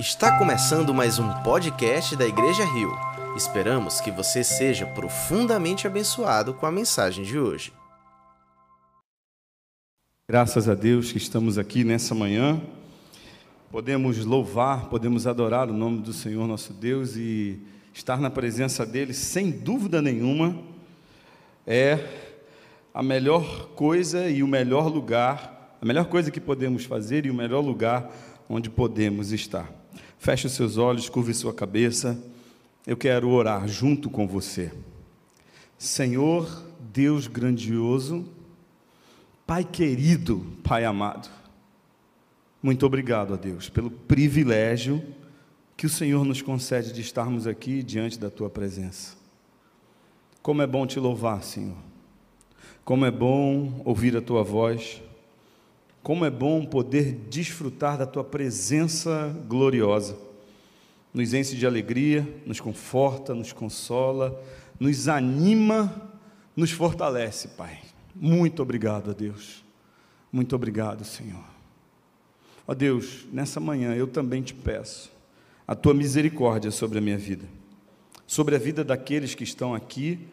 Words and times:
Está 0.00 0.38
começando 0.38 0.94
mais 0.94 1.18
um 1.18 1.28
podcast 1.42 2.16
da 2.16 2.26
Igreja 2.26 2.64
Rio. 2.64 2.90
Esperamos 3.36 4.00
que 4.00 4.10
você 4.10 4.42
seja 4.42 4.86
profundamente 4.86 5.86
abençoado 5.86 6.54
com 6.54 6.64
a 6.64 6.72
mensagem 6.72 7.22
de 7.22 7.38
hoje. 7.38 7.70
Graças 10.26 10.70
a 10.70 10.74
Deus 10.74 11.12
que 11.12 11.18
estamos 11.18 11.58
aqui 11.58 11.84
nessa 11.84 12.14
manhã. 12.14 12.58
Podemos 13.70 14.24
louvar, 14.24 14.86
podemos 14.88 15.26
adorar 15.26 15.68
o 15.68 15.74
nome 15.74 16.00
do 16.00 16.14
Senhor 16.14 16.48
nosso 16.48 16.72
Deus 16.72 17.14
e 17.14 17.60
estar 17.92 18.18
na 18.18 18.30
presença 18.30 18.86
dele, 18.86 19.12
sem 19.12 19.50
dúvida 19.50 20.00
nenhuma, 20.00 20.56
é 21.66 22.08
a 22.94 23.02
melhor 23.02 23.68
coisa 23.74 24.30
e 24.30 24.42
o 24.42 24.48
melhor 24.48 24.90
lugar, 24.90 25.76
a 25.78 25.84
melhor 25.84 26.06
coisa 26.06 26.30
que 26.30 26.40
podemos 26.40 26.86
fazer 26.86 27.26
e 27.26 27.30
o 27.30 27.34
melhor 27.34 27.60
lugar 27.60 28.10
onde 28.48 28.70
podemos 28.70 29.30
estar. 29.30 29.79
Feche 30.20 30.48
os 30.48 30.52
seus 30.52 30.76
olhos, 30.76 31.08
curve 31.08 31.32
sua 31.32 31.54
cabeça. 31.54 32.22
Eu 32.86 32.94
quero 32.94 33.30
orar 33.30 33.66
junto 33.66 34.10
com 34.10 34.28
você. 34.28 34.70
Senhor, 35.78 36.62
Deus 36.92 37.26
grandioso, 37.26 38.28
Pai 39.46 39.64
querido, 39.64 40.44
Pai 40.62 40.84
amado, 40.84 41.30
muito 42.62 42.84
obrigado 42.84 43.32
a 43.32 43.36
Deus 43.38 43.70
pelo 43.70 43.90
privilégio 43.90 45.02
que 45.74 45.86
o 45.86 45.90
Senhor 45.90 46.22
nos 46.26 46.42
concede 46.42 46.92
de 46.92 47.00
estarmos 47.00 47.46
aqui 47.46 47.82
diante 47.82 48.18
da 48.18 48.28
tua 48.28 48.50
presença. 48.50 49.16
Como 50.42 50.60
é 50.60 50.66
bom 50.66 50.86
te 50.86 51.00
louvar, 51.00 51.42
Senhor. 51.42 51.78
Como 52.84 53.06
é 53.06 53.10
bom 53.10 53.80
ouvir 53.86 54.14
a 54.18 54.20
tua 54.20 54.44
voz. 54.44 55.02
Como 56.02 56.24
é 56.24 56.30
bom 56.30 56.64
poder 56.64 57.12
desfrutar 57.28 57.98
da 57.98 58.06
tua 58.06 58.24
presença 58.24 59.34
gloriosa. 59.46 60.16
Nos 61.12 61.34
enche 61.34 61.56
de 61.56 61.66
alegria, 61.66 62.26
nos 62.46 62.60
conforta, 62.60 63.34
nos 63.34 63.52
consola, 63.52 64.40
nos 64.78 65.08
anima, 65.08 66.10
nos 66.56 66.70
fortalece, 66.70 67.48
Pai. 67.48 67.80
Muito 68.14 68.62
obrigado 68.62 69.10
a 69.10 69.14
Deus. 69.14 69.64
Muito 70.32 70.54
obrigado, 70.54 71.04
Senhor. 71.04 71.44
Ó 72.66 72.74
Deus, 72.74 73.26
nessa 73.32 73.58
manhã 73.58 73.94
eu 73.94 74.06
também 74.06 74.42
te 74.42 74.54
peço 74.54 75.10
a 75.66 75.74
tua 75.74 75.92
misericórdia 75.92 76.70
sobre 76.70 76.98
a 76.98 77.00
minha 77.00 77.18
vida, 77.18 77.44
sobre 78.26 78.54
a 78.54 78.58
vida 78.58 78.84
daqueles 78.84 79.34
que 79.34 79.44
estão 79.44 79.74
aqui 79.74 80.28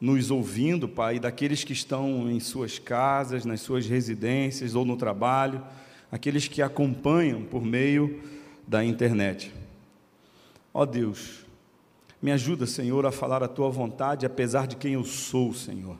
nos 0.00 0.30
ouvindo, 0.30 0.88
Pai, 0.88 1.18
daqueles 1.18 1.64
que 1.64 1.72
estão 1.72 2.30
em 2.30 2.38
suas 2.38 2.78
casas, 2.78 3.44
nas 3.44 3.60
suas 3.60 3.86
residências 3.86 4.74
ou 4.74 4.84
no 4.84 4.96
trabalho, 4.96 5.62
aqueles 6.10 6.46
que 6.46 6.62
acompanham 6.62 7.42
por 7.42 7.64
meio 7.64 8.22
da 8.66 8.84
internet. 8.84 9.52
Ó 10.72 10.86
Deus, 10.86 11.44
me 12.22 12.30
ajuda, 12.30 12.66
Senhor, 12.66 13.04
a 13.06 13.12
falar 13.12 13.42
a 13.42 13.48
tua 13.48 13.68
vontade, 13.70 14.24
apesar 14.24 14.66
de 14.66 14.76
quem 14.76 14.94
eu 14.94 15.04
sou, 15.04 15.52
Senhor, 15.52 15.96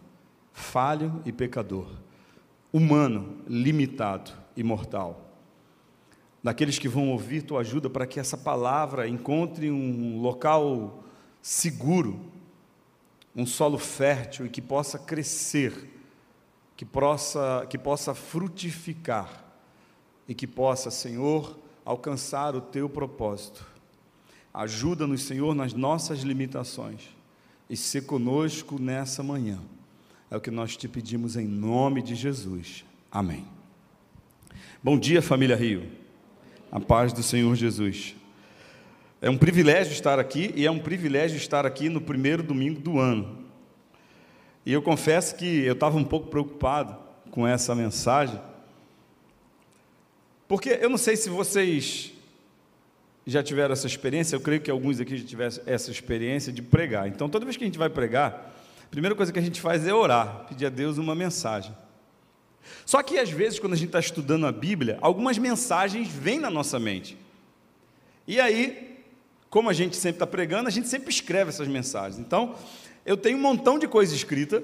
falho 0.52 1.20
e 1.24 1.32
pecador, 1.32 1.88
humano, 2.72 3.38
limitado 3.48 4.30
e 4.56 4.62
mortal. 4.62 5.24
Daqueles 6.42 6.78
que 6.78 6.88
vão 6.88 7.10
ouvir 7.10 7.42
tua 7.42 7.60
ajuda 7.60 7.90
para 7.90 8.06
que 8.06 8.20
essa 8.20 8.36
palavra 8.36 9.08
encontre 9.08 9.70
um 9.70 10.20
local 10.20 11.02
seguro 11.42 12.37
um 13.38 13.46
solo 13.46 13.78
fértil 13.78 14.46
e 14.46 14.48
que 14.48 14.60
possa 14.60 14.98
crescer, 14.98 15.72
que 16.76 16.84
possa, 16.84 17.64
que 17.70 17.78
possa 17.78 18.12
frutificar 18.12 19.44
e 20.26 20.34
que 20.34 20.44
possa, 20.44 20.90
Senhor, 20.90 21.56
alcançar 21.84 22.56
o 22.56 22.60
teu 22.60 22.88
propósito. 22.88 23.64
Ajuda-nos, 24.52 25.22
Senhor, 25.22 25.54
nas 25.54 25.72
nossas 25.72 26.20
limitações 26.20 27.16
e 27.70 27.76
ser 27.76 28.06
conosco 28.06 28.76
nessa 28.76 29.22
manhã. 29.22 29.60
É 30.28 30.36
o 30.36 30.40
que 30.40 30.50
nós 30.50 30.76
te 30.76 30.88
pedimos 30.88 31.36
em 31.36 31.46
nome 31.46 32.02
de 32.02 32.16
Jesus. 32.16 32.84
Amém. 33.08 33.46
Bom 34.82 34.98
dia, 34.98 35.22
família 35.22 35.54
Rio. 35.54 35.88
A 36.72 36.80
paz 36.80 37.12
do 37.12 37.22
Senhor 37.22 37.54
Jesus. 37.54 38.16
É 39.20 39.28
um 39.28 39.36
privilégio 39.36 39.92
estar 39.92 40.18
aqui 40.18 40.52
e 40.54 40.64
é 40.64 40.70
um 40.70 40.78
privilégio 40.78 41.36
estar 41.36 41.66
aqui 41.66 41.88
no 41.88 42.00
primeiro 42.00 42.40
domingo 42.40 42.80
do 42.80 43.00
ano. 43.00 43.46
E 44.64 44.72
eu 44.72 44.80
confesso 44.80 45.34
que 45.34 45.64
eu 45.64 45.72
estava 45.72 45.96
um 45.96 46.04
pouco 46.04 46.28
preocupado 46.28 46.96
com 47.30 47.46
essa 47.46 47.74
mensagem, 47.74 48.40
porque 50.46 50.78
eu 50.80 50.88
não 50.88 50.96
sei 50.96 51.16
se 51.16 51.28
vocês 51.28 52.12
já 53.26 53.42
tiveram 53.42 53.72
essa 53.72 53.86
experiência, 53.86 54.36
eu 54.36 54.40
creio 54.40 54.60
que 54.60 54.70
alguns 54.70 55.00
aqui 55.00 55.16
já 55.16 55.26
tiveram 55.26 55.56
essa 55.66 55.90
experiência 55.90 56.52
de 56.52 56.62
pregar. 56.62 57.08
Então, 57.08 57.28
toda 57.28 57.44
vez 57.44 57.56
que 57.56 57.64
a 57.64 57.66
gente 57.66 57.78
vai 57.78 57.90
pregar, 57.90 58.54
a 58.84 58.88
primeira 58.88 59.14
coisa 59.16 59.32
que 59.32 59.38
a 59.38 59.42
gente 59.42 59.60
faz 59.60 59.86
é 59.86 59.92
orar, 59.92 60.46
pedir 60.48 60.66
a 60.66 60.70
Deus 60.70 60.96
uma 60.96 61.14
mensagem. 61.14 61.74
Só 62.86 63.02
que 63.02 63.18
às 63.18 63.30
vezes, 63.30 63.58
quando 63.58 63.72
a 63.72 63.76
gente 63.76 63.88
está 63.88 64.00
estudando 64.00 64.46
a 64.46 64.52
Bíblia, 64.52 64.96
algumas 65.00 65.36
mensagens 65.38 66.08
vêm 66.08 66.38
na 66.38 66.50
nossa 66.50 66.78
mente. 66.78 67.18
E 68.26 68.40
aí, 68.40 68.97
como 69.50 69.70
a 69.70 69.72
gente 69.72 69.96
sempre 69.96 70.16
está 70.16 70.26
pregando, 70.26 70.68
a 70.68 70.70
gente 70.70 70.88
sempre 70.88 71.10
escreve 71.10 71.50
essas 71.50 71.68
mensagens. 71.68 72.18
Então, 72.18 72.54
eu 73.04 73.16
tenho 73.16 73.38
um 73.38 73.40
montão 73.40 73.78
de 73.78 73.88
coisa 73.88 74.14
escrita, 74.14 74.62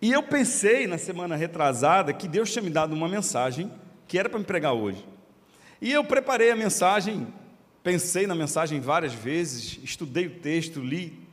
e 0.00 0.12
eu 0.12 0.22
pensei 0.22 0.86
na 0.86 0.96
semana 0.96 1.34
retrasada 1.34 2.12
que 2.12 2.28
Deus 2.28 2.52
tinha 2.52 2.62
me 2.62 2.70
dado 2.70 2.94
uma 2.94 3.08
mensagem 3.08 3.70
que 4.06 4.16
era 4.16 4.28
para 4.28 4.38
me 4.38 4.44
pregar 4.44 4.72
hoje. 4.72 5.04
E 5.80 5.92
eu 5.92 6.04
preparei 6.04 6.50
a 6.52 6.56
mensagem, 6.56 7.26
pensei 7.82 8.26
na 8.26 8.34
mensagem 8.34 8.80
várias 8.80 9.12
vezes, 9.12 9.80
estudei 9.82 10.26
o 10.26 10.38
texto, 10.38 10.80
li 10.80 11.26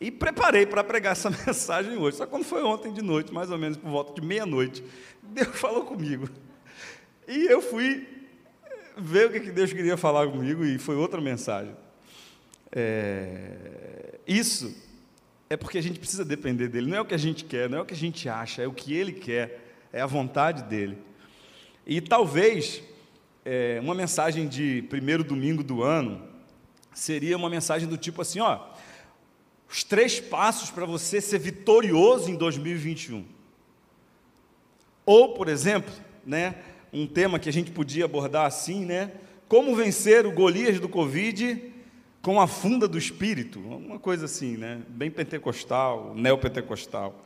e 0.00 0.10
preparei 0.10 0.66
para 0.66 0.82
pregar 0.82 1.12
essa 1.12 1.30
mensagem 1.46 1.96
hoje. 1.96 2.16
Só 2.16 2.26
quando 2.26 2.44
foi 2.44 2.64
ontem 2.64 2.92
de 2.92 3.02
noite, 3.02 3.32
mais 3.32 3.50
ou 3.50 3.58
menos 3.58 3.76
por 3.76 3.90
volta 3.90 4.20
de 4.20 4.26
meia-noite, 4.26 4.82
Deus 5.22 5.56
falou 5.56 5.84
comigo. 5.84 6.28
E 7.28 7.46
eu 7.46 7.62
fui 7.62 8.19
ver 9.00 9.28
o 9.28 9.32
que 9.32 9.50
Deus 9.50 9.72
queria 9.72 9.96
falar 9.96 10.28
comigo 10.28 10.64
e 10.64 10.78
foi 10.78 10.96
outra 10.96 11.20
mensagem. 11.20 11.74
É, 12.72 14.18
isso 14.26 14.74
é 15.48 15.56
porque 15.56 15.78
a 15.78 15.82
gente 15.82 15.98
precisa 15.98 16.24
depender 16.24 16.68
dele. 16.68 16.90
Não 16.90 16.98
é 16.98 17.00
o 17.00 17.04
que 17.04 17.14
a 17.14 17.18
gente 17.18 17.44
quer, 17.44 17.68
não 17.68 17.78
é 17.78 17.80
o 17.80 17.84
que 17.84 17.94
a 17.94 17.96
gente 17.96 18.28
acha, 18.28 18.62
é 18.62 18.66
o 18.66 18.72
que 18.72 18.94
ele 18.94 19.12
quer, 19.12 19.60
é 19.92 20.00
a 20.00 20.06
vontade 20.06 20.62
dele. 20.64 20.98
E 21.86 22.00
talvez 22.00 22.82
é, 23.44 23.80
uma 23.82 23.94
mensagem 23.94 24.46
de 24.46 24.82
primeiro 24.88 25.24
domingo 25.24 25.64
do 25.64 25.82
ano 25.82 26.22
seria 26.94 27.36
uma 27.36 27.50
mensagem 27.50 27.88
do 27.88 27.96
tipo 27.96 28.22
assim: 28.22 28.40
ó, 28.40 28.68
os 29.68 29.82
três 29.82 30.20
passos 30.20 30.70
para 30.70 30.86
você 30.86 31.20
ser 31.20 31.38
vitorioso 31.38 32.30
em 32.30 32.36
2021. 32.36 33.24
Ou, 35.04 35.34
por 35.34 35.48
exemplo, 35.48 35.92
né, 36.24 36.56
um 36.92 37.06
tema 37.06 37.38
que 37.38 37.48
a 37.48 37.52
gente 37.52 37.70
podia 37.70 38.04
abordar 38.04 38.46
assim, 38.46 38.84
né? 38.84 39.12
Como 39.48 39.74
vencer 39.74 40.26
o 40.26 40.32
Golias 40.32 40.78
do 40.80 40.88
Covid 40.88 41.72
com 42.22 42.40
a 42.40 42.46
funda 42.46 42.86
do 42.86 42.98
Espírito, 42.98 43.58
uma 43.58 43.98
coisa 43.98 44.26
assim, 44.26 44.56
né? 44.56 44.80
Bem 44.88 45.10
pentecostal, 45.10 46.14
neopentecostal. 46.14 47.24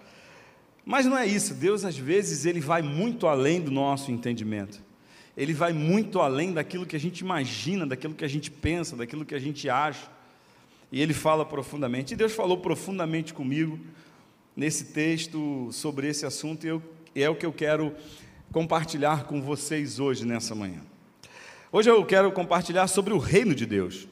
Mas 0.85 1.07
não 1.07 1.17
é 1.17 1.27
isso, 1.27 1.55
Deus 1.55 1.85
às 1.85 1.97
vezes 1.97 2.45
ele 2.45 2.61
vai 2.61 2.83
muito 2.83 3.27
além 3.27 3.61
do 3.61 3.71
nosso 3.71 4.13
entendimento. 4.13 4.83
Ele 5.37 5.53
vai 5.53 5.73
muito 5.73 6.21
além 6.21 6.53
daquilo 6.53 6.87
que 6.87 6.95
a 6.95 7.01
gente 7.01 7.21
imagina, 7.21 7.87
daquilo 7.87 8.15
que 8.15 8.25
a 8.25 8.29
gente 8.29 8.51
pensa, 8.51 8.95
daquilo 8.95 9.25
que 9.25 9.35
a 9.35 9.39
gente 9.39 9.69
acha. 9.69 10.09
E 10.93 11.01
ele 11.01 11.13
fala 11.13 11.45
profundamente. 11.45 12.15
E 12.15 12.17
Deus 12.17 12.33
falou 12.33 12.59
profundamente 12.59 13.35
comigo 13.35 13.81
nesse 14.57 14.93
texto 14.93 15.69
sobre 15.73 16.09
esse 16.09 16.25
assunto, 16.25 16.65
e, 16.65 16.69
eu, 16.69 16.83
é 17.17 17.29
o 17.29 17.35
que 17.35 17.45
eu 17.45 17.53
quero 17.53 17.93
compartilhar 18.55 19.25
com 19.25 19.43
vocês 19.43 19.99
hoje, 19.99 20.25
nessa 20.25 20.55
manhã. 20.55 20.81
Hoje 21.73 21.91
eu 21.91 22.05
quero 22.06 22.31
compartilhar 22.31 22.87
sobre 22.87 23.12
o 23.12 23.19
reino 23.19 23.53
de 23.53 23.67
Deus. 23.67 24.06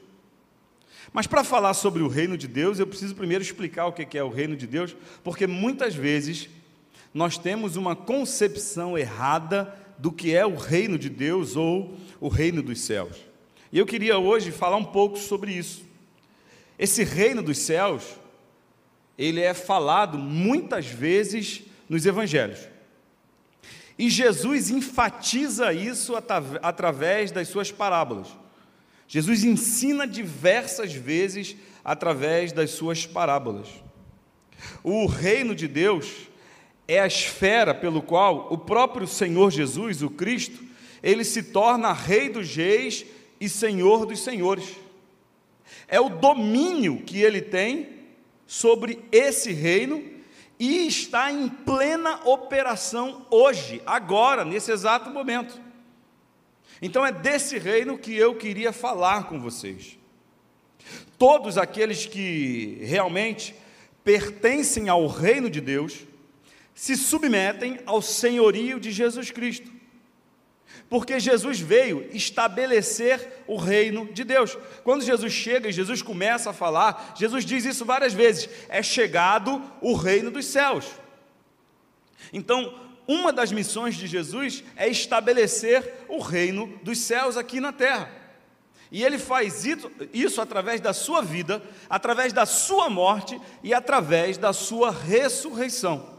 Mas 1.13 1.25
para 1.25 1.45
falar 1.45 1.73
sobre 1.73 2.03
o 2.03 2.09
reino 2.09 2.37
de 2.37 2.45
Deus, 2.45 2.77
eu 2.77 2.85
preciso 2.85 3.15
primeiro 3.15 3.41
explicar 3.41 3.85
o 3.85 3.93
que 3.93 4.17
é 4.17 4.21
o 4.21 4.27
reino 4.27 4.57
de 4.57 4.67
Deus, 4.67 4.93
porque 5.23 5.47
muitas 5.47 5.95
vezes 5.95 6.49
nós 7.13 7.37
temos 7.37 7.77
uma 7.77 7.95
concepção 7.95 8.97
errada 8.97 9.73
do 9.97 10.11
que 10.11 10.35
é 10.35 10.45
o 10.45 10.57
reino 10.57 10.99
de 10.99 11.09
Deus 11.09 11.55
ou 11.55 11.97
o 12.19 12.27
reino 12.27 12.61
dos 12.61 12.81
céus. 12.81 13.15
E 13.71 13.79
eu 13.79 13.85
queria 13.85 14.17
hoje 14.17 14.51
falar 14.51 14.75
um 14.75 14.83
pouco 14.83 15.17
sobre 15.17 15.53
isso. 15.53 15.85
Esse 16.77 17.05
reino 17.05 17.41
dos 17.41 17.59
céus, 17.59 18.03
ele 19.17 19.39
é 19.39 19.53
falado 19.53 20.17
muitas 20.17 20.87
vezes 20.87 21.61
nos 21.87 22.05
evangelhos. 22.05 22.72
E 23.97 24.09
Jesus 24.09 24.69
enfatiza 24.69 25.73
isso 25.73 26.13
através 26.61 27.31
das 27.31 27.47
suas 27.47 27.71
parábolas. 27.71 28.27
Jesus 29.07 29.43
ensina 29.43 30.07
diversas 30.07 30.93
vezes 30.93 31.55
através 31.83 32.51
das 32.51 32.71
suas 32.71 33.05
parábolas. 33.05 33.67
O 34.83 35.05
reino 35.05 35.53
de 35.53 35.67
Deus 35.67 36.11
é 36.87 36.99
a 36.99 37.07
esfera 37.07 37.73
pelo 37.73 38.01
qual 38.01 38.47
o 38.51 38.57
próprio 38.57 39.07
Senhor 39.07 39.51
Jesus, 39.51 40.01
o 40.01 40.09
Cristo, 40.09 40.63
ele 41.01 41.23
se 41.23 41.43
torna 41.43 41.93
rei 41.93 42.29
dos 42.29 42.55
reis 42.55 43.05
e 43.39 43.47
Senhor 43.47 44.05
dos 44.05 44.21
senhores. 44.21 44.75
É 45.87 45.99
o 45.99 46.09
domínio 46.09 47.03
que 47.05 47.21
ele 47.21 47.41
tem 47.41 47.89
sobre 48.47 48.99
esse 49.11 49.51
reino 49.51 50.12
e 50.59 50.87
está 50.87 51.31
em 51.31 51.49
plena 51.49 52.21
operação 52.25 53.25
hoje, 53.29 53.81
agora, 53.85 54.45
nesse 54.45 54.71
exato 54.71 55.09
momento. 55.09 55.59
Então 56.81 57.05
é 57.05 57.11
desse 57.11 57.57
reino 57.57 57.97
que 57.97 58.15
eu 58.15 58.35
queria 58.35 58.71
falar 58.71 59.27
com 59.27 59.39
vocês. 59.39 59.97
Todos 61.17 61.57
aqueles 61.57 62.05
que 62.05 62.77
realmente 62.81 63.55
pertencem 64.03 64.89
ao 64.89 65.07
reino 65.07 65.49
de 65.49 65.61
Deus 65.61 65.99
se 66.75 66.95
submetem 66.95 67.79
ao 67.85 68.01
senhorio 68.01 68.79
de 68.79 68.91
Jesus 68.91 69.31
Cristo. 69.31 69.71
Porque 70.93 71.19
Jesus 71.19 71.59
veio 71.59 72.07
estabelecer 72.15 73.43
o 73.47 73.57
reino 73.57 74.05
de 74.13 74.23
Deus. 74.23 74.55
Quando 74.83 75.03
Jesus 75.03 75.33
chega 75.33 75.67
e 75.67 75.73
Jesus 75.73 76.03
começa 76.03 76.51
a 76.51 76.53
falar, 76.53 77.15
Jesus 77.17 77.43
diz 77.43 77.65
isso 77.65 77.83
várias 77.83 78.13
vezes: 78.13 78.47
é 78.69 78.83
chegado 78.83 79.59
o 79.81 79.95
reino 79.95 80.29
dos 80.29 80.45
céus. 80.45 80.85
Então, 82.31 82.79
uma 83.07 83.33
das 83.33 83.51
missões 83.51 83.95
de 83.95 84.05
Jesus 84.05 84.63
é 84.75 84.87
estabelecer 84.87 86.05
o 86.07 86.19
reino 86.19 86.67
dos 86.83 86.99
céus 86.99 87.37
aqui 87.37 87.59
na 87.59 87.73
terra. 87.73 88.11
E 88.91 89.03
ele 89.03 89.17
faz 89.17 89.65
isso, 90.13 90.39
através 90.39 90.79
da 90.79 90.93
sua 90.93 91.23
vida, 91.23 91.59
através 91.89 92.31
da 92.31 92.45
sua 92.45 92.87
morte 92.87 93.41
e 93.63 93.73
através 93.73 94.37
da 94.37 94.53
sua 94.53 94.91
ressurreição. 94.91 96.12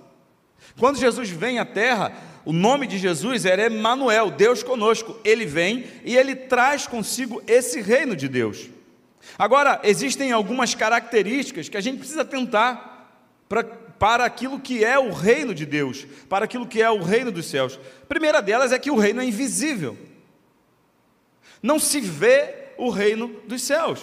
Quando 0.78 0.98
Jesus 0.98 1.30
vem 1.30 1.58
à 1.58 1.64
terra, 1.64 2.12
o 2.44 2.52
nome 2.52 2.86
de 2.86 2.98
Jesus 2.98 3.44
era 3.44 3.66
Emmanuel, 3.66 4.30
Deus 4.30 4.62
conosco. 4.62 5.18
Ele 5.24 5.46
vem 5.46 5.84
e 6.04 6.16
ele 6.16 6.34
traz 6.34 6.86
consigo 6.86 7.42
esse 7.46 7.80
reino 7.80 8.14
de 8.14 8.28
Deus. 8.28 8.68
Agora, 9.38 9.80
existem 9.82 10.32
algumas 10.32 10.74
características 10.74 11.68
que 11.68 11.76
a 11.76 11.80
gente 11.80 11.98
precisa 11.98 12.24
tentar 12.24 12.94
para, 13.48 13.64
para 13.64 14.24
aquilo 14.24 14.60
que 14.60 14.84
é 14.84 14.98
o 14.98 15.12
reino 15.12 15.54
de 15.54 15.64
Deus, 15.64 16.06
para 16.28 16.44
aquilo 16.44 16.66
que 16.66 16.82
é 16.82 16.90
o 16.90 17.02
reino 17.02 17.32
dos 17.32 17.46
céus. 17.46 17.78
A 18.02 18.06
primeira 18.06 18.42
delas 18.42 18.72
é 18.72 18.78
que 18.78 18.90
o 18.90 18.96
reino 18.96 19.20
é 19.20 19.24
invisível. 19.24 19.96
Não 21.62 21.78
se 21.78 22.00
vê 22.00 22.72
o 22.76 22.90
reino 22.90 23.28
dos 23.46 23.62
céus. 23.62 24.00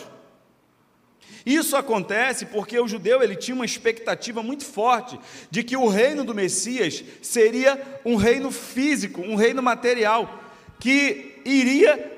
Isso 1.46 1.76
acontece 1.76 2.46
porque 2.46 2.80
o 2.80 2.88
judeu 2.88 3.22
ele 3.22 3.36
tinha 3.36 3.56
uma 3.56 3.66
expectativa 3.66 4.44
muito 4.44 4.64
forte 4.64 5.20
de 5.50 5.64
que 5.64 5.76
o 5.76 5.88
reino 5.88 6.24
do 6.24 6.36
Messias 6.36 7.04
seria 7.22 8.00
um 8.06 8.16
reino 8.16 8.52
físico, 8.52 9.22
um 9.22 9.36
reino 9.36 9.62
material, 9.62 10.44
que 10.80 11.42
iria 11.44 12.12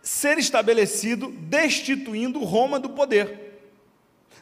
ser 0.00 0.38
estabelecido 0.38 1.28
destituindo 1.30 2.38
Roma 2.44 2.78
do 2.78 2.90
poder. 2.90 3.44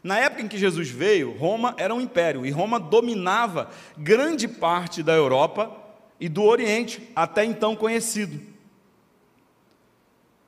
Na 0.02 0.18
época 0.18 0.42
em 0.42 0.48
que 0.48 0.58
Jesus 0.58 0.90
veio, 0.90 1.36
Roma 1.36 1.74
era 1.78 1.94
um 1.94 2.00
império 2.00 2.44
e 2.44 2.50
Roma 2.50 2.80
dominava 2.80 3.70
grande 3.96 4.48
parte 4.48 5.02
da 5.02 5.14
Europa 5.14 5.70
e 6.18 6.28
do 6.28 6.42
Oriente, 6.42 7.08
até 7.14 7.44
então 7.44 7.76
conhecido. 7.76 8.40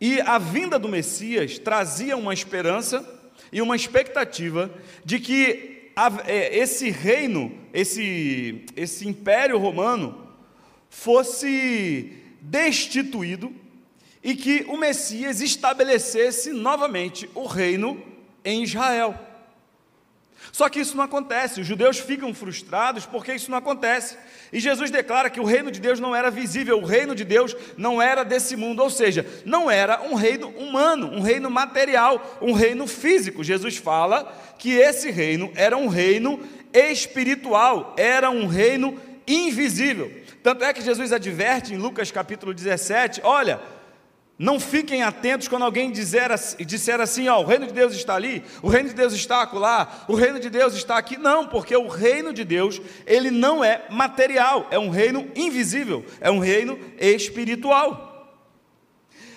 E 0.00 0.20
a 0.20 0.38
vinda 0.38 0.78
do 0.78 0.88
Messias 0.88 1.58
trazia 1.58 2.16
uma 2.16 2.34
esperança 2.34 3.08
e 3.52 3.62
uma 3.62 3.76
expectativa 3.76 4.72
de 5.04 5.18
que 5.18 5.90
é, 6.26 6.58
esse 6.58 6.90
reino, 6.90 7.56
esse, 7.72 8.64
esse 8.76 9.06
império 9.06 9.58
romano, 9.58 10.28
fosse 10.88 12.12
destituído 12.40 13.52
e 14.22 14.34
que 14.34 14.64
o 14.68 14.76
Messias 14.76 15.40
estabelecesse 15.40 16.50
novamente 16.50 17.28
o 17.34 17.46
reino 17.46 18.02
em 18.44 18.62
Israel. 18.62 19.18
Só 20.54 20.68
que 20.68 20.78
isso 20.78 20.96
não 20.96 21.02
acontece, 21.02 21.60
os 21.60 21.66
judeus 21.66 21.98
ficam 21.98 22.32
frustrados 22.32 23.04
porque 23.04 23.34
isso 23.34 23.50
não 23.50 23.58
acontece. 23.58 24.16
E 24.52 24.60
Jesus 24.60 24.88
declara 24.88 25.28
que 25.28 25.40
o 25.40 25.44
reino 25.44 25.68
de 25.68 25.80
Deus 25.80 25.98
não 25.98 26.14
era 26.14 26.30
visível, 26.30 26.78
o 26.78 26.84
reino 26.84 27.12
de 27.12 27.24
Deus 27.24 27.56
não 27.76 28.00
era 28.00 28.22
desse 28.22 28.54
mundo, 28.54 28.80
ou 28.80 28.88
seja, 28.88 29.26
não 29.44 29.68
era 29.68 30.00
um 30.02 30.14
reino 30.14 30.46
humano, 30.50 31.08
um 31.08 31.20
reino 31.22 31.50
material, 31.50 32.38
um 32.40 32.52
reino 32.52 32.86
físico. 32.86 33.42
Jesus 33.42 33.78
fala 33.78 34.32
que 34.56 34.70
esse 34.70 35.10
reino 35.10 35.50
era 35.56 35.76
um 35.76 35.88
reino 35.88 36.38
espiritual, 36.72 37.92
era 37.98 38.30
um 38.30 38.46
reino 38.46 38.96
invisível. 39.26 40.08
Tanto 40.40 40.64
é 40.64 40.72
que 40.72 40.82
Jesus 40.82 41.10
adverte 41.10 41.74
em 41.74 41.78
Lucas 41.78 42.12
capítulo 42.12 42.54
17: 42.54 43.22
olha, 43.24 43.60
não 44.36 44.58
fiquem 44.58 45.02
atentos 45.02 45.46
quando 45.46 45.64
alguém 45.64 45.92
dizer, 45.92 46.28
disser 46.66 47.00
assim: 47.00 47.28
ó, 47.28 47.40
o 47.40 47.44
reino 47.44 47.66
de 47.66 47.72
Deus 47.72 47.94
está 47.94 48.16
ali, 48.16 48.42
o 48.62 48.68
reino 48.68 48.88
de 48.88 48.94
Deus 48.94 49.12
está 49.12 49.42
acolá, 49.42 50.04
o 50.08 50.14
reino 50.14 50.40
de 50.40 50.50
Deus 50.50 50.74
está 50.74 50.98
aqui. 50.98 51.16
Não, 51.16 51.46
porque 51.46 51.76
o 51.76 51.86
reino 51.86 52.32
de 52.32 52.44
Deus, 52.44 52.80
ele 53.06 53.30
não 53.30 53.62
é 53.62 53.84
material, 53.90 54.66
é 54.72 54.78
um 54.78 54.90
reino 54.90 55.30
invisível, 55.36 56.04
é 56.20 56.30
um 56.30 56.40
reino 56.40 56.78
espiritual. 56.98 58.10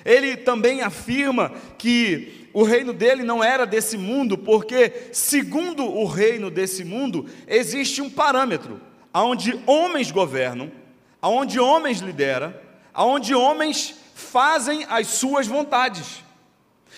Ele 0.03 0.35
também 0.35 0.81
afirma 0.81 1.51
que 1.77 2.49
o 2.51 2.63
reino 2.63 2.91
dele 2.91 3.21
não 3.21 3.43
era 3.43 3.67
desse 3.67 3.97
mundo, 3.97 4.35
porque, 4.35 5.09
segundo 5.11 5.85
o 5.85 6.05
reino 6.05 6.49
desse 6.49 6.83
mundo, 6.83 7.27
existe 7.47 8.01
um 8.01 8.09
parâmetro, 8.09 8.81
onde 9.13 9.59
homens 9.67 10.09
governam, 10.09 10.71
onde 11.21 11.59
homens 11.59 11.99
lideram, 11.99 12.51
onde 12.95 13.35
homens 13.35 13.95
fazem 14.17 14.83
as 14.89 15.07
suas 15.07 15.45
vontades. 15.45 16.23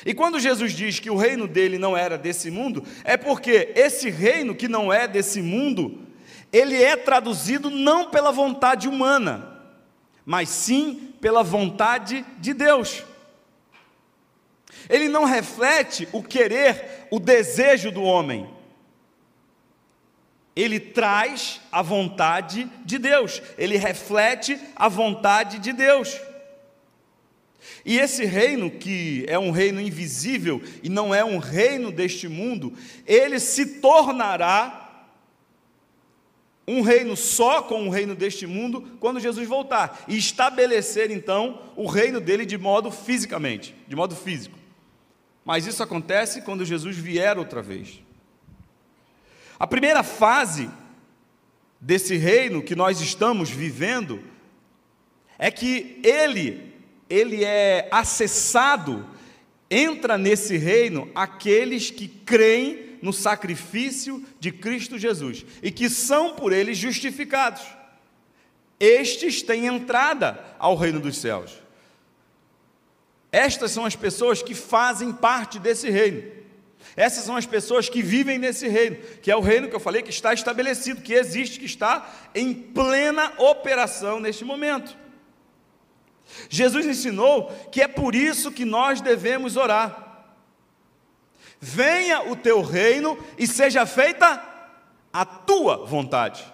E 0.05 0.13
quando 0.13 0.39
Jesus 0.39 0.71
diz 0.71 0.99
que 0.99 1.11
o 1.11 1.17
reino 1.17 1.49
dele 1.49 1.77
não 1.77 1.95
era 1.95 2.17
desse 2.17 2.49
mundo, 2.49 2.81
é 3.03 3.17
porque 3.17 3.73
esse 3.75 4.09
reino 4.09 4.55
que 4.55 4.69
não 4.69 4.91
é 4.91 5.05
desse 5.05 5.41
mundo, 5.41 6.07
ele 6.51 6.81
é 6.81 6.95
traduzido 6.95 7.69
não 7.69 8.09
pela 8.09 8.31
vontade 8.31 8.87
humana, 8.87 9.59
mas 10.25 10.47
sim 10.47 11.13
pela 11.19 11.43
vontade 11.43 12.25
de 12.37 12.53
Deus. 12.53 13.03
Ele 14.89 15.09
não 15.09 15.25
reflete 15.25 16.07
o 16.13 16.23
querer, 16.23 17.07
o 17.11 17.19
desejo 17.19 17.91
do 17.91 18.01
homem. 18.01 18.49
Ele 20.55 20.79
traz 20.79 21.59
a 21.69 21.81
vontade 21.81 22.69
de 22.85 22.97
Deus, 22.97 23.41
ele 23.57 23.75
reflete 23.75 24.57
a 24.73 24.87
vontade 24.87 25.59
de 25.59 25.73
Deus. 25.73 26.28
E 27.85 27.97
esse 27.97 28.25
reino, 28.25 28.69
que 28.69 29.25
é 29.27 29.39
um 29.39 29.51
reino 29.51 29.79
invisível 29.79 30.61
e 30.83 30.89
não 30.89 31.13
é 31.13 31.23
um 31.23 31.37
reino 31.37 31.91
deste 31.91 32.27
mundo, 32.27 32.73
ele 33.05 33.39
se 33.39 33.79
tornará 33.79 34.87
um 36.67 36.81
reino 36.81 37.17
só 37.17 37.63
com 37.63 37.87
o 37.87 37.89
reino 37.89 38.13
deste 38.13 38.45
mundo 38.45 38.81
quando 38.99 39.19
Jesus 39.19 39.47
voltar 39.47 40.03
e 40.07 40.15
estabelecer 40.17 41.09
então 41.09 41.63
o 41.75 41.87
reino 41.87 42.19
dele 42.19 42.45
de 42.45 42.59
modo 42.59 42.91
fisicamente, 42.91 43.73
de 43.87 43.95
modo 43.95 44.15
físico. 44.15 44.57
Mas 45.43 45.65
isso 45.65 45.81
acontece 45.81 46.43
quando 46.43 46.63
Jesus 46.63 46.95
vier 46.95 47.39
outra 47.39 47.59
vez. 47.59 48.03
A 49.57 49.65
primeira 49.65 50.03
fase 50.03 50.69
desse 51.81 52.15
reino 52.17 52.61
que 52.61 52.75
nós 52.75 53.01
estamos 53.01 53.49
vivendo 53.49 54.23
é 55.39 55.49
que 55.49 55.99
ele 56.03 56.68
ele 57.09 57.43
é 57.43 57.87
acessado, 57.91 59.05
entra 59.69 60.17
nesse 60.17 60.57
reino 60.57 61.09
aqueles 61.15 61.89
que 61.89 62.07
creem 62.07 62.97
no 63.01 63.13
sacrifício 63.13 64.23
de 64.39 64.51
Cristo 64.51 64.97
Jesus 64.97 65.45
e 65.63 65.71
que 65.71 65.89
são 65.89 66.35
por 66.35 66.53
ele 66.53 66.73
justificados. 66.73 67.61
Estes 68.79 69.41
têm 69.41 69.65
entrada 69.65 70.43
ao 70.57 70.75
reino 70.75 70.99
dos 70.99 71.17
céus. 71.17 71.51
Estas 73.31 73.71
são 73.71 73.85
as 73.85 73.95
pessoas 73.95 74.41
que 74.41 74.55
fazem 74.55 75.11
parte 75.11 75.59
desse 75.59 75.89
reino. 75.89 76.23
Essas 76.95 77.23
são 77.23 77.35
as 77.35 77.45
pessoas 77.45 77.89
que 77.89 78.01
vivem 78.01 78.37
nesse 78.37 78.67
reino, 78.67 78.97
que 79.21 79.29
é 79.29 79.35
o 79.35 79.41
reino 79.41 79.67
que 79.67 79.75
eu 79.75 79.79
falei 79.79 80.01
que 80.01 80.09
está 80.09 80.33
estabelecido, 80.33 81.01
que 81.01 81.13
existe, 81.13 81.59
que 81.59 81.65
está 81.65 82.09
em 82.33 82.53
plena 82.53 83.33
operação 83.37 84.19
neste 84.19 84.43
momento. 84.43 84.97
Jesus 86.49 86.85
ensinou 86.85 87.51
que 87.71 87.81
é 87.81 87.87
por 87.87 88.15
isso 88.15 88.51
que 88.51 88.65
nós 88.65 89.01
devemos 89.01 89.57
orar. 89.57 90.27
Venha 91.59 92.29
o 92.29 92.35
teu 92.35 92.61
reino 92.61 93.17
e 93.37 93.45
seja 93.45 93.85
feita 93.85 94.41
a 95.11 95.25
tua 95.25 95.85
vontade. 95.85 96.45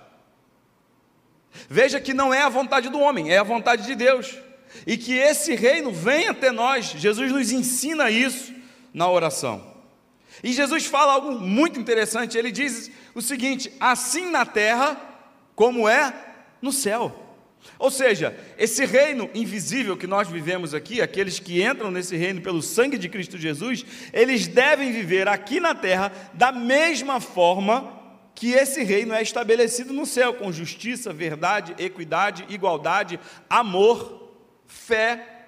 Veja 1.69 1.99
que 1.99 2.13
não 2.13 2.33
é 2.33 2.41
a 2.41 2.49
vontade 2.49 2.89
do 2.89 2.99
homem, 2.99 3.31
é 3.31 3.37
a 3.37 3.43
vontade 3.43 3.85
de 3.85 3.95
Deus. 3.95 4.37
E 4.85 4.97
que 4.97 5.13
esse 5.13 5.55
reino 5.55 5.91
venha 5.91 6.31
até 6.31 6.51
nós. 6.51 6.85
Jesus 6.85 7.31
nos 7.31 7.51
ensina 7.51 8.09
isso 8.09 8.53
na 8.93 9.09
oração. 9.09 9.75
E 10.43 10.51
Jesus 10.51 10.85
fala 10.85 11.13
algo 11.13 11.31
muito 11.31 11.79
interessante. 11.79 12.37
Ele 12.37 12.51
diz 12.51 12.91
o 13.13 13.21
seguinte: 13.21 13.71
assim 13.79 14.29
na 14.29 14.45
terra 14.45 14.99
como 15.55 15.87
é 15.87 16.13
no 16.61 16.71
céu. 16.71 17.24
Ou 17.77 17.91
seja, 17.91 18.35
esse 18.57 18.85
reino 18.85 19.29
invisível 19.33 19.97
que 19.97 20.07
nós 20.07 20.29
vivemos 20.29 20.73
aqui, 20.73 21.01
aqueles 21.01 21.39
que 21.39 21.61
entram 21.61 21.91
nesse 21.91 22.15
reino 22.15 22.41
pelo 22.41 22.61
sangue 22.61 22.97
de 22.97 23.09
Cristo 23.09 23.37
Jesus, 23.37 23.85
eles 24.13 24.47
devem 24.47 24.91
viver 24.91 25.27
aqui 25.27 25.59
na 25.59 25.75
terra 25.75 26.11
da 26.33 26.51
mesma 26.51 27.19
forma 27.19 27.93
que 28.33 28.51
esse 28.51 28.83
reino 28.83 29.13
é 29.13 29.21
estabelecido 29.21 29.93
no 29.93 30.05
céu, 30.05 30.33
com 30.33 30.51
justiça, 30.51 31.13
verdade, 31.13 31.73
equidade, 31.77 32.45
igualdade, 32.49 33.19
amor, 33.49 34.33
fé. 34.67 35.45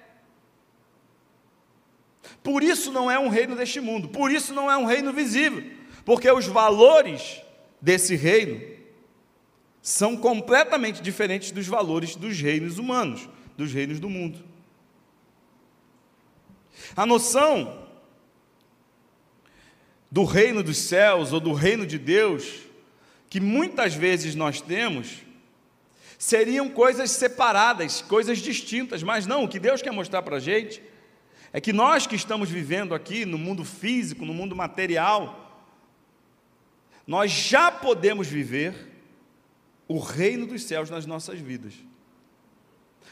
Por 2.42 2.62
isso 2.62 2.90
não 2.90 3.10
é 3.10 3.18
um 3.18 3.28
reino 3.28 3.54
deste 3.54 3.80
mundo, 3.80 4.08
por 4.08 4.30
isso 4.30 4.54
não 4.54 4.70
é 4.70 4.76
um 4.76 4.86
reino 4.86 5.12
visível, 5.12 5.62
porque 6.04 6.30
os 6.30 6.46
valores 6.46 7.42
desse 7.80 8.16
reino 8.16 8.77
são 9.88 10.18
completamente 10.18 11.00
diferentes 11.00 11.50
dos 11.50 11.66
valores 11.66 12.14
dos 12.14 12.38
reinos 12.38 12.78
humanos, 12.78 13.26
dos 13.56 13.72
reinos 13.72 13.98
do 13.98 14.10
mundo. 14.10 14.44
A 16.94 17.06
noção 17.06 17.88
do 20.10 20.24
reino 20.24 20.62
dos 20.62 20.76
céus 20.76 21.32
ou 21.32 21.40
do 21.40 21.54
reino 21.54 21.86
de 21.86 21.96
Deus, 21.96 22.64
que 23.30 23.40
muitas 23.40 23.94
vezes 23.94 24.34
nós 24.34 24.60
temos, 24.60 25.22
seriam 26.18 26.68
coisas 26.68 27.10
separadas, 27.12 28.02
coisas 28.02 28.40
distintas, 28.40 29.02
mas 29.02 29.24
não, 29.24 29.44
o 29.44 29.48
que 29.48 29.58
Deus 29.58 29.80
quer 29.80 29.90
mostrar 29.90 30.20
para 30.20 30.36
a 30.36 30.40
gente 30.40 30.82
é 31.50 31.62
que 31.62 31.72
nós 31.72 32.06
que 32.06 32.14
estamos 32.14 32.50
vivendo 32.50 32.94
aqui 32.94 33.24
no 33.24 33.38
mundo 33.38 33.64
físico, 33.64 34.26
no 34.26 34.34
mundo 34.34 34.54
material, 34.54 35.66
nós 37.06 37.30
já 37.30 37.70
podemos 37.72 38.28
viver 38.28 38.87
o 39.88 39.98
reino 39.98 40.46
dos 40.46 40.64
céus 40.64 40.90
nas 40.90 41.06
nossas 41.06 41.40
vidas. 41.40 41.72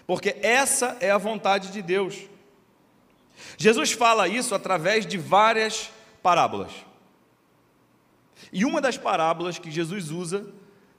Porque 0.07 0.37
essa 0.43 0.97
é 1.01 1.11
a 1.11 1.19
vontade 1.19 1.73
de 1.73 1.83
Deus. 1.83 2.29
Jesus 3.57 3.93
fala 3.93 4.29
isso 4.29 4.55
através 4.55 5.07
de 5.07 5.19
várias 5.19 5.91
parábolas. 6.23 6.73
E 8.53 8.65
uma 8.65 8.81
das 8.81 8.97
parábolas 8.97 9.59
que 9.59 9.71
Jesus 9.71 10.11
usa 10.11 10.47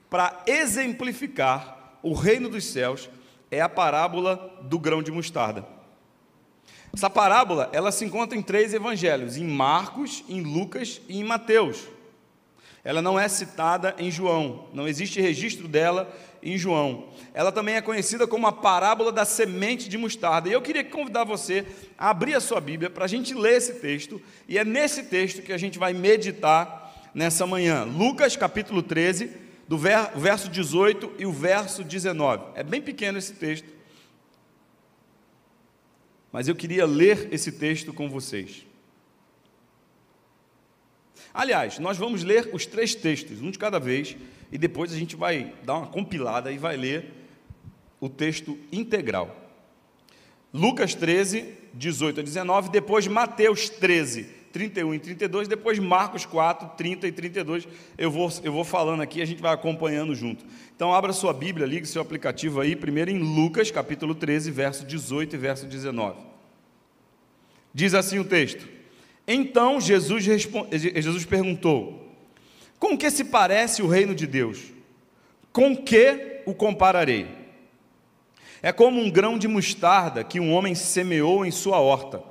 para 0.10 0.44
exemplificar 0.48 2.00
o 2.02 2.14
reino 2.14 2.50
dos 2.50 2.66
céus 2.66 3.10
é 3.50 3.62
a 3.62 3.70
parábola 3.70 4.60
do 4.64 4.80
grão 4.80 5.02
de 5.02 5.12
mostarda. 5.12 5.66
Essa 6.94 7.10
parábola, 7.10 7.70
ela 7.74 7.92
se 7.92 8.04
encontra 8.04 8.38
em 8.38 8.42
três 8.42 8.74
evangelhos, 8.74 9.38
em 9.38 9.46
Marcos, 9.46 10.24
em 10.28 10.42
Lucas 10.42 11.00
e 11.08 11.20
em 11.20 11.24
Mateus. 11.24 11.88
Ela 12.84 13.02
não 13.02 13.20
é 13.20 13.28
citada 13.28 13.96
em 13.98 14.10
João, 14.10 14.70
não 14.74 14.88
existe 14.88 15.20
registro 15.20 15.68
dela 15.68 16.16
em 16.42 16.58
João. 16.58 17.10
Ela 17.34 17.52
também 17.52 17.76
é 17.76 17.82
conhecida 17.82 18.26
como 18.26 18.48
a 18.48 18.52
parábola 18.52 19.12
da 19.12 19.26
semente 19.26 19.90
de 19.90 19.98
mostarda. 19.98 20.48
E 20.48 20.54
eu 20.54 20.62
queria 20.62 20.84
convidar 20.84 21.24
você 21.24 21.66
a 21.98 22.10
abrir 22.10 22.36
a 22.36 22.40
sua 22.40 22.62
Bíblia 22.62 22.90
para 22.90 23.06
a 23.06 23.08
gente 23.08 23.34
ler 23.34 23.58
esse 23.58 23.74
texto, 23.76 24.22
e 24.48 24.58
é 24.58 24.64
nesse 24.64 25.04
texto 25.04 25.42
que 25.42 25.52
a 25.52 25.58
gente 25.58 25.80
vai 25.80 25.94
meditar 25.94 27.10
nessa 27.14 27.48
manhã. 27.48 27.84
Lucas 27.84 28.36
capítulo 28.36 28.84
13, 28.84 29.32
do 29.68 29.78
verso 29.78 30.48
18 30.50 31.16
e 31.18 31.26
o 31.26 31.32
verso 31.32 31.84
19. 31.84 32.52
É 32.56 32.64
bem 32.64 32.82
pequeno 32.82 33.18
esse 33.18 33.34
texto, 33.34 33.68
mas 36.32 36.48
eu 36.48 36.56
queria 36.56 36.86
ler 36.86 37.28
esse 37.32 37.52
texto 37.52 37.92
com 37.92 38.10
vocês. 38.10 38.67
Aliás, 41.38 41.78
nós 41.78 42.00
vamos 42.00 42.24
ler 42.24 42.50
os 42.52 42.66
três 42.66 42.96
textos, 42.96 43.44
um 43.44 43.52
de 43.52 43.60
cada 43.60 43.80
vez, 43.80 44.18
e 44.52 44.58
depois 44.58 44.92
a 44.92 44.98
gente 44.98 45.16
vai 45.16 45.54
dar 45.64 45.76
uma 45.76 45.86
compilada 45.86 46.52
e 46.52 46.58
vai 46.58 46.76
ler 46.76 47.14
o 48.00 48.10
texto 48.10 48.58
integral. 48.72 49.36
Lucas 50.52 50.96
13, 50.96 51.46
18 51.76 52.22
a 52.22 52.24
19, 52.24 52.72
depois 52.72 53.06
Mateus 53.06 53.70
13, 53.70 54.24
31 54.52 54.96
e 54.96 55.00
32, 55.00 55.48
depois 55.48 55.78
Marcos 55.78 56.26
4, 56.26 56.70
30 56.76 57.08
e 57.08 57.12
32. 57.12 57.68
Eu 57.96 58.10
vou, 58.10 58.34
eu 58.42 58.52
vou 58.52 58.64
falando 58.64 59.04
aqui, 59.04 59.22
a 59.22 59.26
gente 59.26 59.40
vai 59.40 59.54
acompanhando 59.54 60.16
junto. 60.16 60.44
Então, 60.76 60.92
abra 60.92 61.14
sua 61.14 61.34
Bíblia, 61.34 61.68
ligue 61.68 61.86
seu 61.86 62.02
aplicativo 62.02 62.60
aí, 62.60 62.76
primeiro 62.76 63.12
em 63.12 63.20
Lucas, 63.20 63.70
capítulo 63.70 64.16
13, 64.16 64.50
verso 64.50 64.84
18 64.88 65.36
e 65.36 65.38
verso 65.38 65.68
19. 65.68 66.20
Diz 67.76 67.94
assim 67.94 68.18
o 68.18 68.26
texto: 68.26 68.77
então 69.28 69.82
Jesus, 69.82 70.24
Jesus 70.24 71.26
perguntou: 71.26 72.16
Com 72.80 72.98
que 72.98 73.12
se 73.12 73.26
parece 73.26 73.82
o 73.82 73.88
reino 73.88 74.16
de 74.16 74.26
Deus? 74.26 74.72
Com 75.52 75.76
que 75.76 76.42
o 76.46 76.54
compararei? 76.54 77.28
É 78.62 78.72
como 78.72 79.00
um 79.00 79.12
grão 79.12 79.38
de 79.38 79.48
mostarda 79.48 80.24
que 80.24 80.40
um 80.40 80.54
homem 80.54 80.74
semeou 80.74 81.46
em 81.46 81.52
sua 81.52 81.80
horta. 81.80 82.24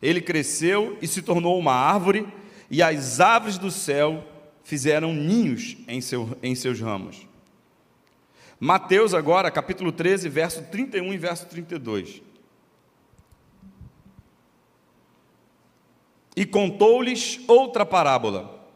Ele 0.00 0.20
cresceu 0.20 0.96
e 1.02 1.06
se 1.06 1.20
tornou 1.20 1.58
uma 1.58 1.74
árvore, 1.74 2.26
e 2.70 2.82
as 2.82 3.20
aves 3.20 3.58
do 3.58 3.70
céu 3.70 4.24
fizeram 4.64 5.12
ninhos 5.12 5.76
em, 5.86 6.00
seu, 6.00 6.38
em 6.42 6.54
seus 6.54 6.80
ramos. 6.80 7.26
Mateus, 8.58 9.14
agora, 9.14 9.50
capítulo 9.50 9.90
13, 9.90 10.28
verso 10.28 10.62
31 10.62 11.12
e 11.12 11.18
verso 11.18 11.46
32. 11.46 12.22
E 16.40 16.46
contou-lhes 16.46 17.38
outra 17.46 17.84
parábola. 17.84 18.66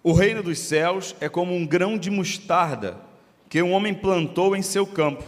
O 0.00 0.12
reino 0.12 0.44
dos 0.44 0.60
céus 0.60 1.16
é 1.20 1.28
como 1.28 1.52
um 1.52 1.66
grão 1.66 1.98
de 1.98 2.08
mostarda 2.08 3.00
que 3.48 3.60
um 3.60 3.72
homem 3.72 3.92
plantou 3.92 4.54
em 4.54 4.62
seu 4.62 4.86
campo. 4.86 5.24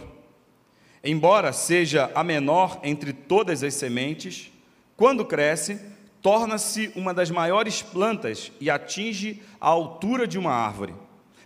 Embora 1.03 1.51
seja 1.51 2.09
a 2.15 2.23
menor 2.23 2.79
entre 2.83 3.11
todas 3.11 3.63
as 3.63 3.73
sementes, 3.73 4.49
quando 4.95 5.25
cresce, 5.25 5.77
torna-se 6.21 6.89
uma 6.95 7.13
das 7.13 7.29
maiores 7.29 7.81
plantas 7.81 8.49
e 8.61 8.69
atinge 8.69 9.43
a 9.59 9.67
altura 9.67 10.25
de 10.25 10.39
uma 10.39 10.53
árvore, 10.53 10.95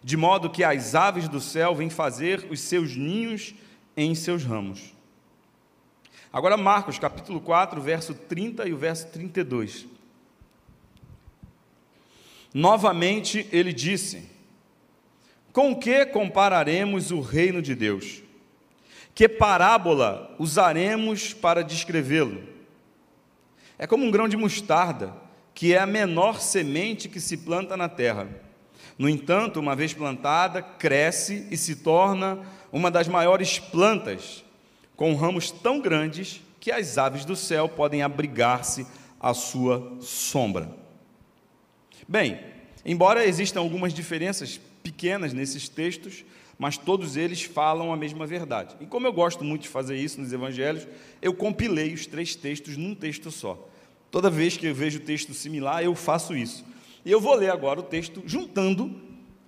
de 0.04 0.16
modo 0.16 0.52
que 0.52 0.64
as 0.64 0.94
aves 0.94 1.28
do 1.28 1.42
céu 1.42 1.74
vêm 1.74 1.90
fazer 1.90 2.46
os 2.52 2.60
seus 2.60 2.96
ninhos 2.96 3.56
em 3.98 4.14
seus 4.14 4.44
ramos. 4.44 4.94
Agora, 6.32 6.58
Marcos 6.58 7.00
capítulo 7.00 7.42
4, 7.42 7.82
verso 7.82 8.14
30 8.14 8.68
e 8.68 8.74
o 8.74 8.78
verso 8.78 9.08
32. 9.08 9.90
Novamente 12.54 13.48
ele 13.52 13.72
disse: 13.72 14.30
Com 15.54 15.76
que 15.76 16.06
compararemos 16.06 17.12
o 17.12 17.22
reino 17.22 17.62
de 17.62 17.76
Deus? 17.76 18.22
Que 19.14 19.28
parábola 19.28 20.36
usaremos 20.40 21.34
para 21.34 21.64
descrevê-lo? 21.64 22.44
É 23.78 23.88
como 23.88 24.06
um 24.06 24.12
grão 24.12 24.28
de 24.28 24.38
mostarda, 24.38 25.14
que 25.54 25.74
é 25.74 25.80
a 25.80 25.86
menor 25.86 26.40
semente 26.40 27.10
que 27.10 27.20
se 27.20 27.38
planta 27.38 27.76
na 27.76 27.90
terra. 27.90 28.30
No 28.98 29.10
entanto, 29.10 29.60
uma 29.60 29.76
vez 29.76 29.94
plantada, 29.94 30.62
cresce 30.62 31.48
e 31.50 31.58
se 31.58 31.78
torna 31.78 32.40
uma 32.72 32.92
das 32.92 33.08
maiores 33.08 33.60
plantas, 33.60 34.44
com 34.96 35.16
ramos 35.16 35.50
tão 35.52 35.82
grandes 35.82 36.42
que 36.60 36.72
as 36.72 36.98
aves 36.98 37.26
do 37.26 37.36
céu 37.36 37.68
podem 37.68 38.04
abrigar-se 38.04 38.86
à 39.20 39.34
sua 39.34 39.98
sombra. 40.00 40.81
Bem, 42.12 42.42
embora 42.84 43.26
existam 43.26 43.62
algumas 43.62 43.94
diferenças 43.94 44.60
pequenas 44.84 45.32
nesses 45.32 45.70
textos, 45.70 46.26
mas 46.60 46.78
todos 46.78 47.16
eles 47.16 47.42
falam 47.42 47.94
a 47.94 47.96
mesma 47.96 48.28
verdade. 48.28 48.76
E 48.82 48.86
como 48.86 49.08
eu 49.08 49.14
gosto 49.14 49.46
muito 49.46 49.62
de 49.62 49.70
fazer 49.70 49.96
isso 49.96 50.20
nos 50.20 50.34
evangelhos, 50.34 50.86
eu 51.22 51.34
compilei 51.34 51.94
os 51.94 52.06
três 52.06 52.36
textos 52.36 52.76
num 52.76 52.94
texto 52.94 53.32
só. 53.32 53.66
Toda 54.12 54.30
vez 54.30 54.58
que 54.58 54.66
eu 54.66 54.76
vejo 54.76 55.00
texto 55.00 55.34
similar, 55.34 55.86
eu 55.86 55.96
faço 55.96 56.36
isso. 56.36 56.66
E 57.06 57.10
eu 57.10 57.22
vou 57.22 57.34
ler 57.34 57.50
agora 57.50 57.80
o 57.80 57.84
texto 57.84 58.22
juntando 58.26 58.94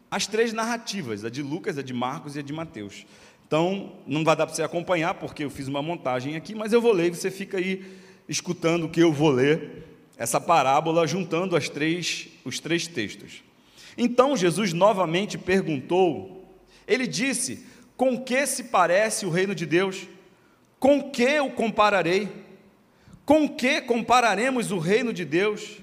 as 0.10 0.26
três 0.26 0.54
narrativas, 0.54 1.26
a 1.26 1.30
de 1.30 1.42
Lucas, 1.42 1.78
a 1.78 1.82
de 1.82 1.94
Marcos 1.94 2.38
e 2.38 2.40
a 2.40 2.42
de 2.42 2.54
Mateus. 2.54 3.06
Então, 3.46 3.92
não 4.08 4.24
vai 4.24 4.38
dar 4.38 4.46
para 4.46 4.56
você 4.56 4.64
acompanhar, 4.64 5.16
porque 5.16 5.44
eu 5.44 5.50
fiz 5.50 5.68
uma 5.68 5.82
montagem 5.82 6.38
aqui, 6.38 6.56
mas 6.56 6.72
eu 6.72 6.80
vou 6.80 6.94
ler 6.94 7.12
e 7.12 7.16
você 7.16 7.30
fica 7.30 7.58
aí 7.58 7.84
escutando 8.30 8.86
o 8.86 8.90
que 8.90 9.02
eu 9.02 9.12
vou 9.12 9.32
ler 9.32 9.93
essa 10.18 10.40
parábola 10.40 11.08
juntando 11.08 11.56
as 11.56 11.70
três, 11.70 12.28
os 12.46 12.60
três 12.60 12.88
textos. 12.88 13.44
Então 13.98 14.38
Jesus 14.38 14.74
novamente 14.74 15.38
perguntou, 15.38 16.48
ele 16.88 17.08
disse: 17.08 17.66
Com 17.98 18.22
que 18.22 18.46
se 18.46 18.66
parece 18.66 19.26
o 19.26 19.30
reino 19.30 19.56
de 19.56 19.66
Deus? 19.66 20.08
Com 20.80 21.10
que 21.12 21.40
o 21.40 21.52
compararei? 21.52 22.30
Com 23.26 23.48
que 23.48 23.82
compararemos 23.82 24.72
o 24.72 24.80
reino 24.80 25.14
de 25.14 25.24
Deus? 25.24 25.78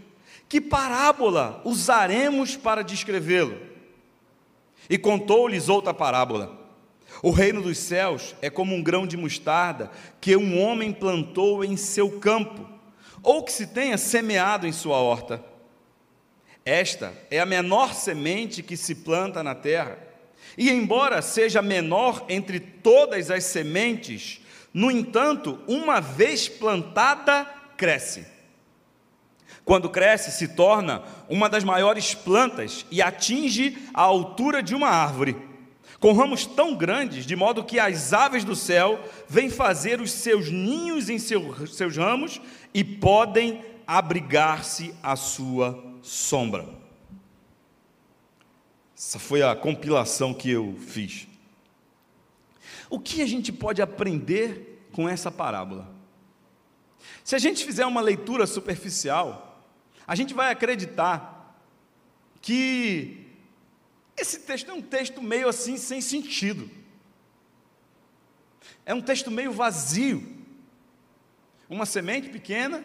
Que 0.49 0.61
parábola 0.61 1.63
usaremos 1.65 2.57
para 2.57 2.83
descrevê-lo? 2.83 3.57
E 4.89 4.99
contou-lhes 4.99 5.69
outra 5.69 5.95
parábola. 5.95 6.59
O 7.23 7.31
reino 7.31 7.63
dos 7.63 7.79
céus 7.79 8.35
é 8.43 8.51
como 8.51 8.75
um 8.75 8.83
grão 8.83 9.07
de 9.07 9.17
mostarda 9.17 9.91
que 10.21 10.37
um 10.37 10.61
homem 10.61 10.93
plantou 10.93 11.65
em 11.65 11.77
seu 11.77 12.19
campo 12.19 12.80
ou 13.23 13.43
que 13.43 13.53
se 13.53 13.67
tenha 13.67 13.99
semeado 13.99 14.67
em 14.67 14.73
sua 14.73 14.99
horta. 14.99 15.45
Esta 16.65 17.12
é 17.31 17.41
a 17.41 17.47
menor 17.47 17.95
semente 17.95 18.62
que 18.62 18.77
se 18.77 18.95
planta 18.95 19.43
na 19.43 19.55
terra, 19.55 19.99
E 20.59 20.69
embora 20.69 21.23
seja 21.23 21.62
menor 21.62 22.25
entre 22.29 22.59
todas 22.59 23.31
as 23.31 23.45
sementes, 23.45 24.41
no 24.75 24.91
entanto, 24.91 25.59
uma 25.67 26.00
vez 26.00 26.49
plantada, 26.49 27.45
cresce. 27.77 28.27
Quando 29.65 29.89
cresce, 29.89 30.33
se 30.33 30.49
torna 30.49 31.03
uma 31.29 31.49
das 31.49 31.62
maiores 31.62 32.15
plantas 32.15 32.85
e 32.91 33.00
atinge 33.00 33.79
a 33.95 34.03
altura 34.03 34.62
de 34.62 34.75
uma 34.75 34.89
árvore, 34.89 35.37
com 36.00 36.14
ramos 36.14 36.47
tão 36.47 36.75
grandes, 36.75 37.26
de 37.26 37.37
modo 37.37 37.62
que 37.62 37.78
as 37.78 38.14
aves 38.14 38.42
do 38.42 38.57
céu 38.57 39.04
vêm 39.28 39.50
fazer 39.50 40.00
os 40.00 40.11
seus 40.11 40.50
ninhos 40.50 41.11
em 41.11 41.19
seus 41.19 41.97
ramos 41.97 42.40
e 42.73 42.83
podem 42.83 43.62
abrigar-se 43.87 44.95
à 45.02 45.14
sua 45.14 45.99
sombra. 46.00 46.66
Essa 48.97 49.19
foi 49.19 49.42
a 49.42 49.54
compilação 49.54 50.33
que 50.33 50.50
eu 50.50 50.75
fiz. 50.78 51.28
O 52.88 52.99
que 52.99 53.21
a 53.21 53.26
gente 53.26 53.52
pode 53.52 53.83
aprender 53.83 54.88
com 54.92 55.07
essa 55.09 55.30
parábola? 55.30 55.88
Se 57.23 57.37
a 57.37 57.38
gente 57.38 57.64
fizer 57.64 57.85
uma 57.85 58.00
leitura 58.00 58.47
superficial, 58.47 59.62
a 60.07 60.14
gente 60.14 60.33
vai 60.33 60.50
acreditar 60.50 61.61
que 62.40 63.30
esse 64.21 64.41
texto 64.41 64.71
é 64.71 64.75
um 64.75 64.83
texto 64.83 65.23
meio 65.23 65.49
assim 65.49 65.77
sem 65.77 66.00
sentido. 66.00 66.71
É 68.85 68.95
um 68.95 69.00
texto 69.00 69.31
meio 69.31 69.53
vazio. 69.53 70.39
Uma 71.69 71.87
semente 71.87 72.29
pequena, 72.29 72.85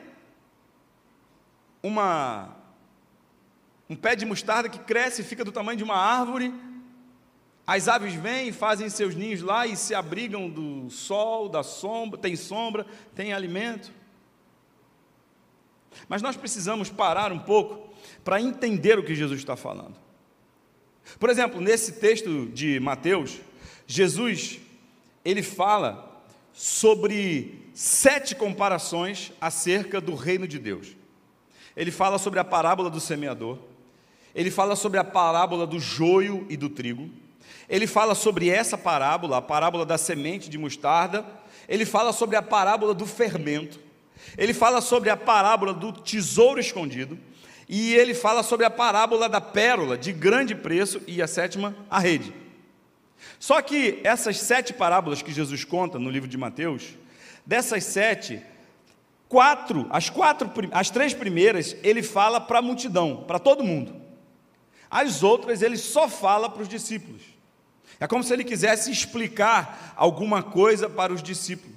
uma 1.82 2.56
um 3.90 3.96
pé 3.96 4.16
de 4.16 4.26
mostarda 4.26 4.70
que 4.70 4.80
cresce 4.80 5.22
e 5.22 5.26
fica 5.26 5.44
do 5.44 5.52
tamanho 5.52 5.78
de 5.78 5.84
uma 5.84 5.96
árvore. 5.96 6.54
As 7.68 7.88
aves 7.88 8.14
vêm 8.14 8.50
e 8.50 8.52
fazem 8.52 8.90
seus 8.90 9.16
ninhos 9.16 9.42
lá 9.42 9.66
e 9.66 9.76
se 9.76 9.94
abrigam 9.94 10.50
do 10.50 10.90
sol, 10.90 11.50
da 11.50 11.64
sombra, 11.64 12.20
tem 12.20 12.36
sombra, 12.36 12.86
tem 13.16 13.34
alimento. 13.34 13.92
Mas 16.08 16.22
nós 16.22 16.36
precisamos 16.36 16.90
parar 16.90 17.32
um 17.32 17.40
pouco 17.40 17.90
para 18.24 18.42
entender 18.42 19.00
o 19.00 19.04
que 19.04 19.16
Jesus 19.16 19.40
está 19.40 19.56
falando. 19.56 20.05
Por 21.20 21.30
exemplo, 21.30 21.62
nesse 21.62 21.94
texto 21.94 22.48
de 22.48 22.80
Mateus, 22.80 23.40
Jesus 23.88 24.60
ele 25.24 25.42
fala 25.42 26.24
sobre 26.54 27.70
sete 27.74 28.36
comparações 28.36 29.32
acerca 29.42 30.00
do 30.00 30.16
reino 30.16 30.48
de 30.48 30.60
Deus. 30.60 30.96
Ele 31.76 31.92
fala 31.92 32.18
sobre 32.18 32.40
a 32.40 32.44
parábola 32.44 32.90
do 32.90 33.00
semeador, 33.00 33.58
ele 34.34 34.52
fala 34.52 34.76
sobre 34.76 35.00
a 35.00 35.04
parábola 35.04 35.66
do 35.66 35.80
joio 35.80 36.46
e 36.50 36.56
do 36.56 36.70
trigo, 36.70 37.10
ele 37.68 37.88
fala 37.88 38.14
sobre 38.16 38.50
essa 38.50 38.78
parábola, 38.78 39.38
a 39.38 39.42
parábola 39.42 39.86
da 39.86 39.98
semente 39.98 40.50
de 40.50 40.58
mostarda, 40.58 41.26
ele 41.68 41.86
fala 41.86 42.14
sobre 42.14 42.36
a 42.36 42.42
parábola 42.42 42.94
do 42.94 43.06
fermento, 43.06 43.80
ele 44.38 44.54
fala 44.54 44.80
sobre 44.80 45.10
a 45.10 45.18
parábola 45.18 45.74
do 45.74 45.92
tesouro 45.92 46.60
escondido, 46.60 47.18
e 47.68 47.94
ele 47.96 48.14
fala 48.14 48.44
sobre 48.44 48.66
a 48.66 48.70
parábola 48.70 49.28
da 49.28 49.42
pérola 49.42 49.98
de 49.98 50.12
grande 50.12 50.54
preço 50.54 51.02
e 51.08 51.22
a 51.22 51.28
sétima, 51.28 51.76
a 51.90 52.00
rede. 52.00 52.34
Só 53.40 53.62
que 53.62 54.00
essas 54.04 54.40
sete 54.40 54.74
parábolas 54.74 55.22
que 55.22 55.34
Jesus 55.34 55.64
conta 55.64 55.98
no 55.98 56.10
livro 56.10 56.30
de 56.30 56.38
Mateus, 56.38 56.96
dessas 57.46 57.84
sete, 57.84 58.42
quatro, 59.28 59.88
as 59.90 60.10
quatro, 60.10 60.52
as 60.72 60.90
três 60.90 61.14
primeiras, 61.14 61.76
ele 61.84 62.04
fala 62.04 62.40
para 62.40 62.60
a 62.60 62.62
multidão, 62.62 63.24
para 63.28 63.40
todo 63.40 63.64
mundo. 63.64 63.96
As 64.90 65.24
outras 65.24 65.62
ele 65.62 65.78
só 65.78 66.08
fala 66.08 66.50
para 66.50 66.62
os 66.62 66.70
discípulos. 66.70 67.22
É 68.00 68.08
como 68.08 68.24
se 68.24 68.34
ele 68.34 68.44
quisesse 68.44 68.92
explicar 68.92 69.94
alguma 69.96 70.44
coisa 70.44 70.90
para 70.90 71.14
os 71.14 71.24
discípulos. 71.24 71.76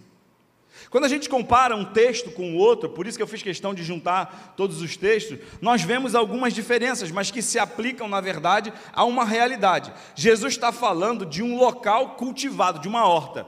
Quando 0.90 1.04
a 1.04 1.08
gente 1.08 1.28
compara 1.28 1.76
um 1.76 1.84
texto 1.84 2.30
com 2.30 2.54
o 2.54 2.56
outro, 2.56 2.88
por 2.88 3.06
isso 3.06 3.18
que 3.18 3.22
eu 3.22 3.26
fiz 3.26 3.42
questão 3.42 3.74
de 3.74 3.84
juntar 3.84 4.54
todos 4.56 4.80
os 4.80 4.96
textos, 4.96 5.38
nós 5.60 5.82
vemos 5.82 6.14
algumas 6.14 6.54
diferenças, 6.54 7.10
mas 7.10 7.30
que 7.30 7.42
se 7.42 7.58
aplicam, 7.58 8.08
na 8.08 8.20
verdade, 8.20 8.72
a 8.92 9.04
uma 9.04 9.24
realidade. 9.24 9.92
Jesus 10.14 10.54
está 10.54 10.72
falando 10.72 11.26
de 11.26 11.42
um 11.42 11.58
local 11.58 12.16
cultivado, 12.16 12.78
de 12.78 12.88
uma 12.88 13.06
horta. 13.06 13.46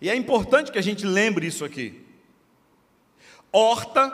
E 0.00 0.08
é 0.08 0.14
importante 0.14 0.70
que 0.70 0.78
a 0.78 0.82
gente 0.82 1.04
lembre 1.04 1.46
isso 1.46 1.64
aqui. 1.64 2.06
Horta 3.50 4.12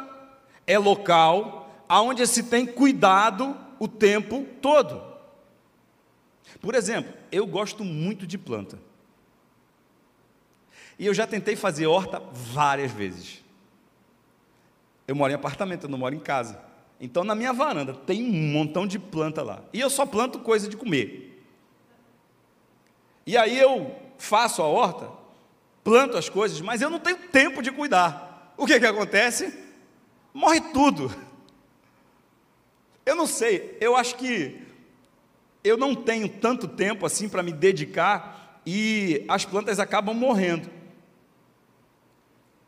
é 0.66 0.78
local 0.78 1.84
onde 1.88 2.26
se 2.26 2.44
tem 2.44 2.64
cuidado 2.64 3.56
o 3.78 3.86
tempo 3.86 4.46
todo. 4.60 5.02
Por 6.60 6.74
exemplo, 6.74 7.12
eu 7.30 7.46
gosto 7.46 7.84
muito 7.84 8.26
de 8.26 8.38
planta. 8.38 8.78
E 10.98 11.06
eu 11.06 11.14
já 11.14 11.26
tentei 11.26 11.56
fazer 11.56 11.86
horta 11.86 12.22
várias 12.32 12.90
vezes. 12.92 13.42
Eu 15.06 15.14
moro 15.14 15.32
em 15.32 15.36
apartamento, 15.36 15.84
eu 15.84 15.90
não 15.90 15.98
moro 15.98 16.14
em 16.14 16.20
casa. 16.20 16.58
Então, 17.00 17.24
na 17.24 17.34
minha 17.34 17.52
varanda, 17.52 17.92
tem 17.92 18.22
um 18.22 18.52
montão 18.52 18.86
de 18.86 18.98
planta 18.98 19.42
lá. 19.42 19.62
E 19.72 19.80
eu 19.80 19.90
só 19.90 20.06
planto 20.06 20.38
coisa 20.38 20.68
de 20.68 20.76
comer. 20.76 21.44
E 23.26 23.36
aí 23.36 23.58
eu 23.58 23.94
faço 24.18 24.62
a 24.62 24.66
horta, 24.66 25.10
planto 25.82 26.16
as 26.16 26.28
coisas, 26.28 26.60
mas 26.60 26.80
eu 26.80 26.90
não 26.90 26.98
tenho 26.98 27.16
tempo 27.16 27.62
de 27.62 27.72
cuidar. 27.72 28.54
O 28.56 28.66
que, 28.66 28.78
que 28.78 28.86
acontece? 28.86 29.52
Morre 30.32 30.60
tudo. 30.60 31.14
Eu 33.04 33.16
não 33.16 33.26
sei, 33.26 33.76
eu 33.80 33.96
acho 33.96 34.14
que 34.16 34.62
eu 35.62 35.76
não 35.76 35.94
tenho 35.94 36.28
tanto 36.28 36.66
tempo 36.68 37.04
assim 37.04 37.28
para 37.28 37.42
me 37.42 37.52
dedicar 37.52 38.60
e 38.66 39.24
as 39.28 39.44
plantas 39.44 39.78
acabam 39.78 40.14
morrendo. 40.14 40.70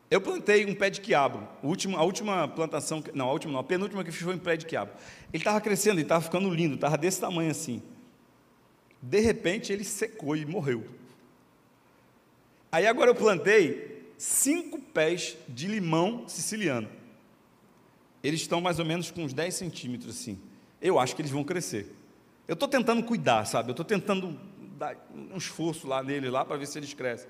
Eu 0.09 0.21
plantei 0.21 0.65
um 0.65 0.73
pé 0.73 0.89
de 0.89 1.01
quiabo. 1.01 1.47
a 1.61 2.03
última 2.03 2.47
plantação, 2.47 3.03
não, 3.13 3.27
a 3.27 3.31
última 3.31 3.53
não, 3.53 3.59
a 3.59 3.63
penúltima 3.63 4.03
que 4.03 4.11
fiz 4.11 4.21
foi 4.21 4.35
um 4.35 4.39
pé 4.39 4.55
de 4.55 4.65
quiabo. 4.65 4.91
Ele 5.33 5.41
estava 5.41 5.59
crescendo, 5.59 5.95
ele 5.95 6.03
estava 6.03 6.23
ficando 6.23 6.49
lindo, 6.49 6.75
estava 6.75 6.97
desse 6.97 7.19
tamanho 7.19 7.51
assim. 7.51 7.81
De 9.01 9.19
repente 9.19 9.73
ele 9.73 9.83
secou 9.83 10.35
e 10.35 10.45
morreu. 10.45 10.85
Aí 12.71 12.87
agora 12.87 13.09
eu 13.09 13.15
plantei 13.15 14.11
cinco 14.17 14.79
pés 14.79 15.37
de 15.47 15.67
limão 15.67 16.27
siciliano. 16.27 16.89
Eles 18.23 18.41
estão 18.41 18.59
mais 18.61 18.79
ou 18.79 18.85
menos 18.85 19.11
com 19.11 19.23
uns 19.23 19.33
10 19.33 19.53
centímetros 19.53 20.15
assim. 20.15 20.39
Eu 20.81 20.99
acho 20.99 21.15
que 21.15 21.21
eles 21.21 21.31
vão 21.31 21.43
crescer. 21.43 21.93
Eu 22.47 22.53
estou 22.53 22.67
tentando 22.67 23.03
cuidar, 23.03 23.45
sabe? 23.45 23.69
Eu 23.69 23.73
estou 23.73 23.85
tentando 23.85 24.39
dar 24.77 24.95
um 25.13 25.37
esforço 25.37 25.87
lá 25.87 26.01
nele 26.01 26.29
lá 26.29 26.45
para 26.45 26.57
ver 26.57 26.65
se 26.65 26.79
eles 26.79 26.93
crescem. 26.93 27.29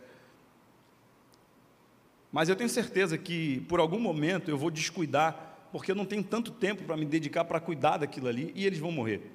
Mas 2.31 2.49
eu 2.49 2.55
tenho 2.55 2.69
certeza 2.69 3.17
que 3.17 3.61
por 3.61 3.79
algum 3.79 3.99
momento 3.99 4.49
eu 4.49 4.57
vou 4.57 4.69
descuidar, 4.69 5.67
porque 5.71 5.91
eu 5.91 5.95
não 5.95 6.05
tenho 6.05 6.23
tanto 6.23 6.51
tempo 6.51 6.83
para 6.83 6.97
me 6.97 7.05
dedicar 7.05 7.45
para 7.45 7.59
cuidar 7.59 7.97
daquilo 7.97 8.27
ali 8.27 8.51
e 8.55 8.65
eles 8.65 8.79
vão 8.79 8.91
morrer. 8.91 9.31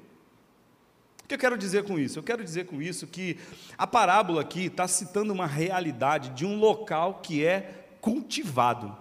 O 1.24 1.28
que 1.28 1.34
eu 1.34 1.38
quero 1.38 1.56
dizer 1.56 1.84
com 1.84 1.98
isso? 1.98 2.18
Eu 2.18 2.22
quero 2.22 2.44
dizer 2.44 2.66
com 2.66 2.82
isso 2.82 3.06
que 3.06 3.38
a 3.78 3.86
parábola 3.86 4.42
aqui 4.42 4.66
está 4.66 4.86
citando 4.86 5.32
uma 5.32 5.46
realidade 5.46 6.30
de 6.30 6.44
um 6.44 6.58
local 6.58 7.20
que 7.22 7.44
é 7.44 7.86
cultivado. 8.00 8.94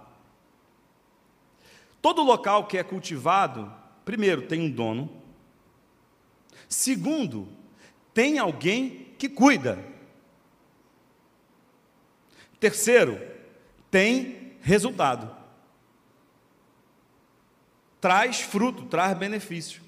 Todo 2.00 2.22
local 2.22 2.66
que 2.66 2.78
é 2.78 2.82
cultivado, 2.82 3.72
primeiro, 4.04 4.42
tem 4.42 4.60
um 4.60 4.70
dono. 4.70 5.10
Segundo, 6.68 7.48
tem 8.14 8.38
alguém 8.38 9.14
que 9.18 9.28
cuida. 9.28 9.78
Terceiro, 12.58 13.31
tem 13.92 14.56
resultado. 14.62 15.30
Traz 18.00 18.40
fruto, 18.40 18.86
traz 18.86 19.16
benefício. 19.16 19.82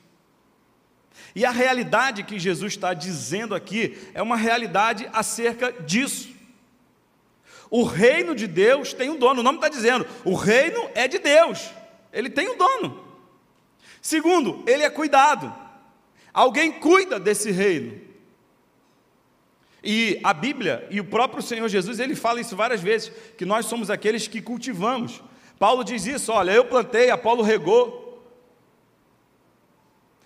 E 1.34 1.44
a 1.44 1.50
realidade 1.50 2.22
que 2.22 2.38
Jesus 2.38 2.74
está 2.74 2.92
dizendo 2.92 3.54
aqui 3.54 3.98
é 4.12 4.22
uma 4.22 4.36
realidade 4.36 5.08
acerca 5.12 5.72
disso. 5.72 6.32
O 7.70 7.82
reino 7.82 8.34
de 8.34 8.46
Deus 8.46 8.92
tem 8.92 9.08
um 9.08 9.18
dono, 9.18 9.40
o 9.40 9.42
nome 9.42 9.56
está 9.56 9.68
dizendo, 9.68 10.06
o 10.22 10.34
reino 10.34 10.88
é 10.94 11.08
de 11.08 11.18
Deus. 11.18 11.70
Ele 12.12 12.28
tem 12.28 12.48
um 12.48 12.58
dono. 12.58 13.02
Segundo, 14.02 14.62
ele 14.66 14.82
é 14.82 14.90
cuidado. 14.90 15.52
Alguém 16.32 16.72
cuida 16.72 17.18
desse 17.18 17.50
reino. 17.50 18.00
E 19.84 20.18
a 20.22 20.32
Bíblia 20.32 20.86
e 20.90 21.00
o 21.00 21.04
próprio 21.04 21.42
Senhor 21.42 21.68
Jesus, 21.68 21.98
ele 21.98 22.14
fala 22.14 22.40
isso 22.40 22.56
várias 22.56 22.80
vezes, 22.80 23.12
que 23.36 23.44
nós 23.44 23.66
somos 23.66 23.90
aqueles 23.90 24.26
que 24.26 24.40
cultivamos. 24.40 25.22
Paulo 25.58 25.84
diz 25.84 26.06
isso, 26.06 26.32
olha, 26.32 26.52
eu 26.52 26.64
plantei, 26.64 27.10
Apolo 27.10 27.42
regou. 27.42 28.02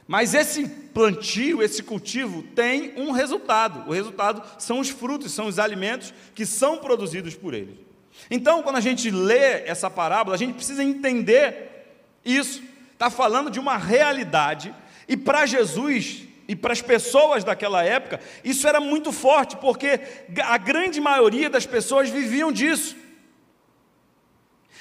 Mas 0.07 0.33
esse 0.33 0.67
plantio, 0.67 1.63
esse 1.63 1.83
cultivo 1.83 2.43
tem 2.43 2.95
um 2.97 3.11
resultado. 3.11 3.89
O 3.89 3.93
resultado 3.93 4.43
são 4.59 4.81
os 4.81 4.89
frutos, 4.89 5.33
são 5.33 5.47
os 5.47 5.59
alimentos 5.59 6.15
que 6.35 6.47
são 6.47 6.79
produzidos 6.79 7.35
por 7.35 7.53
ele. 7.53 7.87
Então, 8.31 8.63
quando 8.63 8.77
a 8.77 8.81
gente 8.81 9.11
lê 9.11 9.65
essa 9.67 9.91
parábola, 9.91 10.35
a 10.35 10.39
gente 10.39 10.55
precisa 10.55 10.83
entender 10.83 11.87
isso 12.25 12.63
está 12.99 13.09
falando 13.09 13.49
de 13.49 13.61
uma 13.61 13.77
realidade, 13.77 14.75
e 15.07 15.17
para 15.17 15.47
Jesus, 15.47 16.25
e 16.49 16.57
para 16.57 16.73
as 16.73 16.81
pessoas 16.81 17.45
daquela 17.45 17.85
época, 17.85 18.19
isso 18.43 18.67
era 18.67 18.81
muito 18.81 19.13
forte, 19.13 19.55
porque 19.59 20.01
a 20.43 20.57
grande 20.57 20.99
maioria 20.99 21.51
das 21.51 21.67
pessoas 21.67 22.09
viviam 22.09 22.51
disso. 22.51 22.97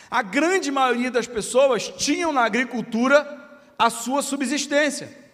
A 0.09 0.21
grande 0.21 0.71
maioria 0.71 1.11
das 1.11 1.27
pessoas 1.27 1.89
tinham 1.89 2.31
na 2.31 2.45
agricultura 2.45 3.37
a 3.77 3.89
sua 3.89 4.21
subsistência. 4.21 5.27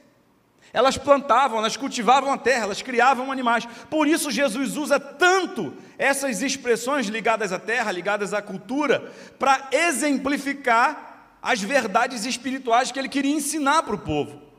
Elas 0.74 0.98
plantavam, 0.98 1.60
elas 1.60 1.78
cultivavam 1.78 2.34
a 2.34 2.38
terra, 2.38 2.64
elas 2.64 2.82
criavam 2.82 3.32
animais. 3.32 3.68
Por 3.92 4.08
isso 4.08 4.32
Jesus 4.32 4.76
usa 4.76 5.00
tanto 5.00 5.72
essas 6.00 6.42
expressões 6.42 7.06
ligadas 7.06 7.54
à 7.54 7.60
terra, 7.60 7.92
ligadas 7.92 8.34
à 8.34 8.42
cultura, 8.42 9.14
para 9.38 9.70
exemplificar 9.72 11.38
as 11.44 11.62
verdades 11.62 12.26
espirituais 12.26 12.92
que 12.92 12.98
ele 12.98 13.08
queria 13.08 13.36
ensinar 13.36 13.84
para 13.84 13.94
o 13.94 14.00
povo. 14.00 14.53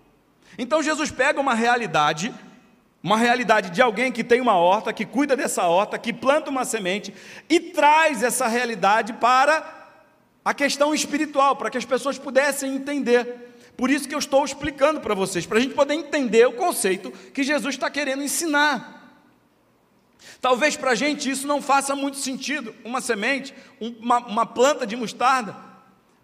Então 0.59 0.83
Jesus 0.83 1.11
pega 1.11 1.41
uma 1.41 1.55
realidade, 1.55 2.33
uma 3.03 3.17
realidade 3.17 3.71
de 3.71 3.83
alguém 3.83 4.13
que 4.13 4.25
tem 4.25 4.41
uma 4.41 4.57
horta, 4.57 4.93
que 4.93 5.05
cuida 5.05 5.37
dessa 5.37 5.65
horta, 5.65 5.99
que 5.99 6.13
planta 6.13 6.51
uma 6.51 6.65
semente 6.65 7.15
e 7.49 7.61
traz 7.61 8.23
essa 8.23 8.47
realidade 8.47 9.13
para 9.15 9.91
a 10.45 10.53
questão 10.53 10.95
espiritual, 10.95 11.57
para 11.57 11.71
que 11.71 11.79
as 11.79 11.85
pessoas 11.85 12.19
pudessem 12.19 12.75
entender. 12.75 13.45
Por 13.77 13.91
isso 13.91 14.09
que 14.09 14.15
eu 14.15 14.19
estou 14.19 14.45
explicando 14.45 15.01
para 15.01 15.15
vocês, 15.15 15.47
para 15.47 15.59
a 15.59 15.61
gente 15.61 15.75
poder 15.75 15.95
entender 15.95 16.47
o 16.47 16.53
conceito 16.53 17.11
que 17.33 17.43
Jesus 17.43 17.75
está 17.75 17.91
querendo 17.91 18.23
ensinar. 18.23 18.95
Talvez 20.41 20.77
para 20.77 20.93
a 20.93 20.95
gente 20.95 21.31
isso 21.31 21.47
não 21.47 21.61
faça 21.61 21.97
muito 21.97 22.19
sentido, 22.19 22.75
uma 22.85 23.01
semente, 23.01 23.55
uma, 23.81 24.19
uma 24.19 24.47
planta 24.47 24.87
de 24.87 24.95
mostarda, 24.95 25.57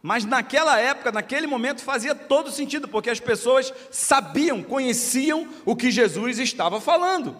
mas 0.02 0.24
naquela 0.24 0.78
época, 0.78 1.12
naquele 1.12 1.46
momento, 1.46 1.82
fazia 1.82 2.14
todo 2.14 2.50
sentido, 2.50 2.88
porque 2.88 3.10
as 3.10 3.20
pessoas 3.20 3.72
sabiam, 3.90 4.62
conheciam 4.62 5.46
o 5.64 5.76
que 5.76 5.90
Jesus 5.90 6.38
estava 6.38 6.80
falando. 6.80 7.36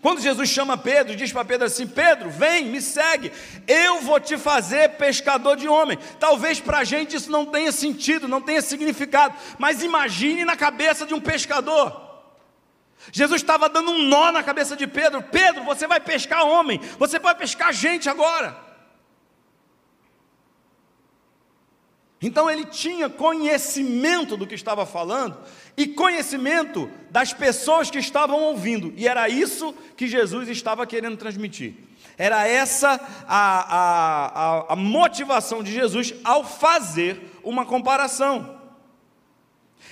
Quando 0.00 0.20
Jesus 0.20 0.48
chama 0.48 0.78
Pedro, 0.78 1.16
diz 1.16 1.32
para 1.32 1.44
Pedro 1.44 1.66
assim: 1.66 1.88
Pedro, 1.88 2.30
vem, 2.30 2.66
me 2.66 2.80
segue, 2.80 3.32
eu 3.66 4.00
vou 4.00 4.20
te 4.20 4.38
fazer 4.38 4.90
pescador 4.90 5.56
de 5.56 5.66
homem. 5.66 5.98
Talvez 6.20 6.60
para 6.60 6.78
a 6.78 6.84
gente 6.84 7.16
isso 7.16 7.30
não 7.30 7.46
tenha 7.46 7.72
sentido, 7.72 8.28
não 8.28 8.40
tenha 8.40 8.62
significado, 8.62 9.34
mas 9.58 9.82
imagine 9.82 10.44
na 10.44 10.56
cabeça 10.56 11.04
de 11.04 11.14
um 11.14 11.20
pescador. 11.20 12.00
Jesus 13.10 13.42
estava 13.42 13.68
dando 13.68 13.90
um 13.90 14.04
nó 14.04 14.30
na 14.30 14.42
cabeça 14.44 14.76
de 14.76 14.86
Pedro: 14.86 15.20
Pedro, 15.20 15.64
você 15.64 15.88
vai 15.88 15.98
pescar 15.98 16.46
homem, 16.46 16.80
você 16.96 17.18
vai 17.18 17.34
pescar 17.34 17.72
gente 17.72 18.08
agora. 18.08 18.71
Então 22.22 22.48
ele 22.48 22.64
tinha 22.64 23.10
conhecimento 23.10 24.36
do 24.36 24.46
que 24.46 24.54
estava 24.54 24.86
falando 24.86 25.36
e 25.76 25.88
conhecimento 25.88 26.88
das 27.10 27.32
pessoas 27.32 27.90
que 27.90 27.98
estavam 27.98 28.40
ouvindo, 28.40 28.92
e 28.96 29.08
era 29.08 29.28
isso 29.28 29.74
que 29.96 30.06
Jesus 30.06 30.48
estava 30.48 30.86
querendo 30.86 31.16
transmitir. 31.16 31.74
Era 32.16 32.46
essa 32.46 33.00
a, 33.26 33.76
a, 33.76 34.26
a, 34.26 34.72
a 34.72 34.76
motivação 34.76 35.62
de 35.62 35.72
Jesus 35.72 36.14
ao 36.22 36.44
fazer 36.44 37.40
uma 37.42 37.66
comparação. 37.66 38.60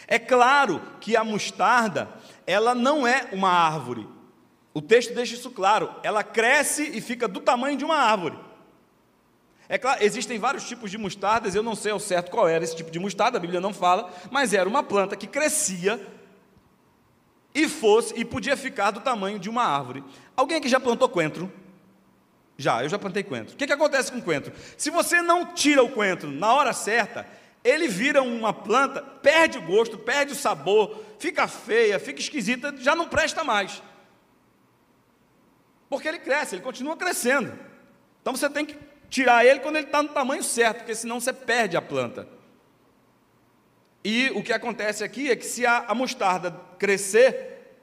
É 0.06 0.18
claro 0.18 0.80
que 1.00 1.16
a 1.16 1.24
mostarda, 1.24 2.08
ela 2.46 2.74
não 2.74 3.06
é 3.06 3.28
uma 3.32 3.50
árvore. 3.50 4.06
O 4.74 4.82
texto 4.82 5.14
deixa 5.14 5.34
isso 5.34 5.50
claro. 5.50 5.94
Ela 6.02 6.22
cresce 6.22 6.90
e 6.94 7.00
fica 7.00 7.26
do 7.26 7.40
tamanho 7.40 7.76
de 7.76 7.84
uma 7.84 7.96
árvore. 7.96 8.38
É 9.72 9.78
claro, 9.78 10.02
existem 10.02 10.36
vários 10.36 10.64
tipos 10.64 10.90
de 10.90 10.98
mostardas, 10.98 11.54
eu 11.54 11.62
não 11.62 11.76
sei 11.76 11.92
ao 11.92 12.00
certo 12.00 12.28
qual 12.28 12.48
era 12.48 12.64
esse 12.64 12.74
tipo 12.74 12.90
de 12.90 12.98
mostarda, 12.98 13.38
a 13.38 13.40
Bíblia 13.40 13.60
não 13.60 13.72
fala, 13.72 14.12
mas 14.28 14.52
era 14.52 14.68
uma 14.68 14.82
planta 14.82 15.14
que 15.14 15.28
crescia 15.28 16.04
e 17.54 17.68
fosse 17.68 18.12
e 18.18 18.24
podia 18.24 18.56
ficar 18.56 18.90
do 18.90 18.98
tamanho 18.98 19.38
de 19.38 19.48
uma 19.48 19.62
árvore. 19.62 20.02
Alguém 20.36 20.56
aqui 20.56 20.68
já 20.68 20.80
plantou 20.80 21.08
coentro? 21.08 21.48
Já, 22.58 22.82
eu 22.82 22.88
já 22.88 22.98
plantei 22.98 23.22
coentro. 23.22 23.54
O 23.54 23.56
que, 23.56 23.64
que 23.64 23.72
acontece 23.72 24.10
com 24.10 24.20
coentro? 24.20 24.52
Se 24.76 24.90
você 24.90 25.22
não 25.22 25.46
tira 25.54 25.84
o 25.84 25.88
coentro 25.88 26.32
na 26.32 26.52
hora 26.52 26.72
certa, 26.72 27.24
ele 27.62 27.86
vira 27.86 28.24
uma 28.24 28.52
planta, 28.52 29.00
perde 29.00 29.58
o 29.58 29.62
gosto, 29.62 29.96
perde 29.96 30.32
o 30.32 30.36
sabor, 30.36 31.00
fica 31.20 31.46
feia, 31.46 32.00
fica 32.00 32.18
esquisita, 32.18 32.74
já 32.76 32.96
não 32.96 33.06
presta 33.06 33.44
mais. 33.44 33.80
Porque 35.88 36.08
ele 36.08 36.18
cresce, 36.18 36.56
ele 36.56 36.62
continua 36.62 36.96
crescendo. 36.96 37.56
Então 38.20 38.34
você 38.34 38.50
tem 38.50 38.66
que 38.66 38.89
tirar 39.10 39.44
ele 39.44 39.60
quando 39.60 39.76
ele 39.76 39.86
está 39.86 40.02
no 40.02 40.08
tamanho 40.08 40.42
certo, 40.42 40.78
porque 40.78 40.94
senão 40.94 41.20
você 41.20 41.32
perde 41.32 41.76
a 41.76 41.82
planta. 41.82 42.26
E 44.02 44.30
o 44.30 44.42
que 44.42 44.52
acontece 44.52 45.04
aqui 45.04 45.30
é 45.30 45.36
que 45.36 45.44
se 45.44 45.66
a, 45.66 45.84
a 45.88 45.94
mostarda 45.94 46.52
crescer, 46.78 47.76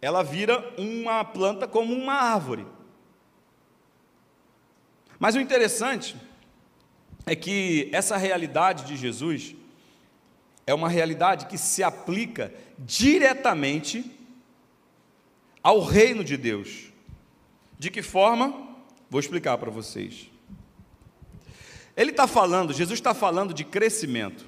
ela 0.00 0.24
vira 0.24 0.74
uma 0.76 1.22
planta 1.24 1.68
como 1.68 1.94
uma 1.94 2.14
árvore. 2.14 2.66
Mas 5.18 5.34
o 5.34 5.40
interessante 5.40 6.16
é 7.26 7.36
que 7.36 7.90
essa 7.92 8.16
realidade 8.16 8.84
de 8.84 8.96
Jesus 8.96 9.54
é 10.66 10.74
uma 10.74 10.88
realidade 10.88 11.46
que 11.46 11.58
se 11.58 11.82
aplica 11.82 12.52
diretamente 12.78 14.18
ao 15.62 15.80
reino 15.80 16.24
de 16.24 16.36
Deus. 16.36 16.92
De 17.78 17.90
que 17.90 18.02
forma? 18.02 18.68
Vou 19.10 19.20
explicar 19.20 19.56
para 19.58 19.70
vocês. 19.70 20.30
Ele 21.98 22.12
está 22.12 22.28
falando, 22.28 22.72
Jesus 22.72 23.00
está 23.00 23.12
falando 23.12 23.52
de 23.52 23.64
crescimento. 23.64 24.46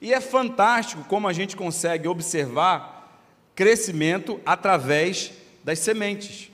E 0.00 0.10
é 0.14 0.22
fantástico 0.22 1.04
como 1.04 1.28
a 1.28 1.34
gente 1.34 1.54
consegue 1.54 2.08
observar 2.08 3.20
crescimento 3.54 4.40
através 4.46 5.30
das 5.62 5.80
sementes. 5.80 6.50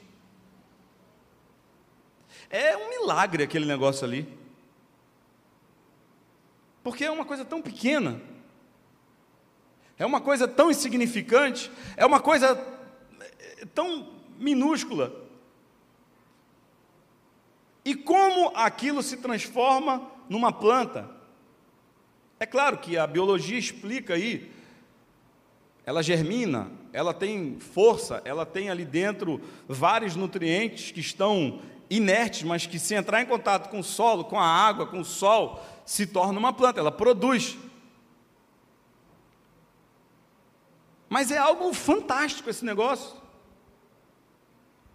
É 2.51 2.77
um 2.77 2.91
milagre 2.91 3.45
aquele 3.45 3.65
negócio 3.65 4.05
ali. 4.05 4.27
Porque 6.83 7.05
é 7.05 7.11
uma 7.13 7.25
coisa 7.25 7.45
tão 7.45 7.63
pequena, 7.63 8.21
é 9.97 10.05
uma 10.05 10.21
coisa 10.21 10.49
tão 10.49 10.69
insignificante, 10.69 11.71
é 11.97 12.05
uma 12.05 12.19
coisa 12.19 12.61
eh, 13.21 13.67
tão 13.73 14.09
minúscula. 14.37 15.28
E 17.89 17.95
como 17.95 18.53
aquilo 18.55 19.03
se 19.03 19.17
transforma 19.17 20.11
numa 20.29 20.53
planta? 20.53 21.09
É 22.39 22.45
claro 22.45 22.77
que 22.77 22.99
a 22.99 23.07
biologia 23.07 23.59
explica 23.59 24.13
aí. 24.13 24.53
Ela 25.87 26.03
germina, 26.03 26.71
ela 26.93 27.15
tem 27.15 27.59
força, 27.59 28.21
ela 28.27 28.45
tem 28.45 28.69
ali 28.69 28.85
dentro 28.85 29.41
vários 29.67 30.15
nutrientes 30.15 30.91
que 30.91 31.01
estão 31.01 31.63
inertes, 31.89 32.43
mas 32.43 32.67
que 32.67 32.79
se 32.79 32.95
entrar 32.95 33.23
em 33.23 33.27
contato 33.27 33.71
com 33.71 33.79
o 33.79 33.83
solo, 33.83 34.27
com 34.27 34.39
a 34.39 34.45
água, 34.47 34.87
com 34.87 35.01
o 35.01 35.05
sol, 35.05 35.59
se 35.87 36.07
torna 36.07 36.39
uma 36.39 36.53
planta, 36.53 36.81
ela 36.81 36.93
produz. 36.93 37.57
Mas 41.09 41.31
é 41.31 41.39
algo 41.39 41.73
fantástico 41.73 42.51
esse 42.51 42.67
negócio. 42.67 43.17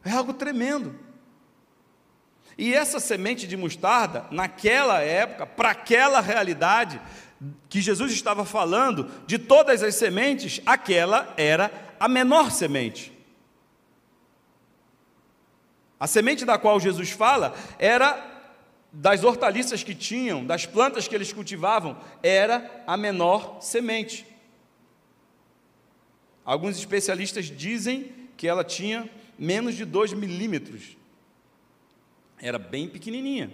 É 0.06 0.12
algo 0.12 0.32
tremendo. 0.32 1.12
E 2.58 2.74
essa 2.74 3.00
semente 3.00 3.48
de 3.48 3.58
mostarda, 3.58 4.28
naquela 4.30 5.02
época, 5.02 5.46
para 5.46 5.72
aquela 5.72 6.22
realidade 6.22 7.02
que 7.68 7.82
Jesus 7.82 8.12
estava 8.14 8.46
falando, 8.46 9.10
de 9.26 9.38
todas 9.38 9.82
as 9.82 9.96
sementes, 9.96 10.62
aquela 10.66 11.34
era 11.36 11.72
a 12.00 12.08
menor 12.08 12.52
semente. 12.52 13.12
A 16.00 16.08
semente 16.08 16.46
da 16.46 16.58
qual 16.58 16.80
Jesus 16.80 17.12
fala 17.12 17.56
era 17.80 18.32
das 18.92 19.24
hortaliças 19.24 19.84
que 19.84 19.96
tinham, 19.96 20.46
das 20.46 20.66
plantas 20.66 21.08
que 21.08 21.16
eles 21.16 21.34
cultivavam, 21.34 21.98
era 22.22 22.84
a 22.86 22.96
menor 22.96 23.60
semente. 23.62 24.28
Alguns 26.46 26.78
especialistas 26.78 27.46
dizem 27.46 28.14
que 28.38 28.48
ela 28.48 28.64
tinha 28.64 29.10
menos 29.40 29.76
de 29.76 29.86
2 29.86 30.14
milímetros 30.14 30.98
era 32.44 32.60
bem 32.60 32.90
pequenininha. 32.90 33.50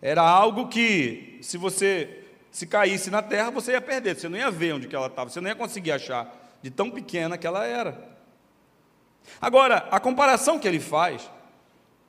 Era 0.00 0.22
algo 0.22 0.68
que, 0.68 1.38
se 1.42 1.58
você 1.58 2.24
se 2.50 2.64
caísse 2.64 3.10
na 3.10 3.20
terra, 3.20 3.50
você 3.50 3.72
ia 3.72 3.80
perder, 3.80 4.14
você 4.14 4.28
não 4.28 4.38
ia 4.38 4.50
ver 4.52 4.74
onde 4.74 4.86
que 4.86 4.94
ela 4.94 5.08
estava, 5.08 5.28
você 5.28 5.40
não 5.40 5.48
ia 5.48 5.56
conseguir 5.56 5.90
achar 5.90 6.56
de 6.62 6.70
tão 6.70 6.90
pequena 6.90 7.36
que 7.36 7.46
ela 7.46 7.66
era. 7.66 8.16
Agora, 9.40 9.88
a 9.90 9.98
comparação 9.98 10.58
que 10.58 10.68
ele 10.68 10.78
faz 10.78 11.28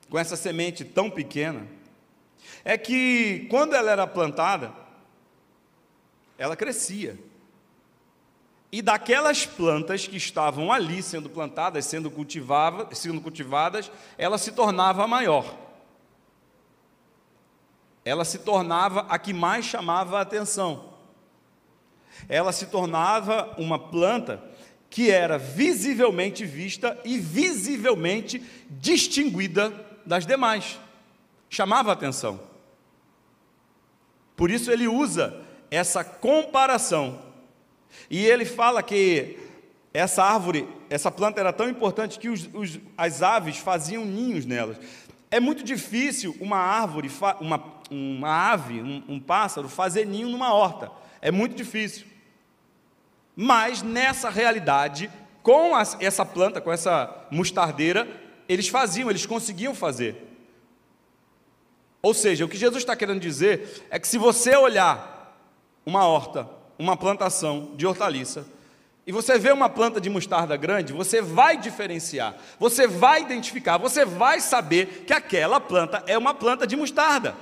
com 0.08 0.16
essa 0.16 0.36
semente 0.36 0.84
tão 0.84 1.10
pequena 1.10 1.66
é 2.64 2.78
que 2.78 3.48
quando 3.50 3.74
ela 3.74 3.90
era 3.90 4.06
plantada, 4.06 4.72
ela 6.38 6.54
crescia. 6.54 7.18
E 8.70 8.82
daquelas 8.82 9.46
plantas 9.46 10.06
que 10.06 10.16
estavam 10.16 10.72
ali 10.72 11.02
sendo 11.02 11.30
plantadas, 11.30 11.84
sendo, 11.86 12.10
cultivava, 12.10 12.92
sendo 12.94 13.20
cultivadas, 13.20 13.90
ela 14.18 14.38
se 14.38 14.52
tornava 14.52 15.06
maior. 15.06 15.56
Ela 18.04 18.24
se 18.24 18.38
tornava 18.38 19.06
a 19.08 19.18
que 19.18 19.32
mais 19.32 19.64
chamava 19.64 20.18
a 20.18 20.22
atenção. 20.22 20.94
ela 22.28 22.52
se 22.52 22.66
tornava 22.66 23.54
uma 23.58 23.78
planta 23.78 24.42
que 24.88 25.10
era 25.10 25.38
visivelmente 25.38 26.44
vista 26.46 26.98
e 27.04 27.18
visivelmente 27.18 28.42
distinguida 28.70 29.72
das 30.04 30.24
demais. 30.24 30.78
Chamava 31.50 31.90
a 31.90 31.92
atenção. 31.92 32.40
Por 34.34 34.50
isso 34.50 34.70
ele 34.70 34.86
usa 34.86 35.42
essa 35.70 36.04
comparação. 36.04 37.25
E 38.10 38.24
ele 38.24 38.44
fala 38.44 38.82
que 38.82 39.38
essa 39.92 40.22
árvore, 40.22 40.68
essa 40.90 41.10
planta 41.10 41.40
era 41.40 41.52
tão 41.52 41.68
importante 41.68 42.18
que 42.18 42.28
os, 42.28 42.48
os, 42.52 42.78
as 42.96 43.22
aves 43.22 43.56
faziam 43.58 44.04
ninhos 44.04 44.44
nelas. 44.44 44.76
É 45.30 45.40
muito 45.40 45.64
difícil 45.64 46.36
uma 46.40 46.58
árvore, 46.58 47.10
uma, 47.40 47.64
uma 47.90 48.52
ave, 48.52 48.80
um, 48.80 49.02
um 49.08 49.20
pássaro, 49.20 49.68
fazer 49.68 50.06
ninho 50.06 50.28
numa 50.28 50.52
horta. 50.52 50.90
É 51.20 51.30
muito 51.30 51.56
difícil. 51.56 52.06
Mas 53.34 53.82
nessa 53.82 54.30
realidade, 54.30 55.10
com 55.42 55.72
essa 56.00 56.24
planta, 56.24 56.60
com 56.60 56.72
essa 56.72 57.26
mostardeira, 57.30 58.08
eles 58.48 58.68
faziam, 58.68 59.10
eles 59.10 59.26
conseguiam 59.26 59.74
fazer. 59.74 60.26
Ou 62.02 62.14
seja, 62.14 62.44
o 62.44 62.48
que 62.48 62.56
Jesus 62.56 62.82
está 62.82 62.94
querendo 62.94 63.20
dizer 63.20 63.86
é 63.90 63.98
que 63.98 64.06
se 64.06 64.18
você 64.18 64.54
olhar 64.56 65.36
uma 65.84 66.06
horta, 66.06 66.48
uma 66.78 66.96
plantação 66.96 67.72
de 67.76 67.86
hortaliça, 67.86 68.46
e 69.06 69.12
você 69.12 69.38
vê 69.38 69.52
uma 69.52 69.68
planta 69.68 70.00
de 70.00 70.10
mostarda 70.10 70.56
grande, 70.56 70.92
você 70.92 71.22
vai 71.22 71.56
diferenciar, 71.56 72.34
você 72.58 72.88
vai 72.88 73.22
identificar, 73.22 73.78
você 73.78 74.04
vai 74.04 74.40
saber 74.40 75.04
que 75.06 75.12
aquela 75.12 75.60
planta 75.60 76.02
é 76.08 76.18
uma 76.18 76.34
planta 76.34 76.66
de 76.66 76.74
mostarda. 76.74 77.36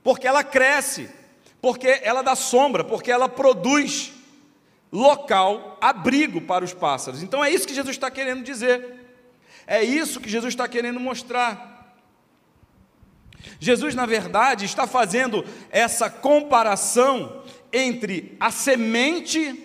Porque 0.00 0.28
ela 0.28 0.44
cresce, 0.44 1.10
porque 1.60 2.00
ela 2.04 2.22
dá 2.22 2.36
sombra, 2.36 2.84
porque 2.84 3.10
ela 3.10 3.28
produz 3.28 4.12
local, 4.92 5.76
abrigo 5.80 6.40
para 6.40 6.64
os 6.64 6.72
pássaros. 6.72 7.20
Então 7.20 7.44
é 7.44 7.50
isso 7.50 7.66
que 7.66 7.74
Jesus 7.74 7.96
está 7.96 8.08
querendo 8.08 8.44
dizer. 8.44 8.94
É 9.66 9.82
isso 9.82 10.20
que 10.20 10.30
Jesus 10.30 10.54
está 10.54 10.68
querendo 10.68 11.00
mostrar. 11.00 11.96
Jesus, 13.58 13.94
na 13.94 14.06
verdade, 14.06 14.64
está 14.64 14.86
fazendo 14.86 15.44
essa 15.70 16.08
comparação 16.08 17.37
entre 17.72 18.36
a 18.40 18.50
semente 18.50 19.64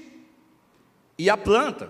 e 1.17 1.29
a 1.29 1.37
planta. 1.37 1.89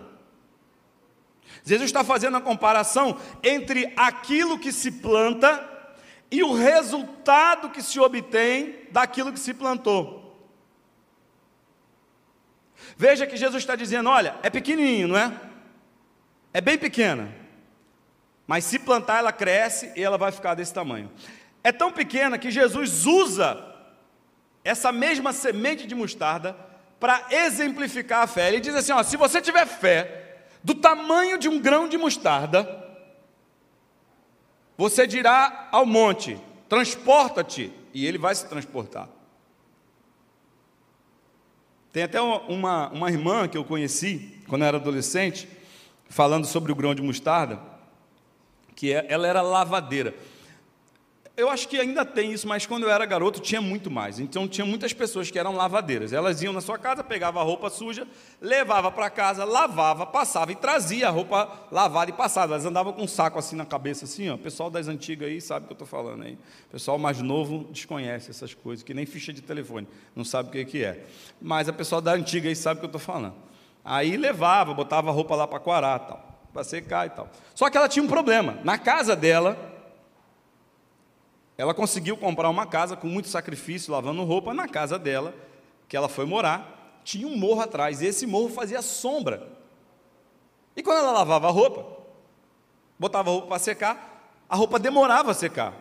Jesus 1.63 1.89
está 1.89 2.03
fazendo 2.03 2.37
a 2.37 2.41
comparação 2.41 3.17
entre 3.41 3.93
aquilo 3.95 4.59
que 4.59 4.71
se 4.71 4.91
planta 4.91 5.69
e 6.29 6.43
o 6.43 6.53
resultado 6.53 7.69
que 7.69 7.81
se 7.81 7.99
obtém 7.99 8.87
daquilo 8.91 9.31
que 9.31 9.39
se 9.39 9.53
plantou. 9.53 10.23
Veja 12.97 13.25
que 13.25 13.37
Jesus 13.37 13.63
está 13.63 13.75
dizendo: 13.75 14.09
olha, 14.09 14.35
é 14.43 14.49
pequenininho, 14.49 15.07
não 15.07 15.17
é? 15.17 15.31
É 16.53 16.59
bem 16.59 16.77
pequena. 16.77 17.33
Mas 18.45 18.65
se 18.65 18.77
plantar, 18.77 19.19
ela 19.19 19.31
cresce 19.31 19.91
e 19.95 20.03
ela 20.03 20.17
vai 20.17 20.31
ficar 20.31 20.53
desse 20.53 20.73
tamanho. 20.73 21.09
É 21.63 21.71
tão 21.71 21.91
pequena 21.91 22.37
que 22.37 22.51
Jesus 22.51 23.05
usa 23.05 23.72
essa 24.63 24.91
mesma 24.91 25.33
semente 25.33 25.85
de 25.85 25.93
mostarda 25.93 26.55
para 26.99 27.27
exemplificar 27.31 28.23
a 28.23 28.27
fé. 28.27 28.47
Ele 28.47 28.59
diz 28.59 28.73
assim: 28.75 28.93
ó, 28.93 29.03
se 29.03 29.17
você 29.17 29.41
tiver 29.41 29.65
fé 29.65 30.45
do 30.63 30.73
tamanho 30.73 31.37
de 31.37 31.49
um 31.49 31.59
grão 31.59 31.87
de 31.87 31.97
mostarda, 31.97 32.81
você 34.77 35.05
dirá 35.05 35.67
ao 35.71 35.85
monte: 35.85 36.39
transporta-te, 36.69 37.71
e 37.93 38.05
ele 38.05 38.17
vai 38.17 38.33
se 38.33 38.47
transportar. 38.47 39.09
Tem 41.91 42.03
até 42.03 42.19
uma, 42.19 42.89
uma 42.89 43.11
irmã 43.11 43.47
que 43.47 43.57
eu 43.57 43.63
conheci 43.63 44.41
quando 44.47 44.63
eu 44.63 44.67
era 44.67 44.77
adolescente, 44.77 45.47
falando 46.09 46.45
sobre 46.45 46.71
o 46.71 46.75
grão 46.75 46.95
de 46.95 47.03
mostarda, 47.03 47.59
que 48.75 48.91
é, 48.93 49.05
ela 49.09 49.27
era 49.27 49.41
lavadeira. 49.41 50.15
Eu 51.35 51.49
acho 51.49 51.67
que 51.67 51.79
ainda 51.79 52.05
tem 52.05 52.31
isso, 52.31 52.47
mas 52.47 52.67
quando 52.67 52.83
eu 52.83 52.91
era 52.91 53.03
garoto 53.07 53.39
tinha 53.39 53.59
muito 53.59 53.89
mais. 53.89 54.19
Então 54.19 54.47
tinha 54.47 54.63
muitas 54.67 54.93
pessoas 54.93 55.31
que 55.31 55.39
eram 55.39 55.55
lavadeiras. 55.55 56.13
Elas 56.13 56.43
iam 56.43 56.53
na 56.53 56.61
sua 56.61 56.77
casa, 56.77 57.03
pegavam 57.03 57.41
a 57.41 57.43
roupa 57.43 57.71
suja, 57.71 58.07
levava 58.39 58.91
para 58.91 59.09
casa, 59.09 59.43
lavava, 59.43 60.05
passava 60.05 60.51
e 60.51 60.55
trazia 60.55 61.07
a 61.07 61.09
roupa 61.09 61.51
lavada 61.71 62.11
e 62.11 62.13
passada. 62.13 62.53
Elas 62.53 62.67
andavam 62.67 62.93
com 62.93 63.01
um 63.01 63.07
saco 63.07 63.39
assim 63.39 63.55
na 63.55 63.65
cabeça, 63.65 64.05
assim, 64.05 64.29
ó. 64.29 64.35
O 64.35 64.37
pessoal 64.37 64.69
das 64.69 64.87
antigas 64.87 65.27
aí 65.27 65.41
sabe 65.41 65.63
o 65.63 65.67
que 65.69 65.73
eu 65.73 65.75
estou 65.75 65.87
falando 65.87 66.21
aí. 66.21 66.33
O 66.67 66.71
pessoal 66.73 66.99
mais 66.99 67.19
novo 67.19 67.67
desconhece 67.71 68.29
essas 68.29 68.53
coisas, 68.53 68.83
que 68.83 68.93
nem 68.93 69.07
ficha 69.07 69.33
de 69.33 69.41
telefone, 69.41 69.87
não 70.15 70.23
sabe 70.23 70.49
o 70.49 70.65
que, 70.67 70.83
é. 70.85 71.03
Mas 71.41 71.67
a 71.67 71.73
pessoa 71.73 71.99
da 71.99 72.13
antiga 72.13 72.47
aí 72.47 72.55
sabe 72.55 72.77
o 72.77 72.79
que 72.81 72.85
eu 72.85 72.95
estou 72.95 73.01
falando. 73.01 73.33
Aí 73.83 74.15
levava, 74.17 74.71
botava 74.71 75.09
a 75.09 75.13
roupa 75.13 75.35
lá 75.35 75.47
para 75.47 75.59
quarar, 75.59 75.97
tal, 75.97 76.41
para 76.53 76.63
secar 76.63 77.07
e 77.07 77.09
tal. 77.09 77.27
Só 77.55 77.71
que 77.71 77.77
ela 77.77 77.89
tinha 77.89 78.05
um 78.05 78.07
problema. 78.07 78.59
Na 78.63 78.77
casa 78.77 79.15
dela 79.15 79.72
ela 81.57 81.73
conseguiu 81.73 82.17
comprar 82.17 82.49
uma 82.49 82.65
casa 82.65 82.95
com 82.95 83.07
muito 83.07 83.27
sacrifício, 83.27 83.91
lavando 83.91 84.23
roupa, 84.23 84.53
na 84.53 84.67
casa 84.67 84.97
dela, 84.97 85.33
que 85.87 85.95
ela 85.95 86.09
foi 86.09 86.25
morar, 86.25 87.01
tinha 87.03 87.27
um 87.27 87.37
morro 87.37 87.61
atrás, 87.61 88.01
e 88.01 88.07
esse 88.07 88.25
morro 88.25 88.49
fazia 88.49 88.81
sombra. 88.81 89.47
E 90.75 90.81
quando 90.81 90.99
ela 90.99 91.11
lavava 91.11 91.47
a 91.47 91.51
roupa, 91.51 91.85
botava 92.97 93.29
a 93.29 93.33
roupa 93.33 93.47
para 93.47 93.59
secar, 93.59 94.43
a 94.49 94.55
roupa 94.55 94.79
demorava 94.79 95.31
a 95.31 95.33
secar. 95.33 95.73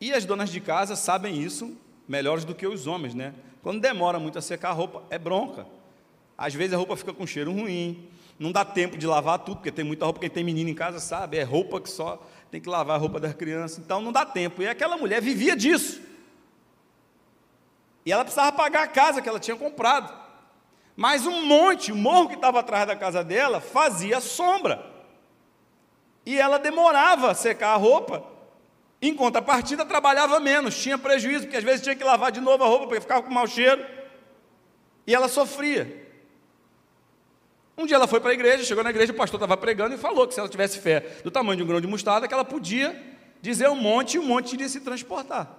E 0.00 0.12
as 0.12 0.24
donas 0.24 0.50
de 0.50 0.60
casa 0.60 0.96
sabem 0.96 1.40
isso 1.40 1.76
melhores 2.06 2.44
do 2.44 2.54
que 2.54 2.66
os 2.66 2.86
homens, 2.86 3.14
né? 3.14 3.32
Quando 3.62 3.80
demora 3.80 4.18
muito 4.18 4.38
a 4.38 4.42
secar 4.42 4.70
a 4.70 4.72
roupa, 4.72 5.02
é 5.08 5.18
bronca. 5.18 5.66
Às 6.36 6.52
vezes 6.54 6.74
a 6.74 6.76
roupa 6.76 6.96
fica 6.96 7.12
com 7.12 7.26
cheiro 7.26 7.52
ruim, 7.52 8.08
não 8.38 8.50
dá 8.50 8.64
tempo 8.64 8.98
de 8.98 9.06
lavar 9.06 9.38
tudo, 9.38 9.58
porque 9.58 9.70
tem 9.70 9.84
muita 9.84 10.04
roupa, 10.04 10.20
quem 10.20 10.28
tem 10.28 10.42
menino 10.42 10.68
em 10.68 10.74
casa 10.74 10.98
sabe, 10.98 11.38
é 11.38 11.42
roupa 11.44 11.80
que 11.80 11.88
só 11.88 12.20
tem 12.52 12.60
que 12.60 12.68
lavar 12.68 12.96
a 12.96 12.98
roupa 12.98 13.18
das 13.18 13.32
crianças, 13.32 13.78
então 13.78 14.02
não 14.02 14.12
dá 14.12 14.26
tempo. 14.26 14.60
E 14.60 14.68
aquela 14.68 14.98
mulher 14.98 15.22
vivia 15.22 15.56
disso. 15.56 16.02
E 18.04 18.12
ela 18.12 18.24
precisava 18.24 18.52
pagar 18.52 18.82
a 18.82 18.86
casa 18.86 19.22
que 19.22 19.28
ela 19.28 19.40
tinha 19.40 19.56
comprado. 19.56 20.12
Mas 20.94 21.26
um 21.26 21.46
monte, 21.46 21.90
o 21.90 21.96
morro 21.96 22.28
que 22.28 22.34
estava 22.34 22.60
atrás 22.60 22.86
da 22.86 22.94
casa 22.94 23.24
dela, 23.24 23.58
fazia 23.58 24.20
sombra. 24.20 24.84
E 26.26 26.38
ela 26.38 26.58
demorava 26.58 27.30
a 27.30 27.34
secar 27.34 27.72
a 27.72 27.76
roupa. 27.76 28.22
Em 29.00 29.14
contrapartida, 29.14 29.86
trabalhava 29.86 30.38
menos, 30.38 30.76
tinha 30.76 30.98
prejuízo, 30.98 31.44
porque 31.44 31.56
às 31.56 31.64
vezes 31.64 31.80
tinha 31.80 31.96
que 31.96 32.04
lavar 32.04 32.30
de 32.30 32.42
novo 32.42 32.62
a 32.64 32.66
roupa, 32.66 32.86
porque 32.86 33.00
ficava 33.00 33.22
com 33.22 33.32
mau 33.32 33.46
cheiro. 33.46 33.82
E 35.06 35.14
ela 35.14 35.26
sofria. 35.26 36.01
Um 37.76 37.86
dia 37.86 37.96
ela 37.96 38.06
foi 38.06 38.20
para 38.20 38.30
a 38.30 38.34
igreja, 38.34 38.64
chegou 38.64 38.84
na 38.84 38.90
igreja, 38.90 39.12
o 39.12 39.16
pastor 39.16 39.38
estava 39.38 39.56
pregando 39.56 39.94
e 39.94 39.98
falou 39.98 40.28
que 40.28 40.34
se 40.34 40.40
ela 40.40 40.48
tivesse 40.48 40.78
fé 40.78 41.00
do 41.24 41.30
tamanho 41.30 41.56
de 41.56 41.62
um 41.62 41.66
grão 41.66 41.80
de 41.80 41.86
mostarda, 41.86 42.28
que 42.28 42.34
ela 42.34 42.44
podia 42.44 43.00
dizer 43.40 43.68
um 43.68 43.76
monte 43.76 44.14
e 44.14 44.18
um 44.18 44.26
monte 44.26 44.52
iria 44.52 44.68
se 44.68 44.80
transportar. 44.80 45.58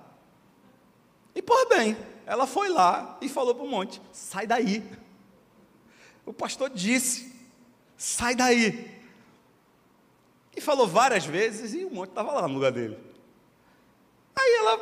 E 1.36 1.41
por 1.41 1.67
bem, 1.67 1.97
ela 2.26 2.45
foi 2.45 2.69
lá 2.69 3.17
e 3.21 3.28
falou 3.28 3.56
para 3.56 3.63
o 3.63 3.69
monte: 3.69 4.02
sai 4.12 4.45
daí. 4.45 4.84
O 6.26 6.32
pastor 6.32 6.69
disse: 6.69 7.34
sai 7.97 8.36
daí. 8.36 8.91
E 10.56 10.62
falou 10.62 10.88
várias 10.88 11.26
vezes 11.26 11.73
e 11.73 11.84
o 11.84 11.89
monte 11.89 12.10
estava 12.10 12.32
lá 12.32 12.47
no 12.47 12.54
lugar 12.54 12.71
dele. 12.71 12.97
Aí 14.36 14.56
ela 14.60 14.80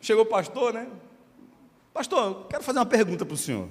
chegou 0.00 0.24
o 0.24 0.26
pastor, 0.26 0.74
né? 0.74 0.86
Pastor, 1.92 2.46
quero 2.48 2.62
fazer 2.62 2.78
uma 2.78 2.86
pergunta 2.86 3.24
para 3.24 3.34
o 3.34 3.38
senhor. 3.38 3.68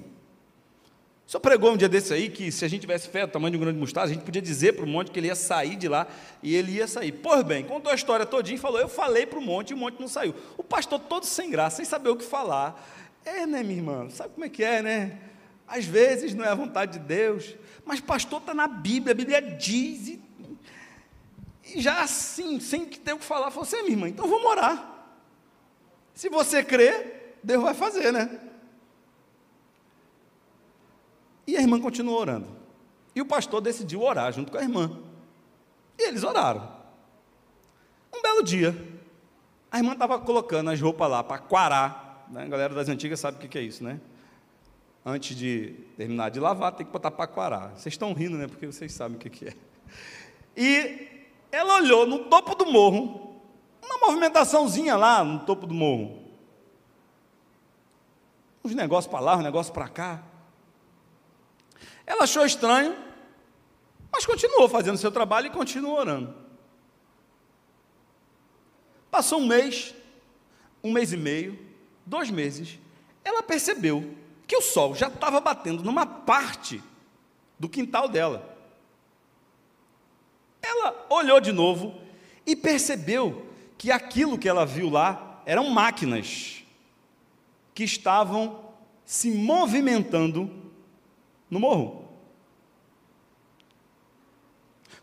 Senhor 1.31 1.39
pregou 1.39 1.71
um 1.71 1.77
dia 1.77 1.87
desse 1.87 2.13
aí 2.13 2.29
que 2.29 2.51
se 2.51 2.65
a 2.65 2.67
gente 2.67 2.81
tivesse 2.81 3.07
fé 3.07 3.25
do 3.25 3.31
tamanho 3.31 3.51
de 3.51 3.57
um 3.57 3.61
grande 3.61 3.79
mostarda, 3.79 4.11
a 4.11 4.13
gente 4.13 4.25
podia 4.25 4.41
dizer 4.41 4.73
para 4.73 4.83
o 4.83 4.87
monte 4.87 5.11
que 5.11 5.17
ele 5.17 5.27
ia 5.27 5.35
sair 5.35 5.77
de 5.77 5.87
lá 5.87 6.05
e 6.43 6.53
ele 6.53 6.73
ia 6.73 6.85
sair. 6.89 7.13
Pois 7.13 7.41
bem, 7.43 7.63
contou 7.63 7.89
a 7.89 7.95
história 7.95 8.25
todinha 8.25 8.57
e 8.57 8.59
falou, 8.59 8.81
eu 8.81 8.89
falei 8.89 9.25
para 9.25 9.39
o 9.39 9.41
monte 9.41 9.69
e 9.69 9.73
o 9.73 9.77
monte 9.77 9.97
não 9.97 10.09
saiu. 10.09 10.35
O 10.57 10.63
pastor 10.63 10.99
todo 10.99 11.25
sem 11.25 11.49
graça, 11.49 11.77
sem 11.77 11.85
saber 11.85 12.09
o 12.09 12.17
que 12.17 12.25
falar. 12.25 12.85
É, 13.23 13.47
né, 13.47 13.63
minha 13.63 13.77
irmã? 13.77 14.09
Sabe 14.09 14.33
como 14.33 14.43
é 14.43 14.49
que 14.49 14.61
é, 14.61 14.81
né? 14.81 15.19
Às 15.65 15.85
vezes 15.85 16.33
não 16.33 16.43
é 16.43 16.49
a 16.49 16.53
vontade 16.53 16.99
de 16.99 17.05
Deus, 17.05 17.55
mas 17.85 18.01
pastor 18.01 18.41
está 18.41 18.53
na 18.53 18.67
Bíblia, 18.67 19.13
a 19.13 19.15
Bíblia 19.15 19.41
diz, 19.41 20.09
e, 20.09 20.21
e 21.63 21.81
já 21.81 22.01
assim, 22.01 22.59
sem 22.59 22.83
ter 22.83 23.13
o 23.13 23.17
que 23.17 23.23
falar, 23.23 23.51
falou 23.51 23.63
assim, 23.63 23.77
é, 23.77 23.83
minha 23.83 23.93
irmã, 23.93 24.09
então 24.09 24.27
vamos 24.27 24.45
orar. 24.45 25.05
Se 26.13 26.27
você 26.27 26.61
crer, 26.61 27.37
Deus 27.41 27.63
vai 27.63 27.73
fazer, 27.73 28.11
né? 28.11 28.50
E 31.45 31.58
a 31.58 31.62
irmã 31.62 31.80
continuou 31.80 32.19
orando. 32.19 32.47
E 33.15 33.21
o 33.21 33.25
pastor 33.25 33.62
decidiu 33.62 34.01
orar 34.01 34.32
junto 34.32 34.51
com 34.51 34.58
a 34.58 34.62
irmã. 34.62 34.99
E 35.97 36.08
eles 36.08 36.23
oraram. 36.23 36.67
Um 38.13 38.21
belo 38.21 38.43
dia, 38.43 38.75
a 39.71 39.77
irmã 39.77 39.93
estava 39.93 40.19
colocando 40.19 40.69
as 40.69 40.80
roupas 40.80 41.10
lá 41.10 41.23
para 41.23 41.39
quarar. 41.39 42.25
Né? 42.30 42.43
A 42.43 42.47
galera 42.47 42.73
das 42.73 42.89
antigas 42.89 43.19
sabe 43.19 43.38
o 43.38 43.49
que 43.49 43.58
é 43.58 43.62
isso, 43.62 43.84
né? 43.84 43.99
Antes 45.06 45.36
de 45.36 45.73
terminar 45.97 46.30
de 46.30 46.39
lavar, 46.39 46.73
tem 46.73 46.86
que 46.86 46.91
botar 46.91 47.10
para 47.10 47.25
quarar. 47.25 47.71
Vocês 47.71 47.93
estão 47.93 48.13
rindo, 48.13 48.38
né? 48.38 48.47
Porque 48.47 48.67
vocês 48.67 48.91
sabem 48.93 49.17
o 49.17 49.19
que 49.19 49.47
é. 49.47 49.56
E 50.56 51.08
ela 51.51 51.75
olhou 51.75 52.06
no 52.06 52.25
topo 52.25 52.56
do 52.56 52.65
morro, 52.65 53.41
uma 53.84 54.08
movimentaçãozinha 54.08 54.95
lá 54.95 55.23
no 55.23 55.39
topo 55.39 55.65
do 55.65 55.73
morro. 55.73 56.21
uns 58.63 58.75
negócios 58.75 59.10
para 59.10 59.19
lá, 59.19 59.38
uns 59.38 59.43
negócios 59.43 59.73
para 59.73 59.88
cá. 59.89 60.23
Ela 62.05 62.23
achou 62.23 62.45
estranho, 62.45 62.95
mas 64.11 64.25
continuou 64.25 64.67
fazendo 64.67 64.97
seu 64.97 65.11
trabalho 65.11 65.47
e 65.47 65.51
continuou 65.51 65.97
orando. 65.97 66.35
Passou 69.09 69.39
um 69.39 69.47
mês, 69.47 69.93
um 70.83 70.91
mês 70.91 71.11
e 71.13 71.17
meio, 71.17 71.59
dois 72.05 72.29
meses, 72.29 72.79
ela 73.23 73.43
percebeu 73.43 74.15
que 74.47 74.55
o 74.55 74.61
sol 74.61 74.95
já 74.95 75.07
estava 75.07 75.39
batendo 75.39 75.83
numa 75.83 76.05
parte 76.05 76.81
do 77.57 77.69
quintal 77.69 78.09
dela. 78.09 78.57
Ela 80.61 81.05
olhou 81.09 81.39
de 81.39 81.51
novo 81.51 81.99
e 82.45 82.55
percebeu 82.55 83.47
que 83.77 83.91
aquilo 83.91 84.37
que 84.37 84.49
ela 84.49 84.65
viu 84.65 84.89
lá 84.89 85.41
eram 85.45 85.69
máquinas 85.69 86.63
que 87.73 87.83
estavam 87.83 88.71
se 89.05 89.31
movimentando 89.31 90.61
no 91.51 91.59
morro. 91.59 92.09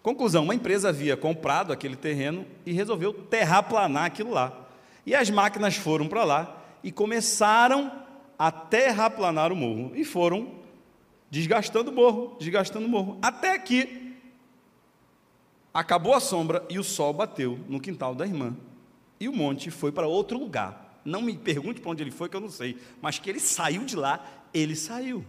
Conclusão: 0.02 0.44
uma 0.44 0.54
empresa 0.54 0.88
havia 0.88 1.16
comprado 1.16 1.72
aquele 1.72 1.94
terreno 1.94 2.46
e 2.64 2.72
resolveu 2.72 3.12
terraplanar 3.12 4.06
aquilo 4.06 4.30
lá. 4.30 4.66
E 5.04 5.14
as 5.14 5.28
máquinas 5.28 5.76
foram 5.76 6.08
para 6.08 6.24
lá 6.24 6.64
e 6.82 6.90
começaram 6.90 7.92
a 8.38 8.50
terraplanar 8.50 9.52
o 9.52 9.56
morro. 9.56 9.92
E 9.94 10.04
foram 10.04 10.54
desgastando 11.30 11.90
o 11.90 11.94
morro, 11.94 12.36
desgastando 12.38 12.86
o 12.86 12.88
morro. 12.88 13.18
Até 13.20 13.58
que 13.58 14.16
acabou 15.72 16.14
a 16.14 16.20
sombra 16.20 16.64
e 16.70 16.78
o 16.78 16.84
sol 16.84 17.12
bateu 17.12 17.58
no 17.68 17.80
quintal 17.80 18.14
da 18.14 18.26
irmã. 18.26 18.56
E 19.20 19.28
o 19.28 19.32
monte 19.32 19.70
foi 19.70 19.92
para 19.92 20.06
outro 20.06 20.38
lugar. 20.38 21.00
Não 21.04 21.22
me 21.22 21.36
pergunte 21.36 21.80
para 21.80 21.90
onde 21.90 22.02
ele 22.02 22.10
foi, 22.10 22.28
que 22.28 22.36
eu 22.36 22.40
não 22.40 22.50
sei. 22.50 22.78
Mas 23.00 23.18
que 23.18 23.28
ele 23.28 23.40
saiu 23.40 23.84
de 23.84 23.96
lá, 23.96 24.24
ele 24.52 24.76
saiu. 24.76 25.24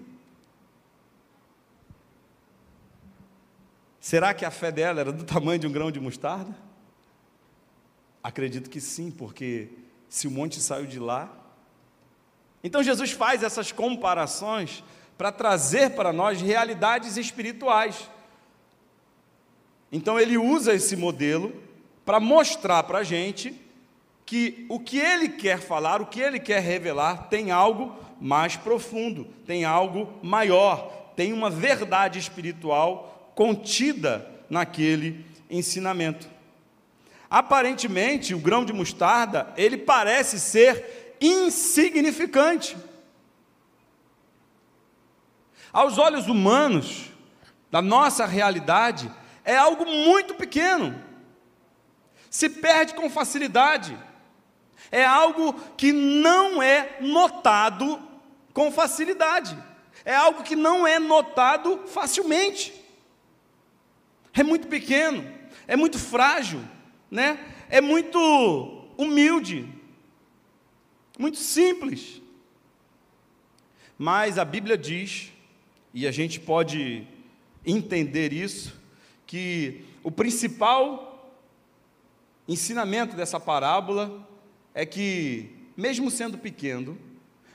Será 4.00 4.34
que 4.34 4.46
a 4.46 4.52
fé 4.52 4.72
dela 4.72 5.02
era 5.02 5.12
do 5.12 5.24
tamanho 5.24 5.60
de 5.60 5.68
um 5.68 5.72
grão 5.72 5.92
de 5.92 6.00
mostarda? 6.00 6.56
Acredito 8.24 8.70
que 8.70 8.80
sim, 8.80 9.12
porque 9.12 9.70
se 10.08 10.28
o 10.28 10.32
monte 10.32 10.60
saiu 10.60 10.86
de 10.86 11.00
lá. 11.00 11.32
Então 12.64 12.82
Jesus 12.82 13.12
faz 13.12 13.44
essas 13.44 13.72
comparações 13.72 14.84
para 15.18 15.32
trazer 15.32 15.92
para 15.92 16.14
nós 16.14 16.42
realidades 16.42 17.18
espirituais. 17.18 18.10
Então 19.92 20.20
ele 20.20 20.38
usa 20.38 20.74
esse 20.74 20.96
modelo 20.96 21.54
para 22.06 22.20
mostrar 22.20 22.84
para 22.84 23.00
a 23.00 23.04
gente 23.04 23.54
que 24.26 24.66
o 24.70 24.80
que 24.80 24.98
ele 25.00 25.30
quer 25.30 25.60
falar, 25.60 26.02
o 26.02 26.06
que 26.06 26.22
ele 26.22 26.40
quer 26.40 26.62
revelar, 26.62 27.28
tem 27.30 27.52
algo 27.52 27.96
mais 28.22 28.56
profundo, 28.56 29.26
tem 29.46 29.66
algo 29.66 30.14
maior, 30.22 31.12
tem 31.16 31.34
uma 31.34 31.50
verdade 31.50 32.20
espiritual 32.20 33.19
contida 33.40 34.30
naquele 34.50 35.26
ensinamento. 35.50 36.28
Aparentemente, 37.30 38.36
o 38.36 38.38
grão 38.38 38.66
de 38.66 38.74
mostarda, 38.74 39.54
ele 39.56 39.78
parece 39.78 40.38
ser 40.38 41.16
insignificante. 41.22 42.76
Aos 45.72 45.98
olhos 45.98 46.28
humanos, 46.28 47.12
da 47.72 47.82
nossa 47.82 48.26
realidade, 48.26 49.10
é 49.46 49.56
algo 49.56 49.86
muito 49.86 50.36
pequeno. 50.36 51.02
Se 52.30 52.50
perde 52.50 52.94
com 52.94 53.10
facilidade. 53.10 53.98
É 54.92 55.06
algo 55.06 55.54
que 55.78 55.94
não 55.94 56.62
é 56.62 56.98
notado 57.00 58.02
com 58.54 58.70
facilidade. 58.70 59.58
É 60.04 60.14
algo 60.14 60.44
que 60.44 60.58
não 60.58 60.86
é 60.86 61.00
notado 61.00 61.88
facilmente. 61.88 62.89
É 64.40 64.44
muito 64.44 64.68
pequeno, 64.68 65.30
é 65.68 65.76
muito 65.76 66.00
frágil, 66.00 66.62
né? 67.12 67.38
É 67.70 67.82
muito 67.82 68.18
humilde, 68.98 69.68
muito 71.18 71.38
simples. 71.38 72.22
Mas 73.98 74.38
a 74.38 74.46
Bíblia 74.46 74.78
diz, 74.78 75.34
e 75.94 76.08
a 76.08 76.12
gente 76.12 76.40
pode 76.40 77.06
entender 77.66 78.32
isso, 78.32 78.80
que 79.28 79.84
o 80.02 80.10
principal 80.10 81.38
ensinamento 82.48 83.18
dessa 83.18 83.42
parábola 83.42 84.26
é 84.74 84.86
que, 84.86 85.50
mesmo 85.76 86.10
sendo 86.10 86.38
pequeno, 86.38 86.98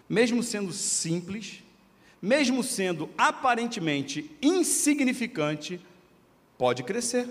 mesmo 0.07 0.43
sendo 0.43 0.71
simples, 0.71 1.63
mesmo 2.21 2.63
sendo 2.63 3.09
aparentemente 3.17 4.31
insignificante, 4.43 5.81
pode 6.57 6.83
crescer. 6.83 7.29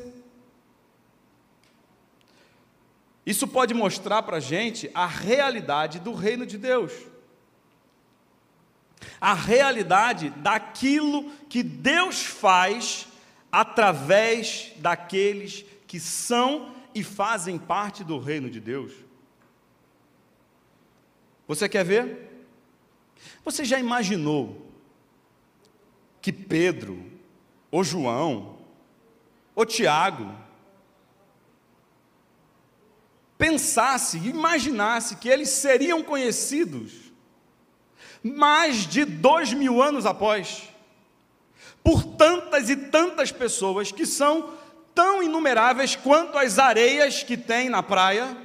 Isso 3.26 3.48
pode 3.48 3.74
mostrar 3.74 4.24
para 4.24 4.38
a 4.38 4.42
gente 4.42 4.90
a 4.94 5.06
realidade 5.06 6.00
do 6.00 6.14
reino 6.14 6.46
de 6.46 6.58
Deus. 6.58 6.92
A 9.20 9.34
realidade 9.34 10.30
daquilo 10.30 11.32
que 11.50 11.64
Deus 11.64 12.24
faz 12.24 13.08
através 13.52 14.74
daqueles 14.78 15.66
que 15.88 16.00
são 16.00 16.74
e 16.94 17.04
fazem 17.04 17.58
parte 17.58 18.04
do 18.04 18.20
reino 18.20 18.50
de 18.50 18.60
Deus. 18.60 18.92
Você 21.48 21.70
quer 21.70 21.86
ver? 21.86 22.30
Você 23.46 23.64
já 23.64 23.80
imaginou 23.80 24.70
que 26.22 26.32
Pedro, 26.32 27.06
ou 27.70 27.84
João, 27.84 28.53
ou 29.56 29.66
Tiago, 29.66 30.34
pensasse, 33.38 34.18
imaginasse 34.18 35.18
que 35.18 35.30
eles 35.30 35.50
seriam 35.50 36.02
conhecidos 36.02 36.94
mais 38.24 38.88
de 38.88 39.04
dois 39.04 39.52
mil 39.52 39.82
anos 39.82 40.06
após, 40.06 40.70
por 41.84 42.04
tantas 42.04 42.70
e 42.70 42.76
tantas 42.76 43.32
pessoas 43.32 43.92
que 43.92 44.06
são 44.06 44.54
tão 44.96 45.22
inumeráveis 45.22 45.96
quanto 45.96 46.38
as 46.38 46.58
areias 46.58 47.24
que 47.24 47.36
tem 47.36 47.68
na 47.68 47.84
praia. 47.84 48.38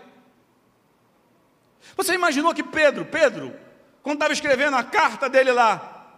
Você 1.97 2.15
imaginou 2.15 2.53
que 2.53 2.63
Pedro, 2.63 3.05
Pedro, 3.05 3.55
quando 4.03 4.17
estava 4.17 4.33
escrevendo 4.33 4.77
a 4.77 4.83
carta 4.83 5.29
dele 5.29 5.53
lá, 5.53 6.17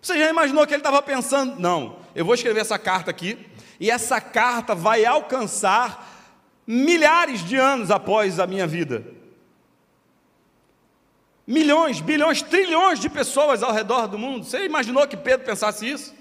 você 0.00 0.18
já 0.18 0.30
imaginou 0.30 0.66
que 0.66 0.72
ele 0.72 0.80
estava 0.80 1.02
pensando, 1.02 1.58
não, 1.60 1.98
eu 2.14 2.24
vou 2.24 2.34
escrever 2.34 2.60
essa 2.60 2.78
carta 2.78 3.10
aqui, 3.10 3.46
e 3.78 3.90
essa 3.90 4.20
carta 4.20 4.74
vai 4.74 5.04
alcançar 5.04 6.32
milhares 6.66 7.44
de 7.44 7.56
anos 7.56 7.90
após 7.90 8.38
a 8.38 8.46
minha 8.46 8.66
vida. 8.66 9.04
Milhões, 11.46 12.00
bilhões, 12.00 12.40
trilhões 12.40 12.98
de 12.98 13.10
pessoas 13.10 13.62
ao 13.62 13.72
redor 13.72 14.06
do 14.06 14.18
mundo. 14.18 14.44
Você 14.44 14.64
imaginou 14.64 15.06
que 15.06 15.16
Pedro 15.16 15.44
pensasse 15.44 15.88
isso? 15.88 16.14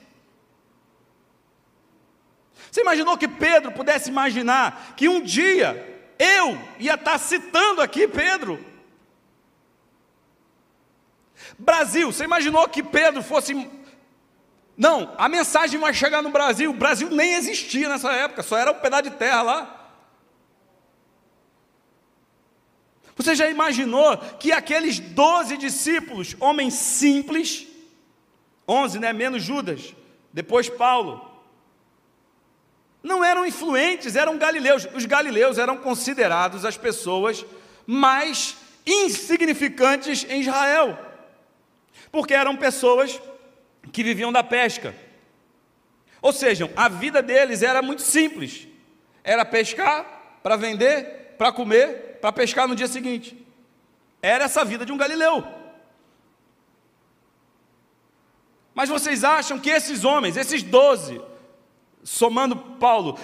Você 2.70 2.82
imaginou 2.82 3.18
que 3.18 3.28
Pedro 3.28 3.72
pudesse 3.72 4.10
imaginar 4.10 4.96
que 4.98 5.08
um 5.08 5.22
dia 5.22 6.12
eu 6.20 6.58
ia 6.80 6.96
estar 6.96 7.18
citando 7.20 7.82
aqui 7.82 8.08
Pedro? 8.08 8.74
Brasil, 11.58 12.12
você 12.12 12.24
imaginou 12.24 12.68
que 12.68 12.84
Pedro 12.84 13.22
fosse. 13.22 13.70
Não, 14.76 15.14
a 15.18 15.30
mensagem 15.30 15.80
vai 15.80 15.94
chegar 15.94 16.22
no 16.22 16.30
Brasil. 16.30 16.72
O 16.72 16.74
Brasil 16.74 17.10
nem 17.10 17.34
existia 17.34 17.88
nessa 17.88 18.12
época, 18.12 18.44
só 18.44 18.58
era 18.58 18.72
um 18.72 18.80
pedaço 18.80 19.04
de 19.04 19.12
terra 19.12 19.42
lá. 19.42 19.80
Você 23.16 23.36
já 23.36 23.48
imaginou 23.48 24.18
que 24.40 24.52
aqueles 24.52 25.00
doze 25.00 25.56
discípulos, 25.56 26.36
homens 26.40 26.74
simples, 26.74 27.68
onze, 28.68 29.00
né, 29.00 29.14
menos 29.14 29.44
Judas, 29.44 29.94
depois 30.32 30.68
Paulo, 30.68 31.30
não 33.04 33.24
eram 33.24 33.46
influentes, 33.46 34.16
eram 34.16 34.38
galileus. 34.38 34.88
Os 34.96 35.06
galileus 35.06 35.58
eram 35.58 35.78
considerados 35.78 36.66
as 36.66 36.78
pessoas 36.78 37.46
mais 37.86 38.58
insignificantes 38.86 40.26
em 40.28 40.42
Israel, 40.42 40.98
porque 42.12 42.34
eram 42.34 42.56
pessoas 42.56 43.22
que 43.92 44.04
viviam 44.04 44.32
da 44.32 44.44
pesca. 44.44 44.96
Ou 46.22 46.32
seja, 46.32 46.72
a 46.76 46.88
vida 46.88 47.22
deles 47.22 47.62
era 47.62 47.82
muito 47.82 48.02
simples: 48.02 48.68
era 49.24 49.44
pescar 49.44 50.40
para 50.42 50.56
vender, 50.56 51.36
para 51.38 51.52
comer 51.52 52.14
para 52.24 52.32
pescar 52.32 52.70
no 52.70 52.76
dia 52.76 52.88
seguinte. 52.88 53.38
Era 54.22 54.46
essa 54.46 54.64
vida 54.64 54.86
de 54.86 54.94
um 54.94 54.98
galileu. 54.98 55.46
Mas 58.74 58.88
vocês 58.88 59.26
acham 59.26 59.60
que 59.60 59.70
esses 59.70 60.06
homens, 60.06 60.38
esses 60.38 60.64
doze, 60.64 61.22
somando 62.02 62.56
Paulo, 62.56 63.20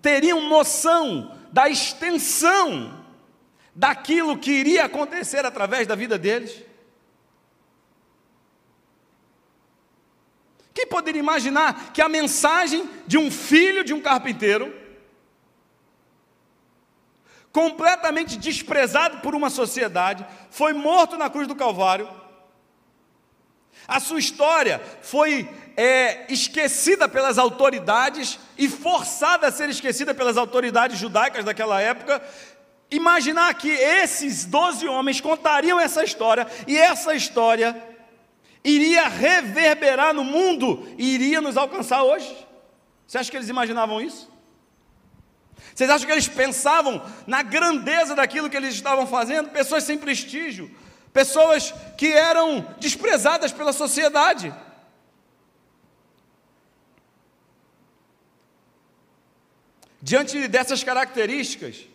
teriam 0.00 0.48
noção 0.48 1.36
da 1.52 1.68
extensão 1.68 3.04
daquilo 3.74 4.38
que 4.38 4.52
iria 4.52 4.86
acontecer 4.86 5.44
através 5.44 5.86
da 5.86 5.94
vida 5.94 6.16
deles? 6.16 6.64
Quem 10.80 10.86
poderia 10.86 11.20
imaginar 11.20 11.92
que 11.92 12.00
a 12.00 12.08
mensagem 12.08 12.88
de 13.06 13.18
um 13.18 13.30
filho 13.30 13.84
de 13.84 13.92
um 13.92 14.00
carpinteiro, 14.00 14.74
completamente 17.52 18.38
desprezado 18.38 19.18
por 19.18 19.34
uma 19.34 19.50
sociedade, 19.50 20.26
foi 20.50 20.72
morto 20.72 21.18
na 21.18 21.28
cruz 21.28 21.46
do 21.46 21.54
Calvário, 21.54 22.08
a 23.86 24.00
sua 24.00 24.18
história 24.18 24.80
foi 25.02 25.50
é, 25.76 26.32
esquecida 26.32 27.06
pelas 27.06 27.36
autoridades 27.36 28.38
e 28.56 28.66
forçada 28.66 29.48
a 29.48 29.52
ser 29.52 29.68
esquecida 29.68 30.14
pelas 30.14 30.38
autoridades 30.38 30.98
judaicas 30.98 31.44
daquela 31.44 31.78
época. 31.78 32.22
Imaginar 32.90 33.52
que 33.52 33.68
esses 33.68 34.46
doze 34.46 34.88
homens 34.88 35.20
contariam 35.20 35.78
essa 35.78 36.02
história 36.02 36.46
e 36.66 36.78
essa 36.78 37.14
história 37.14 37.89
iria 38.64 39.08
reverberar 39.08 40.12
no 40.12 40.24
mundo 40.24 40.86
e 40.98 41.14
iria 41.14 41.40
nos 41.40 41.56
alcançar 41.56 42.02
hoje. 42.02 42.46
Você 43.06 43.18
acha 43.18 43.30
que 43.30 43.36
eles 43.36 43.48
imaginavam 43.48 44.00
isso? 44.00 44.30
Vocês 45.74 45.90
acham 45.90 46.06
que 46.06 46.12
eles 46.12 46.28
pensavam 46.28 47.04
na 47.26 47.42
grandeza 47.42 48.14
daquilo 48.14 48.50
que 48.50 48.56
eles 48.56 48.74
estavam 48.74 49.06
fazendo? 49.06 49.50
Pessoas 49.50 49.84
sem 49.84 49.98
prestígio, 49.98 50.70
pessoas 51.12 51.72
que 51.96 52.12
eram 52.12 52.74
desprezadas 52.78 53.52
pela 53.52 53.72
sociedade. 53.72 54.54
Diante 60.02 60.48
dessas 60.48 60.82
características, 60.82 61.86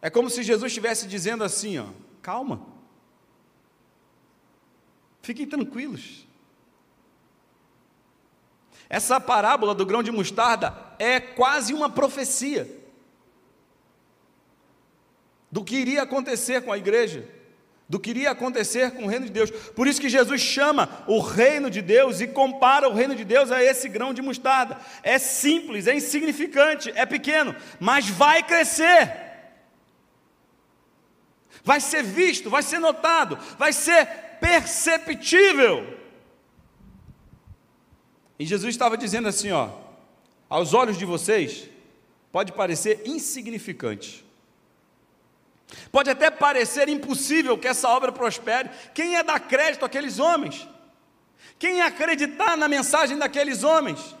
é 0.00 0.08
como 0.08 0.30
se 0.30 0.42
Jesus 0.42 0.70
estivesse 0.70 1.06
dizendo 1.06 1.42
assim: 1.42 1.78
ó, 1.78 1.86
calma, 2.20 2.71
fiquem 5.22 5.46
tranquilos. 5.46 6.26
Essa 8.88 9.18
parábola 9.20 9.74
do 9.74 9.86
grão 9.86 10.02
de 10.02 10.10
mostarda 10.10 10.76
é 10.98 11.18
quase 11.18 11.72
uma 11.72 11.88
profecia 11.88 12.68
do 15.50 15.64
que 15.64 15.76
iria 15.76 16.02
acontecer 16.02 16.62
com 16.62 16.72
a 16.72 16.76
igreja 16.76 17.26
do 17.92 18.00
que 18.00 18.08
iria 18.08 18.30
acontecer 18.30 18.90
com 18.92 19.04
o 19.04 19.06
reino 19.06 19.26
de 19.26 19.32
Deus. 19.32 19.50
Por 19.50 19.86
isso 19.86 20.00
que 20.00 20.08
Jesus 20.08 20.40
chama 20.40 21.04
o 21.06 21.20
reino 21.20 21.68
de 21.68 21.82
Deus 21.82 22.22
e 22.22 22.26
compara 22.26 22.88
o 22.88 22.94
reino 22.94 23.14
de 23.14 23.22
Deus 23.22 23.52
a 23.52 23.62
esse 23.62 23.86
grão 23.86 24.14
de 24.14 24.22
mostarda. 24.22 24.78
É 25.02 25.18
simples, 25.18 25.86
é 25.86 25.94
insignificante, 25.94 26.90
é 26.94 27.04
pequeno, 27.04 27.54
mas 27.78 28.08
vai 28.08 28.42
crescer. 28.42 29.14
Vai 31.62 31.80
ser 31.80 32.02
visto, 32.02 32.48
vai 32.48 32.62
ser 32.62 32.78
notado, 32.78 33.38
vai 33.58 33.74
ser 33.74 34.08
perceptível. 34.42 35.98
E 38.38 38.44
Jesus 38.44 38.74
estava 38.74 38.96
dizendo 38.96 39.28
assim, 39.28 39.52
ó, 39.52 39.70
aos 40.50 40.74
olhos 40.74 40.98
de 40.98 41.04
vocês 41.04 41.68
pode 42.32 42.52
parecer 42.52 43.02
insignificante, 43.06 44.24
Pode 45.90 46.10
até 46.10 46.30
parecer 46.30 46.86
impossível 46.88 47.56
que 47.56 47.66
essa 47.66 47.88
obra 47.88 48.12
prospere. 48.12 48.70
Quem 48.94 49.16
é 49.16 49.22
dar 49.22 49.40
crédito 49.40 49.86
àqueles 49.86 50.18
homens? 50.18 50.68
Quem 51.58 51.80
é 51.80 51.86
acreditar 51.86 52.58
na 52.58 52.68
mensagem 52.68 53.16
daqueles 53.16 53.62
homens? 53.62 54.14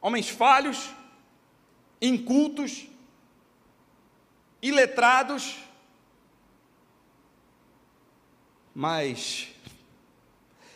Homens 0.00 0.28
falhos, 0.28 0.90
incultos, 2.00 2.86
iletrados, 4.62 5.56
mas 8.74 9.48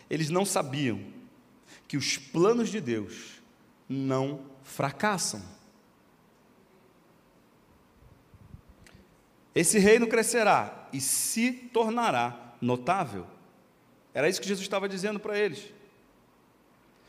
eles 0.08 0.30
não 0.30 0.44
sabiam 0.44 1.02
que 1.86 1.96
os 1.96 2.16
planos 2.16 2.68
de 2.68 2.80
Deus 2.80 3.40
não 3.88 4.40
fracassam. 4.62 5.42
Esse 9.54 9.78
reino 9.78 10.06
crescerá 10.06 10.88
e 10.92 11.00
se 11.00 11.50
tornará 11.50 12.54
notável. 12.60 13.26
Era 14.14 14.28
isso 14.28 14.40
que 14.40 14.46
Jesus 14.46 14.64
estava 14.64 14.88
dizendo 14.88 15.18
para 15.18 15.38
eles. 15.38 15.58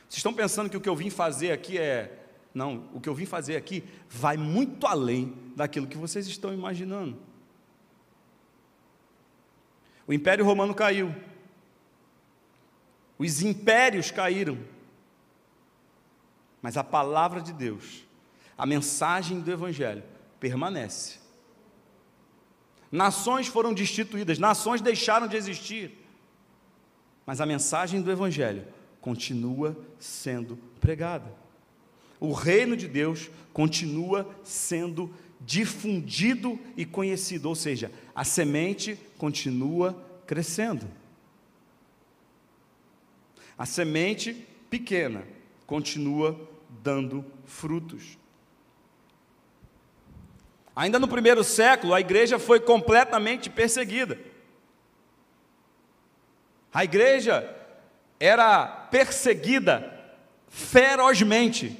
Vocês 0.10 0.18
estão 0.18 0.34
pensando 0.34 0.70
que 0.70 0.78
o 0.78 0.82
que 0.82 0.90
eu 0.90 0.96
vim 0.96 1.10
fazer 1.10 1.52
aqui 1.52 1.78
é. 1.78 2.16
Não, 2.52 2.90
o 2.94 3.00
que 3.00 3.08
eu 3.08 3.14
vim 3.14 3.26
fazer 3.26 3.56
aqui 3.56 3.84
vai 4.10 4.36
muito 4.36 4.88
além 4.88 5.36
daquilo 5.56 5.86
que 5.86 5.98
vocês 5.98 6.26
estão 6.28 6.52
imaginando. 6.52 7.29
O 10.10 10.14
Império 10.14 10.44
Romano 10.44 10.74
caiu. 10.74 11.16
Os 13.20 13.44
impérios 13.44 14.10
caíram. 14.10 14.58
Mas 16.64 16.78
a 16.78 16.84
palavra 16.84 17.40
de 17.40 17.54
Deus, 17.54 18.04
a 18.58 18.66
mensagem 18.66 19.40
do 19.40 19.52
Evangelho, 19.52 20.02
permanece. 20.40 21.20
Nações 22.92 23.46
foram 23.46 23.72
destituídas, 23.72 24.40
nações 24.40 24.82
deixaram 24.82 25.28
de 25.28 25.38
existir. 25.38 25.96
Mas 27.24 27.40
a 27.40 27.46
mensagem 27.46 28.02
do 28.02 28.12
Evangelho 28.12 28.66
continua 29.00 29.78
sendo 30.00 30.58
pregada. 30.82 31.32
O 32.20 32.34
reino 32.34 32.76
de 32.76 32.88
Deus 32.88 33.30
continua 33.54 34.28
sendo 34.44 35.14
difundido 35.40 36.60
e 36.76 36.86
conhecido, 36.86 37.48
ou 37.48 37.56
seja, 37.56 37.92
a 38.14 38.24
semente 38.24 39.00
continua 39.18 39.96
crescendo. 40.28 40.88
A 43.58 43.66
semente 43.66 44.48
pequena 44.70 45.24
continua 45.66 46.40
dando 46.84 47.26
frutos. 47.46 48.18
Ainda 50.76 50.98
no 50.98 51.08
primeiro 51.08 51.44
século, 51.44 51.94
a 51.94 52.00
igreja 52.00 52.40
foi 52.40 52.60
completamente 52.60 53.50
perseguida. 53.50 54.18
A 56.74 56.84
igreja 56.84 57.56
era 58.20 58.66
perseguida 58.66 59.94
ferozmente. 60.48 61.78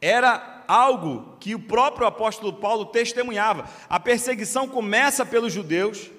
Era 0.00 0.55
algo 0.66 1.36
que 1.40 1.54
o 1.54 1.60
próprio 1.60 2.06
apóstolo 2.06 2.52
Paulo 2.52 2.86
testemunhava. 2.86 3.68
A 3.88 3.98
perseguição 3.98 4.68
começa 4.68 5.24
pelos 5.24 5.52
judeus 5.52 6.10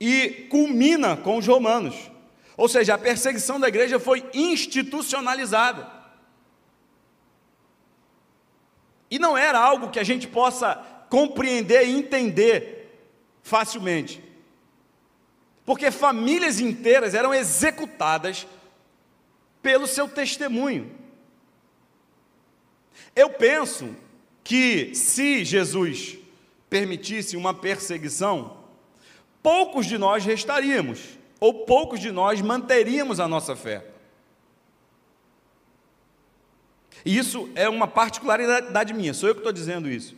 e 0.00 0.46
culmina 0.50 1.16
com 1.16 1.36
os 1.36 1.46
romanos. 1.46 2.10
Ou 2.56 2.68
seja, 2.68 2.94
a 2.94 2.98
perseguição 2.98 3.58
da 3.60 3.68
igreja 3.68 4.00
foi 4.00 4.28
institucionalizada. 4.34 5.98
E 9.10 9.18
não 9.18 9.36
era 9.36 9.58
algo 9.58 9.90
que 9.90 9.98
a 9.98 10.04
gente 10.04 10.26
possa 10.26 10.74
compreender 11.08 11.86
e 11.86 11.92
entender 11.92 13.00
facilmente. 13.42 14.22
Porque 15.64 15.90
famílias 15.90 16.60
inteiras 16.60 17.14
eram 17.14 17.32
executadas 17.32 18.46
pelo 19.62 19.86
seu 19.86 20.08
testemunho. 20.08 20.90
Eu 23.14 23.30
penso 23.30 23.94
que 24.44 24.94
se 24.94 25.44
Jesus 25.44 26.16
permitisse 26.70 27.36
uma 27.36 27.52
perseguição, 27.52 28.58
poucos 29.42 29.86
de 29.86 29.98
nós 29.98 30.24
restaríamos, 30.24 31.18
ou 31.40 31.64
poucos 31.64 32.00
de 32.00 32.10
nós 32.10 32.40
manteríamos 32.40 33.20
a 33.20 33.28
nossa 33.28 33.54
fé. 33.54 33.84
E 37.04 37.16
isso 37.16 37.48
é 37.54 37.68
uma 37.68 37.86
particularidade 37.86 38.92
minha, 38.92 39.14
sou 39.14 39.28
eu 39.28 39.34
que 39.34 39.40
estou 39.40 39.52
dizendo 39.52 39.88
isso. 39.88 40.16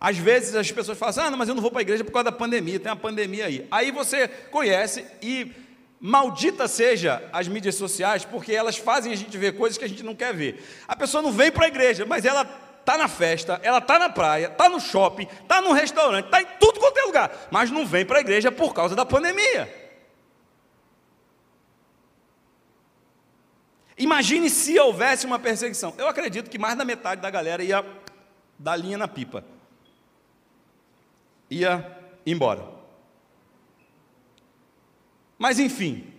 Às 0.00 0.16
vezes 0.16 0.54
as 0.54 0.70
pessoas 0.70 0.96
falam 0.96 1.10
assim, 1.10 1.20
ah, 1.20 1.30
não, 1.30 1.38
mas 1.38 1.48
eu 1.48 1.54
não 1.54 1.62
vou 1.62 1.70
para 1.70 1.80
a 1.80 1.82
igreja 1.82 2.04
por 2.04 2.12
causa 2.12 2.30
da 2.30 2.32
pandemia, 2.32 2.78
tem 2.78 2.90
uma 2.90 2.96
pandemia 2.96 3.46
aí. 3.46 3.66
Aí 3.70 3.90
você 3.90 4.28
conhece 4.28 5.04
e 5.20 5.52
maldita 6.00 6.68
seja 6.68 7.28
as 7.32 7.48
mídias 7.48 7.74
sociais, 7.74 8.24
porque 8.24 8.52
elas 8.52 8.76
fazem 8.76 9.12
a 9.12 9.16
gente 9.16 9.36
ver 9.36 9.56
coisas 9.56 9.76
que 9.76 9.84
a 9.84 9.88
gente 9.88 10.02
não 10.02 10.14
quer 10.14 10.32
ver. 10.34 10.64
A 10.86 10.94
pessoa 10.94 11.22
não 11.22 11.32
vem 11.32 11.50
para 11.50 11.64
a 11.64 11.68
igreja, 11.68 12.06
mas 12.06 12.24
ela 12.24 12.42
está 12.80 12.96
na 12.96 13.08
festa, 13.08 13.60
ela 13.62 13.78
está 13.78 13.98
na 13.98 14.08
praia, 14.08 14.46
está 14.46 14.68
no 14.68 14.80
shopping, 14.80 15.28
está 15.42 15.60
no 15.60 15.72
restaurante, 15.72 16.26
está 16.26 16.40
em 16.40 16.46
tudo 16.58 16.80
quanto 16.80 16.98
é 16.98 17.02
lugar, 17.02 17.48
mas 17.50 17.70
não 17.70 17.84
vem 17.84 18.06
para 18.06 18.18
a 18.18 18.20
igreja 18.20 18.50
por 18.50 18.72
causa 18.72 18.94
da 18.96 19.04
pandemia. 19.04 19.88
Imagine 23.98 24.48
se 24.48 24.78
houvesse 24.78 25.26
uma 25.26 25.40
perseguição. 25.40 25.92
Eu 25.98 26.06
acredito 26.06 26.48
que 26.48 26.56
mais 26.58 26.78
da 26.78 26.84
metade 26.84 27.20
da 27.20 27.28
galera 27.28 27.64
ia 27.64 27.84
dar 28.56 28.76
linha 28.76 28.96
na 28.96 29.08
pipa. 29.08 29.44
Ia 31.50 31.98
embora. 32.24 32.77
Mas 35.38 35.58
enfim, 35.58 36.12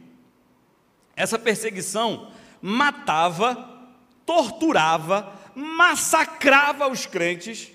essa 1.16 1.38
perseguição 1.38 2.32
matava, 2.62 3.90
torturava, 4.26 5.34
massacrava 5.56 6.88
os 6.88 7.06
crentes 7.06 7.72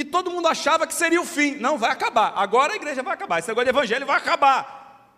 E 0.00 0.04
todo 0.04 0.30
mundo 0.30 0.48
achava 0.48 0.86
que 0.86 0.94
seria 0.94 1.20
o 1.20 1.26
fim. 1.26 1.56
Não, 1.56 1.76
vai 1.76 1.90
acabar. 1.90 2.32
Agora 2.34 2.72
a 2.72 2.76
igreja 2.76 3.02
vai 3.02 3.12
acabar. 3.12 3.38
Esse 3.38 3.48
negócio 3.48 3.66
de 3.66 3.76
evangelho 3.76 4.06
vai 4.06 4.16
acabar. 4.16 5.12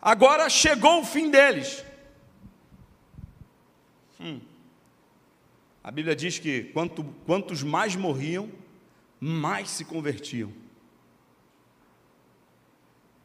Agora 0.00 0.48
chegou 0.48 1.02
o 1.02 1.04
fim 1.04 1.30
deles. 1.30 1.84
Hum. 4.18 4.40
A 5.84 5.90
Bíblia 5.90 6.16
diz 6.16 6.38
que 6.38 6.62
quanto, 6.72 7.04
quantos 7.26 7.62
mais 7.62 7.94
morriam, 7.94 8.50
mais 9.20 9.68
se 9.68 9.84
convertiam. 9.84 10.50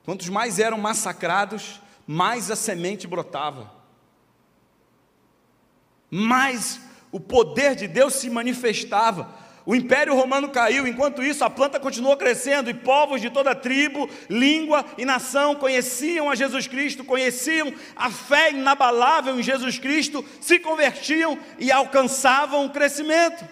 Quantos 0.03 0.27
mais 0.29 0.59
eram 0.59 0.77
massacrados, 0.77 1.81
mais 2.05 2.51
a 2.51 2.55
semente 2.55 3.07
brotava. 3.07 3.71
Mais 6.11 6.79
o 7.11 7.19
poder 7.19 7.75
de 7.75 7.87
Deus 7.87 8.15
se 8.15 8.29
manifestava. 8.29 9.41
O 9.65 9.73
Império 9.73 10.13
Romano 10.13 10.49
caiu, 10.49 10.85
enquanto 10.85 11.23
isso 11.23 11.45
a 11.45 11.49
planta 11.49 11.79
continuou 11.79 12.17
crescendo 12.17 12.69
e 12.69 12.73
povos 12.73 13.21
de 13.21 13.29
toda 13.29 13.55
tribo, 13.55 14.09
língua 14.29 14.85
e 14.97 15.05
nação 15.05 15.55
conheciam 15.55 16.29
a 16.29 16.35
Jesus 16.35 16.67
Cristo, 16.67 17.05
conheciam 17.05 17.73
a 17.95 18.11
fé 18.11 18.51
inabalável 18.51 19.39
em 19.39 19.43
Jesus 19.43 19.79
Cristo, 19.79 20.25
se 20.41 20.59
convertiam 20.59 21.39
e 21.57 21.71
alcançavam 21.71 22.65
o 22.65 22.71
crescimento. 22.71 23.47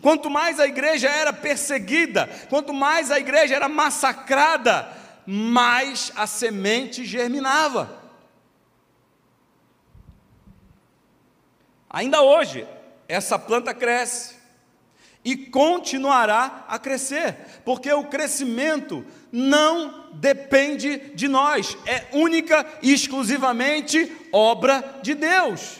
Quanto 0.00 0.30
mais 0.30 0.60
a 0.60 0.66
igreja 0.66 1.08
era 1.08 1.32
perseguida, 1.32 2.30
quanto 2.48 2.72
mais 2.72 3.10
a 3.10 3.18
igreja 3.18 3.56
era 3.56 3.68
massacrada, 3.68 4.99
mais 5.32 6.10
a 6.16 6.26
semente 6.26 7.04
germinava. 7.04 8.02
Ainda 11.88 12.20
hoje, 12.20 12.66
essa 13.06 13.38
planta 13.38 13.72
cresce, 13.72 14.40
e 15.24 15.36
continuará 15.36 16.64
a 16.66 16.78
crescer, 16.78 17.36
porque 17.64 17.92
o 17.92 18.04
crescimento 18.04 19.04
não 19.30 20.08
depende 20.14 21.12
de 21.14 21.28
nós, 21.28 21.76
é 21.86 22.06
única 22.12 22.66
e 22.82 22.92
exclusivamente 22.92 24.10
obra 24.32 24.98
de 25.02 25.14
Deus. 25.14 25.79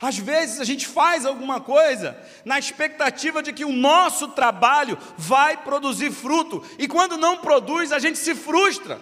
Às 0.00 0.16
vezes 0.16 0.60
a 0.60 0.64
gente 0.64 0.86
faz 0.86 1.26
alguma 1.26 1.60
coisa 1.60 2.16
na 2.42 2.58
expectativa 2.58 3.42
de 3.42 3.52
que 3.52 3.66
o 3.66 3.72
nosso 3.72 4.28
trabalho 4.28 4.96
vai 5.18 5.58
produzir 5.58 6.10
fruto, 6.10 6.64
e 6.78 6.88
quando 6.88 7.18
não 7.18 7.36
produz, 7.36 7.92
a 7.92 7.98
gente 7.98 8.18
se 8.18 8.34
frustra. 8.34 9.00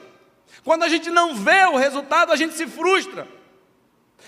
Quando 0.64 0.82
a 0.82 0.88
gente 0.88 1.08
não 1.08 1.36
vê 1.36 1.64
o 1.66 1.76
resultado, 1.76 2.32
a 2.32 2.36
gente 2.36 2.54
se 2.54 2.66
frustra. 2.66 3.28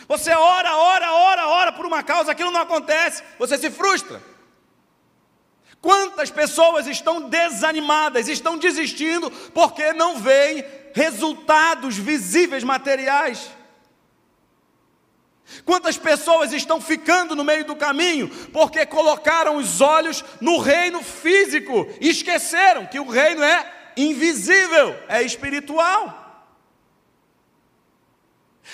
Você 0.06 0.30
ora, 0.30 0.76
ora, 0.76 1.12
ora, 1.12 1.48
ora 1.48 1.72
por 1.72 1.84
uma 1.84 2.04
causa, 2.04 2.30
aquilo 2.30 2.52
não 2.52 2.60
acontece, 2.60 3.24
você 3.36 3.58
se 3.58 3.68
frustra. 3.70 4.22
Quantas 5.82 6.30
pessoas 6.30 6.86
estão 6.86 7.28
desanimadas, 7.28 8.28
estão 8.28 8.56
desistindo 8.56 9.28
porque 9.52 9.92
não 9.92 10.18
veem 10.18 10.64
resultados 10.94 11.96
visíveis 11.96 12.62
materiais? 12.62 13.50
Quantas 15.64 15.96
pessoas 15.98 16.52
estão 16.52 16.80
ficando 16.80 17.34
no 17.34 17.44
meio 17.44 17.64
do 17.64 17.76
caminho 17.76 18.28
porque 18.52 18.86
colocaram 18.86 19.56
os 19.56 19.80
olhos 19.80 20.24
no 20.40 20.58
reino 20.58 21.02
físico 21.02 21.88
e 22.00 22.08
esqueceram 22.08 22.86
que 22.86 23.00
o 23.00 23.08
reino 23.08 23.42
é 23.42 23.92
invisível, 23.96 24.96
é 25.08 25.22
espiritual? 25.22 26.16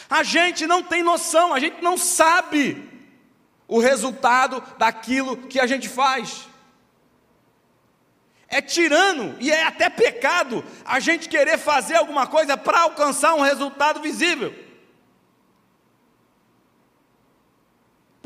A 0.08 0.22
gente 0.22 0.66
não 0.66 0.82
tem 0.82 1.02
noção, 1.02 1.54
a 1.54 1.58
gente 1.58 1.82
não 1.82 1.96
sabe 1.96 2.86
o 3.66 3.80
resultado 3.80 4.62
daquilo 4.78 5.36
que 5.36 5.58
a 5.58 5.66
gente 5.66 5.88
faz. 5.88 6.46
É 8.48 8.60
tirano 8.60 9.34
e 9.40 9.50
é 9.50 9.64
até 9.64 9.90
pecado 9.90 10.64
a 10.84 11.00
gente 11.00 11.28
querer 11.28 11.58
fazer 11.58 11.96
alguma 11.96 12.26
coisa 12.26 12.56
para 12.56 12.82
alcançar 12.82 13.34
um 13.34 13.40
resultado 13.40 14.00
visível. 14.00 14.65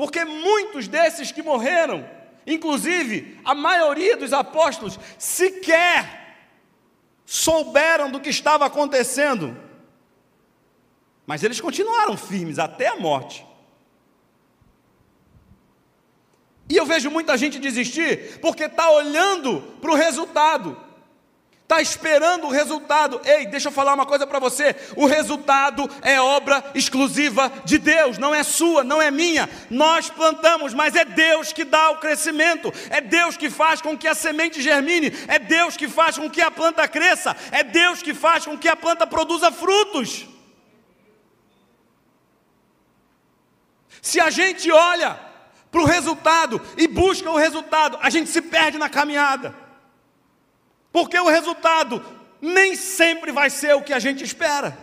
Porque 0.01 0.25
muitos 0.25 0.87
desses 0.87 1.31
que 1.31 1.43
morreram, 1.43 2.09
inclusive 2.47 3.39
a 3.45 3.53
maioria 3.53 4.17
dos 4.17 4.33
apóstolos, 4.33 4.97
sequer 5.19 6.39
souberam 7.23 8.09
do 8.09 8.19
que 8.19 8.31
estava 8.31 8.65
acontecendo 8.65 9.55
mas 11.31 11.43
eles 11.43 11.61
continuaram 11.61 12.17
firmes 12.17 12.59
até 12.59 12.87
a 12.87 12.97
morte. 12.97 13.45
E 16.67 16.75
eu 16.75 16.85
vejo 16.85 17.09
muita 17.09 17.37
gente 17.37 17.57
desistir 17.57 18.39
porque 18.41 18.63
está 18.63 18.91
olhando 18.91 19.61
para 19.79 19.91
o 19.91 19.95
resultado, 19.95 20.77
está 21.71 21.81
esperando 21.81 22.47
o 22.47 22.51
resultado. 22.51 23.21
Ei, 23.23 23.45
deixa 23.45 23.69
eu 23.69 23.71
falar 23.71 23.93
uma 23.93 24.05
coisa 24.05 24.27
para 24.27 24.39
você: 24.39 24.75
o 24.97 25.05
resultado 25.05 25.89
é 26.01 26.19
obra 26.19 26.63
exclusiva 26.75 27.51
de 27.63 27.77
Deus, 27.77 28.17
não 28.17 28.35
é 28.35 28.43
sua, 28.43 28.83
não 28.83 29.01
é 29.01 29.09
minha. 29.09 29.49
Nós 29.69 30.09
plantamos, 30.09 30.73
mas 30.73 30.95
é 30.95 31.05
Deus 31.05 31.53
que 31.53 31.63
dá 31.63 31.91
o 31.91 31.97
crescimento, 31.97 32.73
é 32.89 32.99
Deus 32.99 33.37
que 33.37 33.49
faz 33.49 33.81
com 33.81 33.97
que 33.97 34.07
a 34.07 34.13
semente 34.13 34.61
germine, 34.61 35.13
é 35.29 35.39
Deus 35.39 35.77
que 35.77 35.87
faz 35.87 36.17
com 36.17 36.29
que 36.29 36.41
a 36.41 36.51
planta 36.51 36.85
cresça, 36.87 37.35
é 37.51 37.63
Deus 37.63 38.01
que 38.01 38.13
faz 38.13 38.45
com 38.45 38.57
que 38.57 38.67
a 38.67 38.75
planta 38.75 39.07
produza 39.07 39.49
frutos. 39.51 40.27
Se 44.01 44.19
a 44.19 44.29
gente 44.29 44.69
olha 44.71 45.17
para 45.71 45.81
o 45.81 45.85
resultado 45.85 46.59
e 46.75 46.85
busca 46.85 47.29
o 47.29 47.37
resultado, 47.37 47.97
a 48.01 48.09
gente 48.09 48.29
se 48.29 48.41
perde 48.41 48.77
na 48.77 48.89
caminhada. 48.89 49.60
Porque 50.91 51.17
o 51.19 51.29
resultado 51.29 52.03
nem 52.41 52.75
sempre 52.75 53.31
vai 53.31 53.49
ser 53.49 53.75
o 53.75 53.83
que 53.83 53.93
a 53.93 53.99
gente 53.99 54.23
espera. 54.23 54.77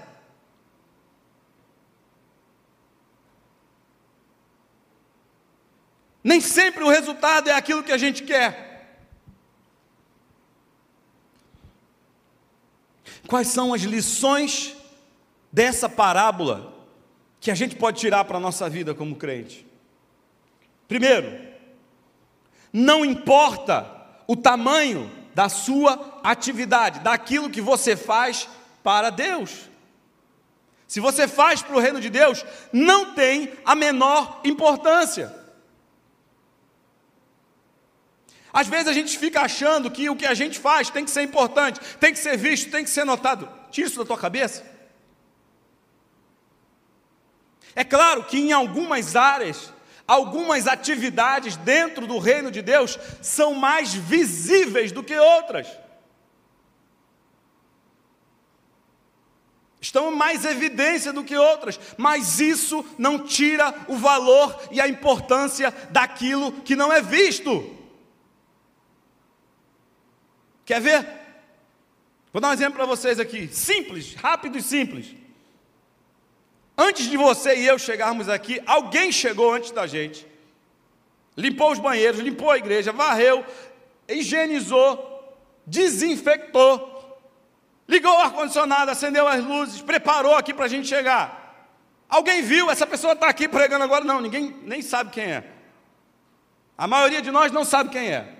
Nem 6.22 6.40
sempre 6.40 6.84
o 6.84 6.88
resultado 6.88 7.48
é 7.48 7.54
aquilo 7.54 7.82
que 7.82 7.92
a 7.92 7.98
gente 7.98 8.22
quer. 8.22 8.68
Quais 13.26 13.48
são 13.48 13.74
as 13.74 13.82
lições 13.82 14.74
dessa 15.52 15.88
parábola 15.88 16.72
que 17.40 17.50
a 17.50 17.54
gente 17.54 17.76
pode 17.76 18.00
tirar 18.00 18.24
para 18.24 18.38
a 18.38 18.40
nossa 18.40 18.68
vida 18.68 18.94
como 18.94 19.16
crente? 19.16 19.66
Primeiro, 20.86 21.46
não 22.72 23.04
importa 23.04 23.86
o 24.26 24.34
tamanho 24.34 25.10
da 25.38 25.48
sua 25.48 26.18
atividade, 26.24 26.98
daquilo 26.98 27.48
que 27.48 27.60
você 27.60 27.94
faz 27.94 28.48
para 28.82 29.08
Deus. 29.08 29.70
Se 30.88 30.98
você 30.98 31.28
faz 31.28 31.62
para 31.62 31.76
o 31.76 31.78
reino 31.78 32.00
de 32.00 32.10
Deus, 32.10 32.44
não 32.72 33.14
tem 33.14 33.52
a 33.64 33.76
menor 33.76 34.40
importância. 34.42 35.32
Às 38.52 38.66
vezes 38.66 38.88
a 38.88 38.92
gente 38.92 39.16
fica 39.16 39.42
achando 39.42 39.92
que 39.92 40.10
o 40.10 40.16
que 40.16 40.26
a 40.26 40.34
gente 40.34 40.58
faz 40.58 40.90
tem 40.90 41.04
que 41.04 41.10
ser 41.12 41.22
importante, 41.22 41.78
tem 42.00 42.12
que 42.12 42.18
ser 42.18 42.36
visto, 42.36 42.72
tem 42.72 42.82
que 42.82 42.90
ser 42.90 43.04
notado. 43.04 43.48
Tira 43.70 43.86
isso 43.86 44.00
da 44.00 44.04
tua 44.04 44.18
cabeça. 44.18 44.66
É 47.76 47.84
claro 47.84 48.24
que 48.24 48.38
em 48.38 48.50
algumas 48.50 49.14
áreas, 49.14 49.72
algumas 50.08 50.66
atividades 50.66 51.56
dentro 51.58 52.06
do 52.06 52.18
reino 52.18 52.50
de 52.50 52.62
Deus 52.62 52.98
são 53.20 53.54
mais 53.54 53.92
visíveis 53.92 54.90
do 54.90 55.04
que 55.04 55.16
outras. 55.16 55.68
Estão 59.80 60.10
mais 60.10 60.44
evidência 60.44 61.12
do 61.12 61.22
que 61.22 61.36
outras, 61.36 61.78
mas 61.96 62.40
isso 62.40 62.84
não 62.98 63.24
tira 63.24 63.72
o 63.86 63.96
valor 63.96 64.68
e 64.72 64.80
a 64.80 64.88
importância 64.88 65.70
daquilo 65.90 66.52
que 66.62 66.74
não 66.74 66.92
é 66.92 67.00
visto. 67.00 67.76
Quer 70.64 70.80
ver? 70.80 71.06
Vou 72.32 72.40
dar 72.40 72.48
um 72.48 72.52
exemplo 72.52 72.74
para 72.74 72.86
vocês 72.86 73.20
aqui, 73.20 73.48
simples, 73.48 74.14
rápido 74.14 74.58
e 74.58 74.62
simples. 74.62 75.14
Antes 76.80 77.10
de 77.10 77.16
você 77.16 77.56
e 77.56 77.66
eu 77.66 77.76
chegarmos 77.76 78.28
aqui, 78.28 78.62
alguém 78.64 79.10
chegou 79.10 79.52
antes 79.52 79.72
da 79.72 79.84
gente, 79.84 80.24
limpou 81.36 81.72
os 81.72 81.80
banheiros, 81.80 82.20
limpou 82.20 82.52
a 82.52 82.56
igreja, 82.56 82.92
varreu, 82.92 83.44
higienizou, 84.08 85.36
desinfectou, 85.66 87.20
ligou 87.88 88.12
o 88.12 88.20
ar-condicionado, 88.20 88.92
acendeu 88.92 89.26
as 89.26 89.42
luzes, 89.42 89.82
preparou 89.82 90.36
aqui 90.36 90.54
para 90.54 90.66
a 90.66 90.68
gente 90.68 90.86
chegar. 90.86 91.74
Alguém 92.08 92.42
viu, 92.42 92.70
essa 92.70 92.86
pessoa 92.86 93.14
está 93.14 93.28
aqui 93.28 93.48
pregando 93.48 93.82
agora? 93.82 94.04
Não, 94.04 94.20
ninguém 94.20 94.56
nem 94.62 94.80
sabe 94.80 95.10
quem 95.10 95.24
é. 95.24 95.44
A 96.76 96.86
maioria 96.86 97.20
de 97.20 97.32
nós 97.32 97.50
não 97.50 97.64
sabe 97.64 97.90
quem 97.90 98.08
é. 98.08 98.32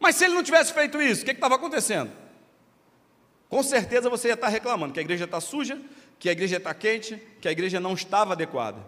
Mas 0.00 0.16
se 0.16 0.24
ele 0.24 0.34
não 0.34 0.42
tivesse 0.42 0.72
feito 0.72 1.00
isso, 1.00 1.20
o 1.22 1.24
que 1.26 1.32
estava 1.32 1.56
acontecendo? 1.56 2.10
Com 3.50 3.62
certeza 3.62 4.08
você 4.08 4.28
ia 4.28 4.34
estar 4.34 4.48
reclamando 4.48 4.94
que 4.94 4.98
a 4.98 5.02
igreja 5.02 5.26
está 5.26 5.42
suja, 5.42 5.78
que 6.22 6.28
a 6.28 6.32
igreja 6.32 6.58
está 6.58 6.72
quente, 6.72 7.20
que 7.40 7.48
a 7.48 7.50
igreja 7.50 7.80
não 7.80 7.94
estava 7.94 8.34
adequada. 8.34 8.78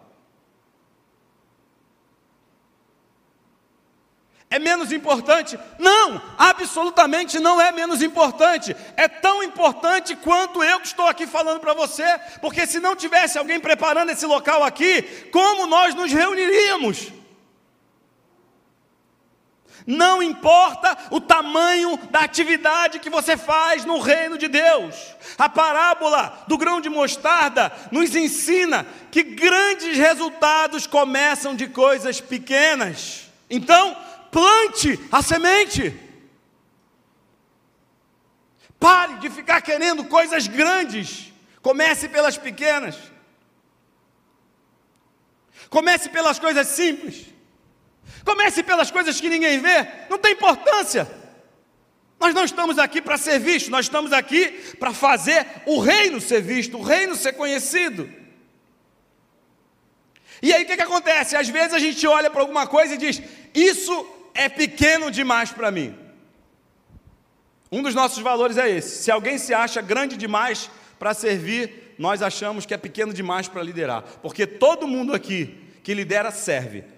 é 4.49 4.59
menos 4.61 4.93
importante? 4.93 5.59
Não, 5.81 6.23
absolutamente 6.39 7.41
não 7.41 7.61
é 7.61 7.73
menos 7.73 8.01
importante. 8.03 8.77
É 8.97 9.09
tão 9.09 9.43
importante 9.43 10.15
quanto 10.15 10.63
eu 10.63 10.79
que 10.79 10.87
estou 10.87 11.09
aqui 11.09 11.27
falando 11.27 11.59
para 11.59 11.75
você, 11.75 12.05
porque 12.41 12.65
se 12.69 12.79
não 12.79 12.95
tivesse 12.95 13.37
alguém 13.37 13.59
preparando 13.59 14.11
esse 14.13 14.25
local 14.25 14.63
aqui, 14.63 15.03
como 15.33 15.67
nós 15.67 15.93
nos 15.97 16.13
reuniríamos? 16.13 17.13
Não 19.87 20.23
importa 20.23 20.97
o 21.11 21.21
tamanho 21.21 21.99
da 22.11 22.21
atividade 22.21 22.99
que 22.99 23.11
você 23.11 23.37
faz 23.37 23.85
no 23.85 23.99
reino 23.99 24.39
de 24.39 24.49
Deus. 24.49 24.95
A 25.37 25.47
parábola 25.47 26.43
do 26.49 26.57
grão 26.57 26.81
de 26.81 26.89
mostarda 26.89 27.71
nos 27.93 28.17
ensina 28.17 28.87
que 29.11 29.23
grandes 29.23 29.99
resultados 29.99 30.87
começam 30.87 31.55
de 31.55 31.69
coisas 31.69 32.19
pequenas. 32.19 33.31
Então, 33.51 33.95
plante 34.31 34.99
a 35.13 35.21
semente. 35.21 35.95
Pare 38.81 39.17
de 39.17 39.29
ficar 39.29 39.61
querendo 39.61 40.05
coisas 40.05 40.47
grandes. 40.47 41.31
Comece 41.61 42.09
pelas 42.09 42.39
pequenas. 42.39 42.97
Comece 45.69 46.09
pelas 46.09 46.39
coisas 46.39 46.69
simples. 46.69 47.34
Comece 48.25 48.63
pelas 48.63 48.91
coisas 48.91 49.21
que 49.21 49.29
ninguém 49.29 49.59
vê, 49.59 49.87
não 50.09 50.19
tem 50.19 50.33
importância. 50.33 51.07
Nós 52.19 52.33
não 52.33 52.45
estamos 52.45 52.79
aqui 52.79 53.03
para 53.03 53.19
ser 53.19 53.39
vistos, 53.39 53.69
nós 53.69 53.85
estamos 53.87 54.13
aqui 54.13 54.47
para 54.79 54.95
fazer 54.95 55.47
o 55.67 55.79
reino 55.79 56.21
ser 56.21 56.41
visto, 56.41 56.79
o 56.79 56.83
reino 56.83 57.15
ser 57.15 57.35
conhecido. 57.35 58.11
E 60.41 60.53
aí 60.53 60.65
o 60.65 60.67
que, 60.67 60.77
que 60.77 60.83
acontece? 60.83 61.37
Às 61.37 61.49
vezes 61.49 61.75
a 61.75 61.79
gente 61.79 62.07
olha 62.07 62.31
para 62.31 62.41
alguma 62.41 62.67
coisa 62.67 62.95
e 62.95 62.99
diz: 62.99 63.21
Isso 63.55 64.07
é 64.35 64.49
pequeno 64.49 65.11
demais 65.11 65.51
para 65.53 65.71
mim. 65.71 65.95
Um 67.71 67.83
dos 67.83 67.95
nossos 67.95 68.23
valores 68.23 68.57
é 68.57 68.71
esse: 68.71 69.03
se 69.03 69.11
alguém 69.11 69.37
se 69.37 69.53
acha 69.53 69.83
grande 69.83 70.17
demais 70.17 70.71
para 70.99 71.13
servir, 71.13 71.95
nós 71.99 72.23
achamos 72.23 72.65
que 72.65 72.73
é 72.73 72.79
pequeno 72.79 73.13
demais 73.13 73.49
para 73.49 73.63
liderar, 73.63 74.03
porque 74.23 74.47
todo 74.47 74.89
mundo 74.89 75.15
aqui 75.15 75.59
que 75.83 75.93
lidera 75.93 76.31
serve. 76.31 76.94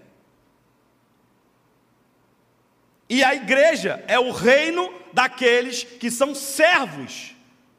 E 3.09 3.23
a 3.23 3.35
igreja 3.35 4.05
é 4.09 4.19
o 4.19 4.33
reino 4.33 4.93
daqueles 5.13 5.85
que 5.85 6.11
são 6.11 6.35
servos 6.35 7.35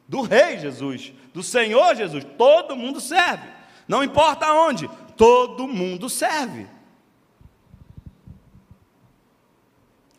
do 0.08 0.22
Rei 0.22 0.58
Jesus, 0.58 1.12
do 1.34 1.42
Senhor 1.42 1.94
Jesus. 1.94 2.24
Todo 2.36 2.76
mundo 2.76 3.00
serve, 3.00 3.46
não 3.86 4.02
importa 4.02 4.52
onde, 4.52 4.88
todo 5.16 5.68
mundo 5.68 6.08
serve. 6.08 6.66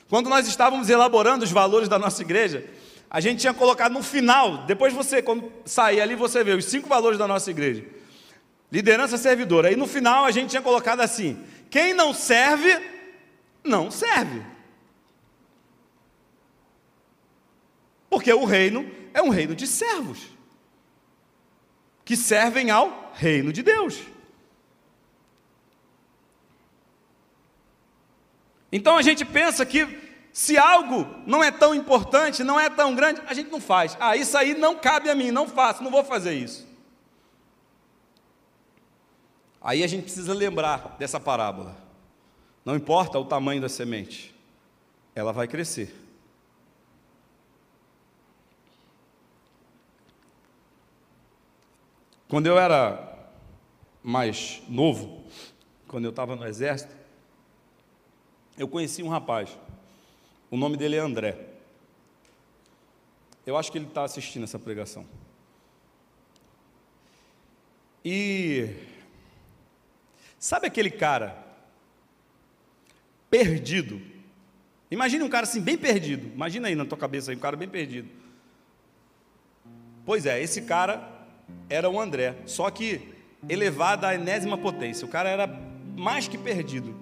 Quando 0.09 0.29
nós 0.29 0.47
estávamos 0.47 0.89
elaborando 0.89 1.43
os 1.43 1.51
valores 1.51 1.87
da 1.87 1.99
nossa 1.99 2.21
igreja, 2.21 2.67
a 3.09 3.19
gente 3.19 3.41
tinha 3.41 3.53
colocado 3.53 3.93
no 3.93 4.03
final, 4.03 4.65
depois 4.65 4.93
você, 4.93 5.21
quando 5.21 5.51
sair 5.65 6.01
ali, 6.01 6.15
você 6.15 6.43
vê 6.43 6.51
os 6.51 6.65
cinco 6.65 6.87
valores 6.87 7.17
da 7.17 7.27
nossa 7.27 7.49
igreja. 7.49 7.83
Liderança 8.71 9.17
servidora. 9.17 9.69
Aí 9.69 9.75
no 9.75 9.87
final 9.87 10.25
a 10.25 10.31
gente 10.31 10.51
tinha 10.51 10.61
colocado 10.61 11.01
assim: 11.01 11.43
quem 11.69 11.93
não 11.93 12.13
serve, 12.13 12.79
não 13.63 13.89
serve. 13.89 14.43
Porque 18.09 18.33
o 18.33 18.45
reino 18.45 18.89
é 19.13 19.21
um 19.21 19.29
reino 19.29 19.55
de 19.55 19.67
servos, 19.67 20.19
que 22.03 22.15
servem 22.15 22.71
ao 22.71 23.11
reino 23.13 23.53
de 23.53 23.61
Deus. 23.61 23.99
Então 28.71 28.97
a 28.97 29.01
gente 29.01 29.25
pensa 29.25 29.65
que 29.65 30.09
se 30.31 30.57
algo 30.57 31.07
não 31.25 31.43
é 31.43 31.51
tão 31.51 31.73
importante, 31.73 32.43
não 32.43 32.59
é 32.59 32.69
tão 32.69 32.95
grande, 32.95 33.21
a 33.27 33.33
gente 33.33 33.49
não 33.49 33.59
faz. 33.59 33.97
Ah, 33.99 34.15
isso 34.15 34.37
aí 34.37 34.53
não 34.53 34.75
cabe 34.75 35.09
a 35.09 35.15
mim, 35.15 35.31
não 35.31 35.47
faço, 35.47 35.83
não 35.83 35.91
vou 35.91 36.03
fazer 36.03 36.33
isso. 36.33 36.67
Aí 39.61 39.83
a 39.83 39.87
gente 39.87 40.03
precisa 40.03 40.33
lembrar 40.33 40.95
dessa 40.97 41.19
parábola. 41.19 41.75
Não 42.63 42.75
importa 42.75 43.19
o 43.19 43.25
tamanho 43.25 43.61
da 43.61 43.69
semente, 43.69 44.33
ela 45.15 45.33
vai 45.33 45.47
crescer. 45.47 45.93
Quando 52.29 52.45
eu 52.45 52.59
era 52.59 53.27
mais 54.03 54.61
novo, 54.69 55.25
quando 55.87 56.05
eu 56.05 56.11
estava 56.11 56.35
no 56.35 56.45
exército, 56.45 56.95
eu 58.55 58.67
conheci 58.67 59.01
um 59.01 59.09
rapaz. 59.09 59.57
O 60.51 60.55
nome 60.55 60.77
dele 60.77 60.95
é 60.95 60.99
André. 60.99 61.47
Eu 63.47 63.57
acho 63.57 63.71
que 63.71 63.79
ele 63.79 63.87
está 63.87 64.03
assistindo 64.03 64.43
essa 64.43 64.59
pregação. 64.59 65.07
E 68.05 68.75
sabe 70.37 70.67
aquele 70.67 70.91
cara 70.91 71.35
perdido? 73.27 73.99
Imagine 74.91 75.23
um 75.23 75.29
cara 75.29 75.47
assim, 75.47 75.61
bem 75.61 75.79
perdido. 75.79 76.27
Imagina 76.27 76.67
aí 76.67 76.75
na 76.75 76.85
tua 76.85 76.97
cabeça 76.97 77.31
aí, 77.31 77.37
um 77.37 77.39
cara 77.39 77.57
bem 77.57 77.67
perdido. 77.67 78.07
Pois 80.05 80.27
é, 80.27 80.39
esse 80.39 80.61
cara 80.61 81.18
era 81.69 81.89
o 81.89 81.99
André, 81.99 82.35
só 82.45 82.69
que 82.69 83.13
elevado 83.47 84.05
à 84.05 84.15
enésima 84.15 84.57
potência. 84.57 85.05
O 85.05 85.09
cara 85.09 85.29
era 85.29 85.47
mais 85.95 86.27
que 86.27 86.37
perdido. 86.37 86.95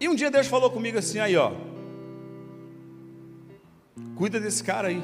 E 0.00 0.08
um 0.08 0.14
dia 0.14 0.30
Deus 0.30 0.48
falou 0.48 0.70
comigo 0.70 0.98
assim: 0.98 1.20
aí, 1.20 1.36
ó, 1.36 1.52
cuida 4.16 4.40
desse 4.40 4.64
cara 4.64 4.88
aí. 4.88 5.02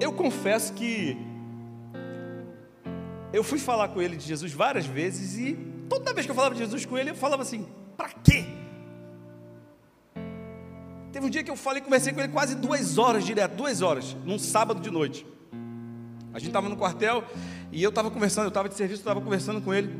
Eu 0.00 0.12
confesso 0.12 0.72
que 0.72 1.16
eu 3.32 3.44
fui 3.44 3.58
falar 3.58 3.88
com 3.88 4.00
ele 4.00 4.16
de 4.16 4.24
Jesus 4.24 4.52
várias 4.52 4.86
vezes 4.86 5.36
e 5.36 5.54
toda 5.90 6.14
vez 6.14 6.24
que 6.24 6.32
eu 6.32 6.36
falava 6.36 6.54
de 6.54 6.60
Jesus 6.60 6.86
com 6.86 6.96
ele, 6.96 7.10
eu 7.10 7.14
falava 7.14 7.42
assim: 7.42 7.66
para 7.96 8.08
quê? 8.08 8.55
Teve 11.16 11.28
um 11.28 11.30
dia 11.30 11.42
que 11.42 11.50
eu 11.50 11.56
falei, 11.56 11.80
conversei 11.80 12.12
com 12.12 12.20
ele 12.20 12.28
quase 12.28 12.54
duas 12.54 12.98
horas 12.98 13.24
direto, 13.24 13.54
duas 13.54 13.80
horas, 13.80 14.14
num 14.22 14.38
sábado 14.38 14.82
de 14.82 14.90
noite. 14.90 15.24
A 16.30 16.38
gente 16.38 16.48
estava 16.48 16.68
no 16.68 16.76
quartel 16.76 17.24
e 17.72 17.82
eu 17.82 17.88
estava 17.88 18.10
conversando, 18.10 18.44
eu 18.44 18.48
estava 18.48 18.68
de 18.68 18.74
serviço, 18.74 19.00
estava 19.00 19.18
conversando 19.18 19.62
com 19.62 19.72
ele. 19.72 19.90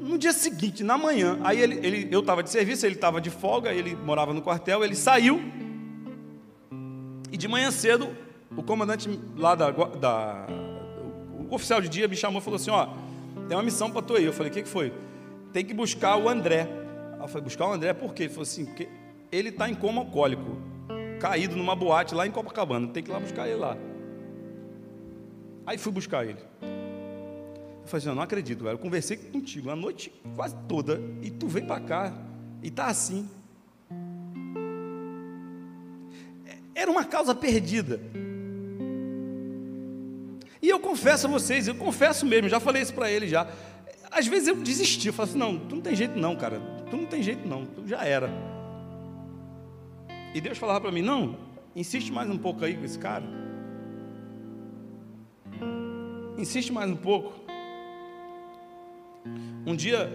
No 0.00 0.18
dia 0.18 0.32
seguinte, 0.32 0.82
na 0.82 0.98
manhã, 0.98 1.38
aí 1.44 1.60
ele, 1.60 1.78
ele 1.86 2.08
eu 2.10 2.18
estava 2.18 2.42
de 2.42 2.50
serviço, 2.50 2.84
ele 2.84 2.96
estava 2.96 3.20
de 3.20 3.30
folga, 3.30 3.72
ele 3.72 3.94
morava 3.94 4.34
no 4.34 4.42
quartel, 4.42 4.82
ele 4.82 4.96
saiu. 4.96 5.40
E 7.30 7.36
de 7.36 7.46
manhã 7.46 7.70
cedo, 7.70 8.08
o 8.56 8.64
comandante 8.64 9.08
lá 9.36 9.54
da, 9.54 9.70
da 9.70 10.44
o 11.38 11.54
oficial 11.54 11.80
de 11.80 11.88
dia 11.88 12.08
me 12.08 12.16
chamou 12.16 12.40
e 12.40 12.44
falou 12.44 12.56
assim: 12.56 12.72
Ó, 12.72 12.88
tem 13.46 13.56
uma 13.56 13.62
missão 13.62 13.92
para 13.92 14.02
tu 14.02 14.16
aí. 14.16 14.24
Eu 14.24 14.32
falei: 14.32 14.50
O 14.50 14.54
que, 14.56 14.62
que 14.62 14.68
foi? 14.68 14.92
Tem 15.52 15.64
que 15.64 15.72
buscar 15.72 16.16
o 16.16 16.28
André. 16.28 16.68
Eu 17.20 17.28
falei: 17.28 17.44
Buscar 17.44 17.68
o 17.68 17.72
André 17.72 17.92
por 17.92 18.12
quê? 18.12 18.24
Ele 18.24 18.30
falou 18.30 18.42
assim: 18.42 18.64
Porque 18.64 18.88
ele 19.32 19.48
está 19.48 19.68
em 19.68 19.74
coma 19.74 20.02
alcoólico, 20.02 20.58
caído 21.18 21.56
numa 21.56 21.74
boate 21.74 22.14
lá 22.14 22.26
em 22.26 22.30
Copacabana. 22.30 22.86
Tem 22.88 23.02
que 23.02 23.10
ir 23.10 23.14
lá 23.14 23.18
buscar 23.18 23.48
ele 23.48 23.56
lá. 23.56 23.78
Aí 25.64 25.78
fui 25.78 25.90
buscar 25.90 26.26
ele. 26.26 26.38
Eu 26.60 27.88
falei 27.88 28.06
assim, 28.06 28.14
não 28.14 28.22
acredito, 28.22 28.62
velho. 28.62 28.74
Eu 28.74 28.78
conversei 28.78 29.16
contigo 29.16 29.70
a 29.70 29.76
noite 29.76 30.12
quase 30.36 30.54
toda 30.68 31.00
e 31.22 31.30
tu 31.30 31.48
veio 31.48 31.66
para 31.66 31.80
cá 31.80 32.12
e 32.62 32.70
tá 32.70 32.86
assim. 32.86 33.26
Era 36.74 36.90
uma 36.90 37.04
causa 37.04 37.34
perdida. 37.34 38.00
E 40.60 40.68
eu 40.68 40.78
confesso 40.78 41.26
a 41.26 41.30
vocês, 41.30 41.66
eu 41.66 41.74
confesso 41.74 42.26
mesmo, 42.26 42.48
já 42.48 42.60
falei 42.60 42.82
isso 42.82 42.94
para 42.94 43.10
ele 43.10 43.26
já. 43.26 43.48
Às 44.10 44.26
vezes 44.26 44.48
eu 44.48 44.56
desisti, 44.56 45.08
eu 45.08 45.12
falo 45.12 45.28
assim, 45.28 45.38
não, 45.38 45.58
tu 45.58 45.74
não 45.76 45.82
tem 45.82 45.96
jeito 45.96 46.18
não, 46.18 46.36
cara. 46.36 46.60
Tu 46.90 46.96
não 46.96 47.06
tem 47.06 47.22
jeito 47.22 47.48
não, 47.48 47.64
tu 47.64 47.86
já 47.86 48.04
era. 48.04 48.51
E 50.34 50.40
Deus 50.40 50.58
falava 50.58 50.80
para 50.80 50.92
mim: 50.92 51.02
não, 51.02 51.36
insiste 51.74 52.10
mais 52.12 52.28
um 52.30 52.38
pouco 52.38 52.64
aí 52.64 52.76
com 52.76 52.84
esse 52.84 52.98
cara. 52.98 53.24
Insiste 56.38 56.72
mais 56.72 56.90
um 56.90 56.96
pouco. 56.96 57.40
Um 59.66 59.76
dia, 59.76 60.10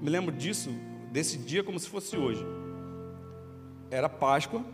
me 0.00 0.08
lembro 0.08 0.34
disso, 0.34 0.70
desse 1.12 1.36
dia 1.36 1.62
como 1.62 1.78
se 1.78 1.88
fosse 1.88 2.16
hoje. 2.16 2.44
Era 3.90 4.08
Páscoa. 4.08 4.64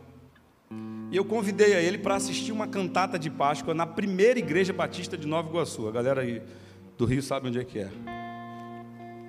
E 1.11 1.17
eu 1.17 1.25
convidei 1.25 1.75
a 1.75 1.81
ele 1.81 1.99
para 1.99 2.17
assistir 2.17 2.53
uma 2.53 2.67
cantata 2.67 3.19
de 3.19 3.31
Páscoa 3.31 3.73
na 3.73 3.87
primeira 3.87 4.39
igreja 4.39 4.73
batista 4.73 5.17
de 5.17 5.27
Nova 5.27 5.49
Iguaçu. 5.49 5.89
A 5.89 5.93
galera 5.93 6.21
aí 6.21 6.43
do 6.99 7.05
Rio 7.05 7.23
sabe 7.23 7.49
onde 7.49 7.59
é 7.59 7.65
que 7.65 7.79
é. 7.79 7.91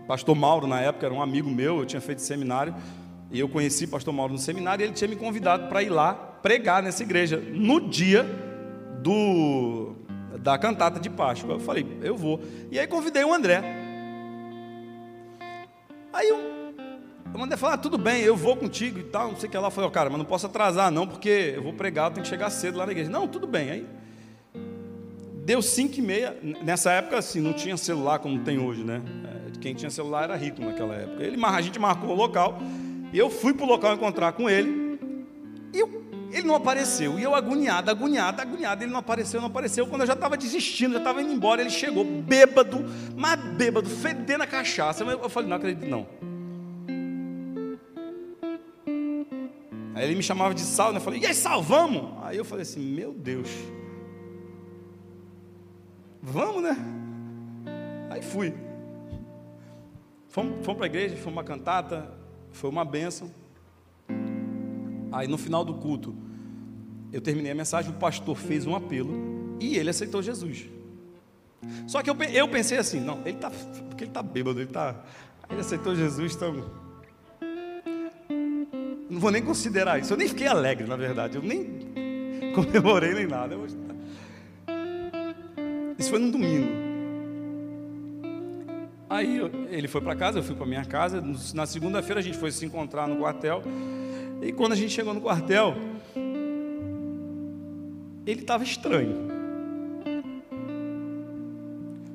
Pastor 0.08 0.36
Mauro, 0.36 0.68
na 0.68 0.80
época, 0.82 1.06
era 1.06 1.14
um 1.14 1.22
amigo 1.22 1.50
meu, 1.50 1.80
eu 1.80 1.86
tinha 1.86 2.02
feito 2.02 2.22
seminário. 2.22 2.74
E 3.32 3.40
eu 3.40 3.50
conheci 3.50 3.86
o 3.86 3.90
pastor 3.90 4.14
Mauro 4.14 4.34
no 4.34 4.40
seminário 4.40 4.84
e 4.84 4.88
ele 4.88 4.94
tinha 4.94 5.08
me 5.08 5.16
convidado 5.16 5.68
para 5.68 5.84
ir 5.84 5.90
lá 5.90 6.14
pregar 6.14 6.82
nessa 6.82 7.04
igreja 7.04 7.38
no 7.38 7.90
dia 7.90 8.24
do 9.02 9.96
da 10.40 10.58
cantata 10.58 11.00
de 11.00 11.10
Páscoa. 11.10 11.56
Eu 11.56 11.60
falei, 11.60 11.86
eu 12.02 12.16
vou. 12.16 12.40
E 12.72 12.80
aí 12.80 12.88
convidei 12.88 13.24
o 13.24 13.34
André. 13.34 13.62
Aí 16.14 16.32
o 16.32 17.44
André 17.44 17.58
falou, 17.58 17.76
ah, 17.76 17.78
tudo 17.78 17.98
bem, 17.98 18.22
eu 18.22 18.36
vou 18.36 18.56
contigo 18.56 19.00
e 19.00 19.04
tal, 19.04 19.30
não 19.32 19.38
sei 19.38 19.48
o 19.48 19.52
que 19.52 19.58
lá. 19.58 19.68
Eu 19.68 19.72
falei, 19.72 19.90
oh, 19.90 19.92
cara, 19.92 20.10
mas 20.10 20.18
não 20.18 20.26
posso 20.26 20.46
atrasar 20.46 20.90
não, 20.92 21.06
porque 21.06 21.54
eu 21.56 21.64
vou 21.64 21.74
pregar, 21.74 22.08
eu 22.08 22.12
tenho 22.12 22.24
que 22.24 22.30
chegar 22.30 22.50
cedo 22.50 22.78
lá 22.78 22.86
na 22.86 22.92
igreja. 22.92 23.10
Não, 23.10 23.28
tudo 23.28 23.46
bem. 23.46 23.70
Aí 23.70 23.88
deu 25.48 25.62
cinco 25.62 25.98
e 25.98 26.02
meia. 26.02 26.38
Nessa 26.64 26.92
época, 26.92 27.18
assim, 27.18 27.40
não 27.40 27.54
tinha 27.54 27.78
celular 27.78 28.20
como 28.20 28.40
tem 28.40 28.60
hoje, 28.60 28.84
né? 28.84 29.02
É, 29.26 29.60
quem 29.60 29.74
tinha 29.74 29.90
celular 29.90 30.24
era 30.24 30.36
rico 30.36 30.62
naquela 30.62 30.94
época. 30.94 31.24
Ele, 31.24 31.44
a 31.44 31.62
gente 31.62 31.80
marcou 31.80 32.10
o 32.10 32.16
local, 32.16 32.60
eu 33.18 33.30
fui 33.30 33.54
para 33.54 33.66
o 33.66 33.68
local 33.68 33.94
encontrar 33.94 34.34
com 34.34 34.50
ele, 34.50 35.00
e 35.74 35.80
eu 35.80 36.08
ele 36.32 36.46
não 36.46 36.56
apareceu. 36.56 37.18
E 37.18 37.24
eu 37.24 37.34
agoniado, 37.34 37.90
agoniado, 37.90 38.42
agoniado. 38.42 38.84
Ele 38.84 38.92
não 38.92 39.00
apareceu, 39.00 39.40
não 39.40 39.48
apareceu. 39.48 39.88
Quando 39.88 40.02
eu 40.02 40.08
já 40.08 40.14
estava 40.14 40.36
desistindo, 40.36 40.94
já 40.94 41.00
estava 41.00 41.22
indo 41.22 41.32
embora, 41.32 41.62
ele 41.62 41.70
chegou 41.70 42.04
bêbado, 42.04 42.86
mas 43.16 43.40
bêbado, 43.40 43.90
fedendo 43.90 44.44
a 44.44 44.48
cachaça. 44.48 45.04
Eu 45.04 45.30
falei, 45.30 45.50
não 45.50 45.58
acredito 45.58 45.90
não. 45.90 46.08
Aí 49.96 50.04
ele 50.04 50.16
me 50.16 50.24
chamava 50.24 50.54
de 50.54 50.62
Sal, 50.62 50.92
né? 50.92 50.98
Eu 50.98 51.02
falei, 51.02 51.22
e 51.22 51.26
aí, 51.26 51.34
Sal, 51.34 51.64
vamos? 51.64 52.24
Aí 52.24 52.38
eu 52.38 52.46
falei 52.46 52.64
assim, 52.64 52.82
meu 52.82 53.14
Deus. 53.14 53.50
Vamos, 56.22 56.62
né? 56.62 56.78
Aí 58.10 58.22
fui. 58.22 58.54
Fomos, 60.28 60.64
fomos 60.64 60.78
para 60.78 60.86
a 60.86 60.90
igreja, 60.90 61.16
fomos 61.16 61.38
uma 61.38 61.44
cantata, 61.44 62.14
foi 62.58 62.70
uma 62.70 62.84
bênção. 62.84 63.32
Aí 65.12 65.28
no 65.28 65.38
final 65.38 65.64
do 65.64 65.76
culto, 65.76 66.16
eu 67.14 67.22
terminei 67.22 67.52
a 67.52 67.56
mensagem, 67.56 67.92
o 67.92 67.94
pastor 67.96 68.36
fez 68.36 68.66
um 68.66 68.76
apelo 68.76 69.58
e 69.60 69.78
ele 69.78 69.90
aceitou 69.90 70.22
Jesus. 70.22 70.66
Só 71.88 72.02
que 72.02 72.10
eu, 72.10 72.16
eu 72.34 72.48
pensei 72.48 72.78
assim, 72.78 73.00
não, 73.00 73.20
ele 73.22 73.38
está, 73.38 73.50
porque 73.50 74.04
ele 74.04 74.12
está 74.12 74.22
bêbado, 74.22 74.60
ele 74.60 74.70
está, 74.70 75.04
ele 75.50 75.62
aceitou 75.62 75.96
Jesus, 75.96 76.36
então 76.36 76.70
não 79.10 79.20
vou 79.20 79.32
nem 79.32 79.42
considerar 79.42 80.00
isso. 80.00 80.14
Eu 80.14 80.18
nem 80.18 80.28
fiquei 80.28 80.48
alegre, 80.48 80.86
na 80.88 80.96
verdade, 80.96 81.38
eu 81.38 81.42
nem 81.42 81.88
comemorei 82.54 83.14
nem 83.14 83.28
nada. 83.28 83.56
Isso 85.98 86.10
foi 86.10 86.20
no 86.20 86.32
domingo. 86.32 86.87
Aí 89.10 89.40
ele 89.70 89.88
foi 89.88 90.02
para 90.02 90.16
casa, 90.16 90.40
eu 90.40 90.44
fui 90.44 90.56
para 90.56 90.66
minha 90.66 90.84
casa. 90.84 91.24
Na 91.54 91.66
segunda-feira 91.66 92.20
a 92.20 92.24
gente 92.24 92.38
foi 92.38 92.52
se 92.52 92.66
encontrar 92.66 93.08
no 93.08 93.18
quartel. 93.18 93.62
E 94.42 94.52
quando 94.52 94.74
a 94.74 94.76
gente 94.76 94.92
chegou 94.92 95.14
no 95.14 95.22
quartel, 95.22 95.76
ele 98.26 98.42
estava 98.42 98.64
estranho. 98.64 99.28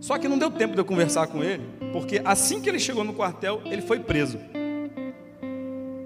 Só 0.01 0.19
que 0.19 0.29
não 0.29 0.37
deu 0.37 0.51
tempo 0.51 0.75
de 0.75 0.81
eu 0.81 0.85
conversar 0.85 1.29
com 1.29 1.43
ele, 1.43 1.63
porque 1.93 2.21
assim 2.25 2.61
que 2.61 2.69
ele 2.69 2.79
chegou 2.79 3.05
no 3.05 3.15
quartel, 3.15 3.63
ele 3.65 3.83
foi 3.83 4.01
preso. 4.01 4.39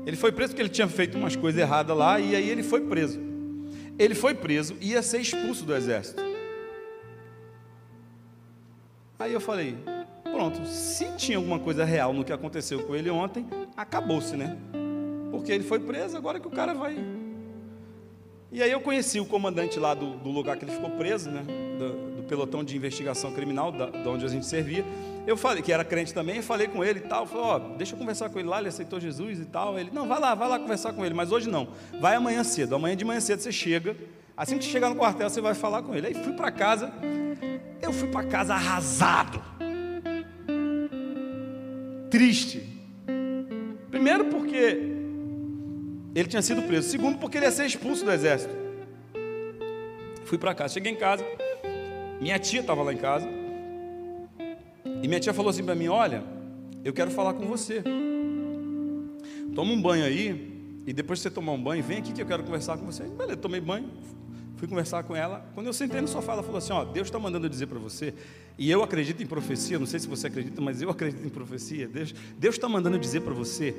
Ele 0.05 0.17
foi 0.17 0.31
preso 0.31 0.53
porque 0.53 0.63
ele 0.63 0.69
tinha 0.69 0.87
feito 0.87 1.19
umas 1.19 1.35
coisas 1.35 1.61
erradas 1.61 1.97
lá, 1.97 2.21
e 2.21 2.37
aí 2.37 2.49
ele 2.49 2.63
foi 2.63 2.83
preso. 2.83 3.19
Ele 3.99 4.15
foi 4.15 4.35
preso 4.35 4.77
e 4.81 4.91
ia 4.91 5.03
ser 5.03 5.21
expulso 5.21 5.65
do 5.65 5.75
exército. 5.75 6.23
Aí 9.19 9.33
eu 9.33 9.41
falei: 9.41 9.77
pronto, 10.37 10.67
se 10.67 11.07
tinha 11.17 11.39
alguma 11.39 11.59
coisa 11.59 11.83
real 11.83 12.13
no 12.13 12.23
que 12.23 12.31
aconteceu 12.31 12.83
com 12.83 12.95
ele 12.95 13.09
ontem, 13.09 13.47
acabou-se, 13.75 14.37
né? 14.37 14.55
Porque 15.31 15.51
ele 15.51 15.65
foi 15.65 15.81
preso, 15.81 16.15
agora 16.15 16.39
que 16.39 16.47
o 16.47 16.51
cara 16.51 16.75
vai. 16.75 17.03
E 18.53 18.63
aí 18.63 18.71
eu 18.71 18.83
conheci 18.83 19.19
o 19.19 19.25
comandante 19.25 19.81
lá 19.81 19.95
do, 19.95 20.19
do 20.19 20.31
lugar 20.31 20.59
que 20.59 20.67
ele 20.67 20.73
ficou 20.73 20.91
preso, 20.91 21.31
né? 21.31 21.43
Do, 21.79 22.17
do 22.17 22.23
pelotão 22.25 22.63
de 22.63 22.77
investigação 22.77 23.33
criminal, 23.33 23.73
da, 23.73 23.87
de 23.87 24.07
onde 24.07 24.27
a 24.27 24.29
gente 24.29 24.45
servia. 24.45 24.85
Eu 25.27 25.39
falei, 25.39 25.63
que 25.63 25.73
era 25.73 25.83
crente 25.83 26.13
também, 26.13 26.43
falei 26.43 26.69
com 26.69 26.85
ele 26.85 26.99
e 26.99 27.09
tal. 27.09 27.27
Falei, 27.27 27.45
ó, 27.45 27.59
deixa 27.59 27.95
eu 27.95 27.99
conversar 27.99 28.29
com 28.29 28.39
ele 28.39 28.49
lá, 28.49 28.59
ele 28.59 28.69
aceitou 28.69 29.01
Jesus 29.01 29.41
e 29.41 29.47
tal. 29.47 29.79
Ele, 29.79 29.91
não, 29.91 30.07
vai 30.07 30.21
lá, 30.21 30.35
vai 30.35 30.49
lá 30.51 30.59
conversar 30.59 30.93
com 30.93 31.03
ele, 31.03 31.15
mas 31.15 31.33
hoje 31.33 31.49
não. 31.49 31.69
Vai 31.99 32.15
amanhã 32.15 32.45
cedo. 32.45 32.75
Amanhã 32.75 32.95
de 32.95 33.07
manhã 33.07 33.21
cedo 33.21 33.41
você 33.41 33.51
chega. 33.51 33.97
Assim 34.37 34.59
que 34.59 34.65
chegar 34.65 34.91
no 34.91 34.97
quartel, 34.97 35.31
você 35.31 35.41
vai 35.41 35.55
falar 35.55 35.81
com 35.81 35.95
ele. 35.95 36.09
Aí 36.09 36.15
fui 36.15 36.35
para 36.35 36.51
casa. 36.51 36.93
Eu 37.81 37.91
fui 37.91 38.09
para 38.09 38.25
casa 38.27 38.55
arrasado. 38.55 39.56
Triste. 42.11 42.63
Primeiro 43.91 44.27
porque 44.27 44.97
ele 46.15 46.29
tinha 46.29 46.43
sido 46.43 46.63
preso. 46.63 46.89
Segundo, 46.89 47.19
porque 47.19 47.39
ele 47.39 47.47
ia 47.47 47.51
ser 47.51 47.67
expulso 47.67 48.05
do 48.05 48.11
exército. 48.11 48.55
Fui 50.25 50.39
para 50.39 50.55
casa, 50.55 50.75
cheguei 50.75 50.93
em 50.93 50.97
casa. 50.97 51.25
Minha 52.21 52.39
tia 52.39 52.61
estava 52.61 52.83
lá 52.83 52.93
em 52.93 52.97
casa. 52.97 53.29
E 55.03 55.07
minha 55.07 55.21
tia 55.21 55.35
falou 55.35 55.51
assim 55.51 55.65
para 55.65 55.75
mim: 55.75 55.89
Olha, 55.89 56.25
eu 56.85 56.93
quero 56.93 57.11
falar 57.11 57.35
com 57.35 57.47
você. 57.47 57.83
Toma 59.55 59.73
um 59.73 59.81
banho 59.81 60.05
aí. 60.05 60.55
E 60.87 60.93
depois 60.93 61.19
de 61.19 61.25
você 61.25 61.31
tomar 61.31 61.53
um 61.53 61.63
banho, 61.63 61.83
vem 61.83 61.99
aqui 61.99 62.13
que 62.13 62.23
eu 62.23 62.27
quero 62.27 62.45
conversar 62.45 62.79
com 62.79 62.87
você. 62.87 63.03
Beleza, 63.05 63.37
tomei 63.37 63.61
banho. 63.61 63.91
Fui 64.57 64.67
conversar 64.67 65.03
com 65.05 65.15
ela. 65.15 65.47
Quando 65.55 65.67
eu 65.67 65.73
sentei 65.73 66.01
no 66.01 66.09
sofá, 66.09 66.33
ela 66.33 66.43
falou 66.43 66.59
assim: 66.59 66.73
Ó, 66.73 66.85
Deus 66.85 67.09
está 67.09 67.19
mandando 67.19 67.49
dizer 67.49 67.67
para 67.67 67.79
você. 67.79 68.15
E 68.59 68.71
eu 68.71 68.83
acredito 68.83 69.23
em 69.23 69.27
profecia. 69.27 69.79
Não 69.79 69.87
sei 69.87 70.01
se 70.01 70.09
você 70.09 70.29
acredita, 70.29 70.61
mas 70.63 70.81
eu 70.81 70.89
acredito 70.89 71.25
em 71.25 71.29
profecia. 71.29 71.87
Deus 71.87 72.15
está 72.55 72.69
mandando 72.69 72.99
dizer 72.99 73.21
para 73.21 73.35
você 73.35 73.75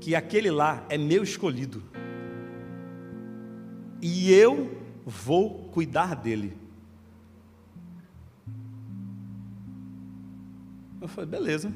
que 0.00 0.14
aquele 0.14 0.50
lá 0.50 0.84
é 0.88 0.98
meu 0.98 1.22
escolhido. 1.22 1.82
E 4.02 4.32
eu 4.32 4.76
vou 5.06 5.68
cuidar 5.72 6.14
dele. 6.14 6.56
Eu 11.00 11.06
falei, 11.06 11.30
beleza. 11.30 11.72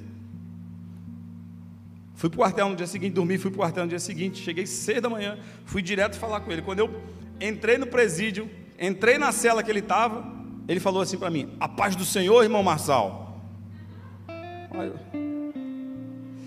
Fui 2.14 2.28
para 2.28 2.36
o 2.36 2.38
quartel 2.38 2.68
no 2.68 2.76
dia 2.76 2.86
seguinte, 2.86 3.14
dormi, 3.14 3.38
fui 3.38 3.50
para 3.50 3.58
o 3.58 3.60
quartel 3.62 3.84
no 3.84 3.88
dia 3.88 3.98
seguinte, 3.98 4.42
cheguei 4.42 4.66
seis 4.66 5.00
da 5.00 5.08
manhã, 5.08 5.38
fui 5.64 5.82
direto 5.82 6.16
falar 6.16 6.40
com 6.40 6.52
ele. 6.52 6.62
Quando 6.62 6.80
eu 6.80 7.02
entrei 7.42 7.76
no 7.76 7.86
presídio, 7.86 8.48
entrei 8.78 9.18
na 9.18 9.32
cela 9.32 9.62
que 9.62 9.70
ele 9.70 9.80
estava, 9.80 10.24
ele 10.68 10.80
falou 10.80 11.02
assim 11.02 11.18
para 11.18 11.30
mim: 11.30 11.50
A 11.58 11.68
paz 11.68 11.96
do 11.96 12.04
Senhor, 12.04 12.42
irmão 12.42 12.62
Marçal. 12.62 13.40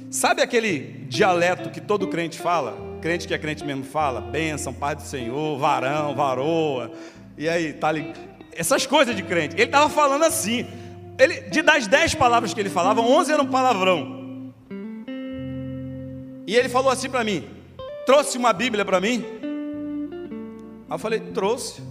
Sabe 0.10 0.42
aquele 0.42 1.06
dialeto 1.10 1.70
que 1.70 1.82
todo 1.82 2.08
crente 2.08 2.40
fala? 2.40 2.78
Crente 3.02 3.28
que 3.28 3.34
é 3.34 3.38
crente 3.38 3.64
mesmo 3.66 3.84
fala? 3.84 4.22
Bênção, 4.22 4.74
paz 4.74 4.96
do 4.96 5.04
Senhor, 5.04 5.60
varão, 5.60 6.16
varoa. 6.16 6.92
E 7.38 7.50
aí, 7.50 7.74
tá 7.74 7.90
ali. 7.90 8.14
Essas 8.54 8.86
coisas 8.86 9.16
de 9.16 9.22
crente. 9.22 9.56
Ele 9.56 9.66
estava 9.66 9.90
falando 9.90 10.24
assim. 10.24 10.66
Ele, 11.20 11.42
de 11.50 11.62
das 11.62 11.88
dez 11.88 12.16
palavras 12.16 12.54
que 12.54 12.60
ele 12.60 12.70
falava, 12.70 13.02
onze 13.02 13.32
eram 13.32 13.46
palavrão. 13.46 14.54
E 16.48 16.56
ele 16.56 16.70
falou 16.70 16.92
assim 16.92 17.10
para 17.10 17.24
mim: 17.24 17.44
trouxe 18.06 18.38
uma 18.38 18.54
Bíblia 18.54 18.86
para 18.86 19.02
mim? 19.02 19.24
Aí 20.90 20.96
eu 20.96 21.00
falei: 21.00 21.20
trouxe. 21.20 21.82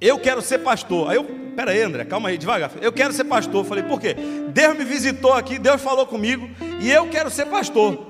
Eu 0.00 0.18
quero 0.18 0.40
ser 0.40 0.58
pastor. 0.60 1.10
Aí 1.10 1.16
eu 1.16 1.40
Pera 1.60 1.72
aí, 1.72 1.82
André, 1.82 2.04
calma 2.04 2.28
aí, 2.28 2.38
devagar. 2.38 2.70
Eu 2.80 2.92
quero 2.92 3.12
ser 3.12 3.24
pastor. 3.24 3.56
Eu 3.62 3.68
falei, 3.68 3.84
por 3.84 4.00
quê? 4.00 4.16
Deus 4.48 4.78
me 4.78 4.84
visitou 4.84 5.32
aqui, 5.32 5.58
Deus 5.58 5.80
falou 5.82 6.06
comigo 6.06 6.48
e 6.80 6.90
eu 6.90 7.08
quero 7.08 7.30
ser 7.30 7.46
pastor. 7.46 8.06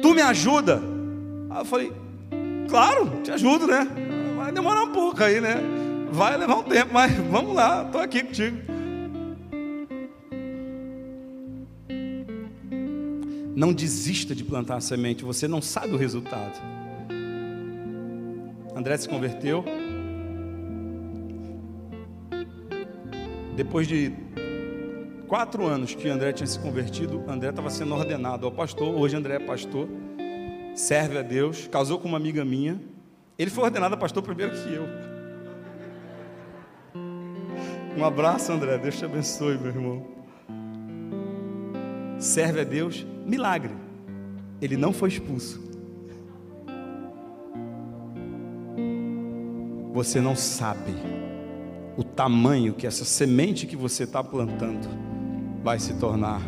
Tu 0.00 0.14
me 0.14 0.20
ajuda? 0.20 0.82
Aí 1.50 1.60
eu 1.60 1.64
falei, 1.64 1.92
claro, 2.68 3.20
te 3.22 3.30
ajudo, 3.30 3.66
né? 3.66 3.86
Vai 4.36 4.52
demorar 4.52 4.82
um 4.82 4.92
pouco 4.92 5.22
aí, 5.22 5.40
né? 5.40 5.56
Vai 6.10 6.36
levar 6.36 6.56
um 6.56 6.62
tempo, 6.64 6.92
mas 6.92 7.12
vamos 7.30 7.54
lá, 7.54 7.84
estou 7.86 8.00
aqui 8.00 8.22
contigo. 8.22 8.71
Não 13.54 13.72
desista 13.72 14.34
de 14.34 14.44
plantar 14.44 14.76
a 14.76 14.80
semente, 14.80 15.24
você 15.24 15.46
não 15.46 15.60
sabe 15.60 15.94
o 15.94 15.96
resultado. 15.96 16.60
André 18.74 18.96
se 18.96 19.08
converteu, 19.08 19.64
Depois 23.54 23.86
de 23.86 24.10
quatro 25.28 25.66
anos 25.66 25.94
que 25.94 26.08
André 26.08 26.32
tinha 26.32 26.46
se 26.46 26.58
convertido, 26.58 27.22
André 27.28 27.50
estava 27.50 27.68
sendo 27.68 27.94
ordenado 27.94 28.46
ao 28.46 28.52
pastor. 28.52 28.94
Hoje 28.94 29.14
André 29.14 29.36
é 29.36 29.38
pastor, 29.38 29.88
serve 30.74 31.18
a 31.18 31.22
Deus, 31.22 31.68
casou 31.68 31.98
com 31.98 32.08
uma 32.08 32.16
amiga 32.16 32.44
minha. 32.44 32.80
Ele 33.38 33.50
foi 33.50 33.64
ordenado 33.64 33.94
a 33.94 33.98
pastor 33.98 34.22
primeiro 34.22 34.52
que 34.52 34.72
eu. 34.72 34.88
Um 37.96 38.04
abraço, 38.04 38.50
André. 38.50 38.78
Deus 38.78 38.98
te 38.98 39.04
abençoe, 39.04 39.58
meu 39.58 39.68
irmão. 39.68 40.21
Serve 42.22 42.60
a 42.60 42.64
Deus, 42.64 43.04
milagre. 43.26 43.74
Ele 44.60 44.76
não 44.76 44.92
foi 44.92 45.08
expulso. 45.08 45.60
Você 49.92 50.20
não 50.20 50.36
sabe 50.36 50.94
o 51.96 52.04
tamanho 52.04 52.74
que 52.74 52.86
essa 52.86 53.04
semente 53.04 53.66
que 53.66 53.74
você 53.74 54.04
está 54.04 54.22
plantando 54.22 54.88
vai 55.64 55.80
se 55.80 55.94
tornar. 55.94 56.40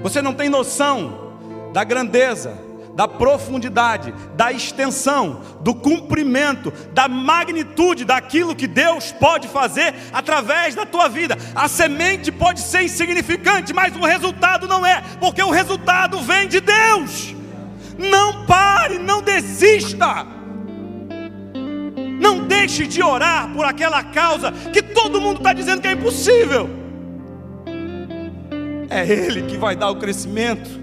Você 0.00 0.22
não 0.22 0.32
tem 0.32 0.48
noção 0.48 1.32
da 1.72 1.82
grandeza, 1.82 2.56
da 2.94 3.08
profundidade, 3.08 4.12
da 4.34 4.52
extensão, 4.52 5.40
do 5.60 5.74
cumprimento, 5.74 6.72
da 6.92 7.08
magnitude 7.08 8.04
daquilo 8.04 8.54
que 8.54 8.66
Deus 8.66 9.12
pode 9.12 9.48
fazer 9.48 9.94
através 10.12 10.74
da 10.74 10.84
tua 10.84 11.08
vida. 11.08 11.36
A 11.54 11.68
semente 11.68 12.30
pode 12.30 12.60
ser 12.60 12.82
insignificante, 12.82 13.72
mas 13.72 13.96
o 13.96 14.04
resultado 14.04 14.68
não 14.68 14.84
é, 14.84 15.02
porque 15.18 15.42
o 15.42 15.50
resultado 15.50 16.20
vem 16.20 16.48
de 16.48 16.60
Deus. 16.60 17.34
Não 17.98 18.44
pare, 18.46 18.98
não 18.98 19.22
desista. 19.22 20.26
Não 22.20 22.46
deixe 22.46 22.86
de 22.86 23.02
orar 23.02 23.52
por 23.52 23.64
aquela 23.64 24.02
causa 24.02 24.52
que 24.72 24.82
todo 24.82 25.20
mundo 25.20 25.38
está 25.38 25.52
dizendo 25.52 25.80
que 25.80 25.88
é 25.88 25.92
impossível. 25.92 26.68
É 28.88 29.06
Ele 29.08 29.42
que 29.42 29.56
vai 29.56 29.74
dar 29.74 29.90
o 29.90 29.96
crescimento. 29.96 30.81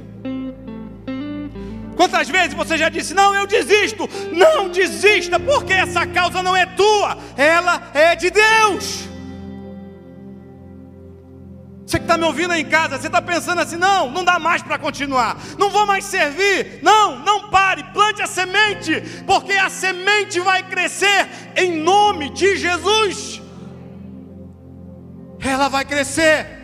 Quantas 2.00 2.30
vezes 2.30 2.54
você 2.54 2.78
já 2.78 2.88
disse, 2.88 3.14
não, 3.14 3.36
eu 3.36 3.46
desisto? 3.46 4.10
Não 4.32 4.70
desista, 4.70 5.38
porque 5.38 5.74
essa 5.74 6.08
causa 6.08 6.42
não 6.42 6.56
é 6.56 6.66
tua, 6.66 7.18
ela 7.36 7.92
é 7.94 8.16
de 8.16 8.30
Deus. 8.30 9.10
Você 11.86 12.00
que 12.00 12.06
está 12.06 12.18
me 12.18 12.24
ouvindo 12.24 12.54
aí 12.54 12.62
em 12.62 12.70
casa, 12.70 12.98
você 12.98 13.08
está 13.08 13.22
pensando 13.22 13.60
assim: 13.60 13.76
não, 13.76 14.10
não 14.10 14.24
dá 14.24 14.40
mais 14.40 14.62
para 14.62 14.78
continuar, 14.78 15.36
não 15.58 15.70
vou 15.70 15.86
mais 15.86 16.06
servir. 16.06 16.80
Não, 16.82 17.20
não 17.20 17.50
pare, 17.50 17.84
plante 17.92 18.22
a 18.22 18.28
semente, 18.28 19.02
porque 19.28 19.52
a 19.52 19.70
semente 19.70 20.40
vai 20.40 20.64
crescer 20.70 21.28
em 21.54 21.82
nome 21.82 22.30
de 22.30 22.56
Jesus. 22.56 23.42
Ela 25.42 25.68
vai 25.68 25.84
crescer. 25.84 26.59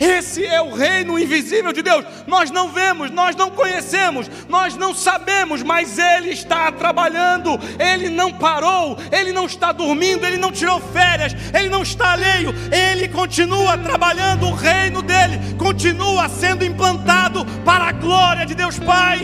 Esse 0.00 0.46
é 0.46 0.62
o 0.62 0.72
reino 0.72 1.18
invisível 1.18 1.74
de 1.74 1.82
Deus. 1.82 2.06
Nós 2.26 2.50
não 2.50 2.70
vemos, 2.70 3.10
nós 3.10 3.36
não 3.36 3.50
conhecemos, 3.50 4.30
nós 4.48 4.74
não 4.74 4.94
sabemos, 4.94 5.62
mas 5.62 5.98
Ele 5.98 6.30
está 6.30 6.72
trabalhando, 6.72 7.60
Ele 7.78 8.08
não 8.08 8.32
parou, 8.32 8.96
Ele 9.12 9.30
não 9.30 9.44
está 9.44 9.72
dormindo, 9.72 10.24
Ele 10.24 10.38
não 10.38 10.50
tirou 10.50 10.80
férias, 10.80 11.34
Ele 11.52 11.68
não 11.68 11.82
está 11.82 12.12
alheio, 12.12 12.54
Ele 12.72 13.08
continua 13.08 13.76
trabalhando, 13.76 14.46
o 14.46 14.54
reino 14.54 15.02
dele 15.02 15.38
continua 15.58 16.30
sendo 16.30 16.64
implantado 16.64 17.44
para 17.62 17.84
a 17.84 17.92
glória 17.92 18.46
de 18.46 18.54
Deus 18.54 18.78
Pai. 18.78 19.20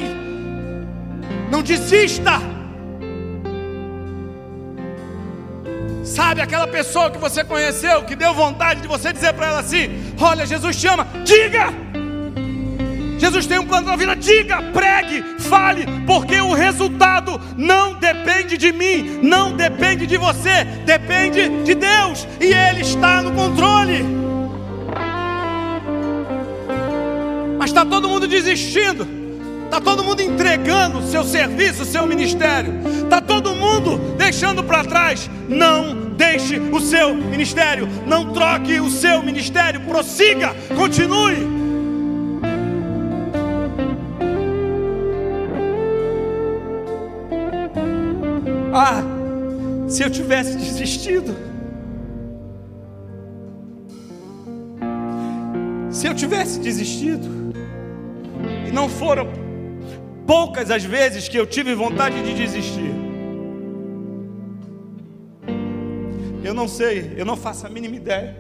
Não 1.51 1.63
desista. 1.63 2.56
Sabe 6.07 6.41
aquela 6.41 6.69
pessoa 6.69 7.11
que 7.11 7.19
você 7.19 7.43
conheceu, 7.43 8.05
que 8.05 8.15
deu 8.15 8.33
vontade 8.33 8.81
de 8.81 8.87
você 8.87 9.13
dizer 9.13 9.35
para 9.35 9.49
ela 9.49 9.59
assim: 9.59 10.15
Olha, 10.21 10.47
Jesus 10.47 10.77
te 10.77 10.87
ama, 10.87 11.05
diga! 11.25 11.75
Jesus 13.19 13.47
tem 13.47 13.59
um 13.59 13.67
plano 13.67 13.89
na 13.89 13.97
vida, 13.97 14.15
diga, 14.15 14.63
pregue, 14.73 15.41
fale, 15.41 15.85
porque 16.07 16.39
o 16.41 16.53
resultado 16.53 17.41
não 17.57 17.95
depende 17.95 18.57
de 18.57 18.73
mim, 18.73 19.19
não 19.23 19.57
depende 19.57 20.07
de 20.07 20.17
você, 20.17 20.65
depende 20.85 21.65
de 21.65 21.75
Deus, 21.75 22.29
e 22.41 22.53
Ele 22.53 22.83
está 22.83 23.23
no 23.23 23.33
controle. 23.33 24.05
Mas 27.59 27.71
está 27.71 27.85
todo 27.85 28.09
mundo 28.09 28.29
desistindo. 28.29 29.26
Está 29.67 29.81
todo 29.81 30.05
mundo 30.05 30.23
entregando 30.23 31.03
seu 31.03 31.25
serviço, 31.25 31.85
seu 31.85 32.07
ministério. 32.07 32.73
Está 33.03 33.21
todo 33.21 33.55
mundo 33.55 33.99
deixando 34.17 34.63
para 34.63 34.85
trás. 34.85 35.29
Não 35.49 36.13
deixe 36.17 36.59
o 36.59 36.81
seu 36.81 37.15
ministério. 37.15 37.89
Não 38.07 38.33
troque 38.33 38.81
o 38.81 38.89
seu 38.89 39.23
ministério. 39.25 39.81
Prossiga, 39.81 40.55
continue. 40.77 41.47
Ah, 48.73 49.03
se 49.89 50.03
eu 50.05 50.11
tivesse 50.11 50.57
desistido. 50.57 51.37
Se 55.91 56.07
eu 56.07 56.15
tivesse 56.15 56.61
desistido. 56.61 57.53
E 58.69 58.71
não 58.71 58.89
foram 58.89 59.46
poucas 60.27 60.71
as 60.71 60.85
vezes 60.85 61.29
que 61.29 61.39
eu 61.39 61.47
tive 61.47 61.75
vontade 61.75 62.23
de 62.23 62.35
desistir. 62.35 62.91
Eu 66.43 66.53
não 66.53 66.69
sei, 66.69 67.15
eu 67.17 67.25
não 67.25 67.37
faço 67.37 67.67
a 67.67 67.71
mínima 67.71 67.97
ideia. 67.97 68.37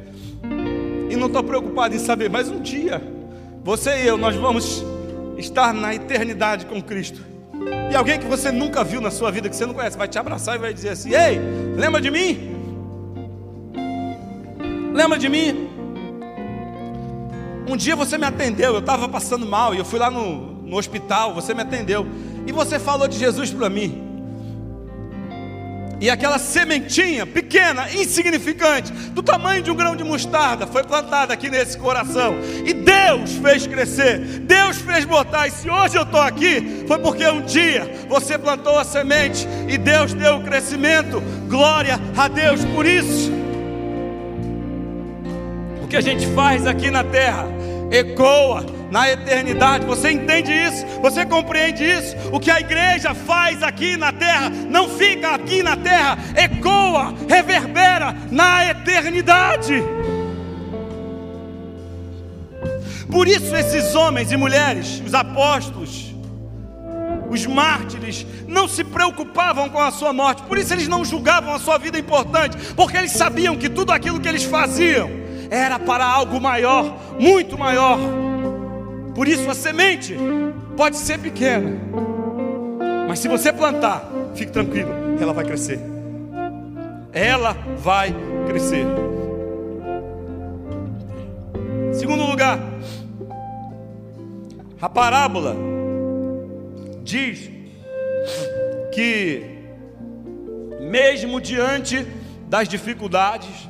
E 1.11 1.17
não 1.17 1.29
estou 1.29 1.43
preocupado 1.43 1.95
em 1.95 1.99
saber, 1.99 2.29
mas 2.29 2.49
um 2.49 2.61
dia, 2.61 3.03
você 3.65 4.03
e 4.03 4.07
eu, 4.07 4.17
nós 4.17 4.35
vamos 4.35 4.85
estar 5.39 5.73
na 5.73 5.95
eternidade 5.95 6.67
com 6.67 6.83
Cristo. 6.83 7.25
E 7.91 7.95
alguém 7.95 8.19
que 8.19 8.27
você 8.27 8.51
nunca 8.51 8.83
viu 8.85 9.01
na 9.01 9.11
sua 9.11 9.31
vida, 9.31 9.49
que 9.49 9.57
você 9.57 9.67
não 9.67 9.75
conhece, 9.75 9.97
vai 9.97 10.09
te 10.09 10.19
abraçar 10.19 10.57
e 10.57 10.59
vai 10.59 10.75
dizer 10.75 10.91
assim: 10.91 11.15
Ei, 11.15 11.39
lembra 11.77 12.01
de 12.01 12.11
mim? 12.11 12.55
Lembra 14.93 15.19
de 15.19 15.29
mim? 15.29 15.69
Um 17.69 17.77
dia 17.77 17.97
você 17.97 18.17
me 18.17 18.25
atendeu, 18.25 18.75
eu 18.75 18.81
estava 18.81 19.09
passando 19.09 19.45
mal 19.45 19.75
e 19.75 19.79
eu 19.79 19.85
fui 19.85 19.99
lá 19.99 20.11
no, 20.11 20.56
no 20.67 20.77
hospital, 20.77 21.33
você 21.33 21.55
me 21.55 21.63
atendeu, 21.63 22.07
e 22.47 22.53
você 22.53 22.79
falou 22.79 23.09
de 23.09 23.19
Jesus 23.19 23.51
para 23.51 23.71
mim. 23.71 24.07
E 25.99 26.11
aquela 26.11 26.39
sementinha 26.39 27.25
pequena, 27.25 27.91
insignificante, 27.91 28.93
do 28.93 29.23
tamanho 29.23 29.63
de 29.63 29.71
um 29.71 29.75
grão 29.75 29.97
de 29.97 30.05
mostarda, 30.05 30.67
foi 30.67 30.85
plantada 30.85 31.33
aqui 31.33 31.49
nesse 31.49 31.79
coração. 31.79 32.35
E 32.67 32.75
Deus 32.75 33.33
fez 33.43 33.67
crescer, 33.67 34.19
Deus 34.41 34.77
fez 34.77 35.07
botar. 35.07 35.47
E 35.47 35.51
se 35.51 35.71
hoje 35.71 35.97
eu 35.97 36.03
estou 36.03 36.21
aqui, 36.21 36.85
foi 36.87 36.99
porque 36.99 37.27
um 37.27 37.41
dia 37.41 38.07
você 38.11 38.37
plantou 38.37 38.79
a 38.79 38.85
semente 38.85 39.49
e 39.67 39.79
Deus 39.79 40.13
deu 40.13 40.37
o 40.37 40.43
crescimento. 40.43 41.23
Glória 41.49 41.99
a 42.15 42.29
Deus 42.29 42.63
por 42.67 42.85
isso. 42.85 43.33
O 45.83 45.89
que 45.89 45.97
a 45.97 46.01
gente 46.03 46.27
faz 46.35 46.67
aqui 46.67 46.91
na 46.91 47.05
terra 47.05 47.56
ecoa 47.91 48.65
na 48.91 49.11
eternidade. 49.11 49.87
Você 49.87 50.11
entende 50.11 50.53
isso? 50.53 50.87
Você 51.01 51.25
compreende 51.25 51.85
isso? 51.85 52.17
O 52.33 52.41
que 52.41 52.51
a 52.51 52.61
igreja 52.61 53.15
faz 53.15 53.63
aqui 53.63 53.97
na 53.97 54.13
terra 54.13 54.51
não 54.51 54.89
fica 54.89 55.31
aqui 55.35 55.63
na 55.63 55.77
terra, 55.77 56.19
ecoa, 56.37 57.15
reverbera 57.29 58.17
na 58.31 58.67
eternidade. 58.71 59.83
Por 63.11 63.29
isso, 63.29 63.55
esses 63.55 63.95
homens 63.95 64.33
e 64.33 64.37
mulheres, 64.37 65.01
os 65.05 65.15
apóstolos, 65.15 66.15
os 67.31 67.47
mártires, 67.47 68.27
não 68.47 68.69
se 68.69 68.83
preocupavam 68.83 69.69
com 69.69 69.81
a 69.81 69.91
sua 69.91 70.13
morte, 70.13 70.43
por 70.43 70.59
isso 70.59 70.73
eles 70.73 70.89
não 70.89 71.05
julgavam 71.05 71.55
a 71.55 71.59
sua 71.59 71.79
vida 71.79 71.99
importante, 71.99 72.57
porque 72.75 72.97
eles 72.97 73.13
sabiam 73.13 73.57
que 73.57 73.69
tudo 73.69 73.93
aquilo 73.93 74.21
que 74.21 74.29
eles 74.29 74.45
faziam 74.45 75.26
era 75.51 75.79
para 75.79 76.05
algo 76.05 76.41
maior, 76.41 76.97
muito 77.19 77.59
maior. 77.59 77.99
Por 79.15 79.27
isso 79.27 79.49
a 79.51 79.55
semente 79.55 80.17
pode 80.77 80.97
ser 80.97 81.19
pequena, 81.19 81.81
mas 83.09 83.19
se 83.19 83.29
você 83.29 83.53
plantar, 83.53 84.11
fique 84.35 84.53
tranquilo, 84.53 84.91
ela 85.21 85.33
vai 85.33 85.45
crescer. 85.45 85.81
Ela 87.13 87.57
vai 87.79 88.15
crescer. 88.47 88.85
Segundo 91.95 92.25
lugar, 92.27 92.59
a 94.81 94.89
parábola 94.89 95.57
diz 97.03 97.51
que, 98.93 99.43
mesmo 100.81 101.41
diante 101.41 102.07
das 102.49 102.69
dificuldades, 102.69 103.69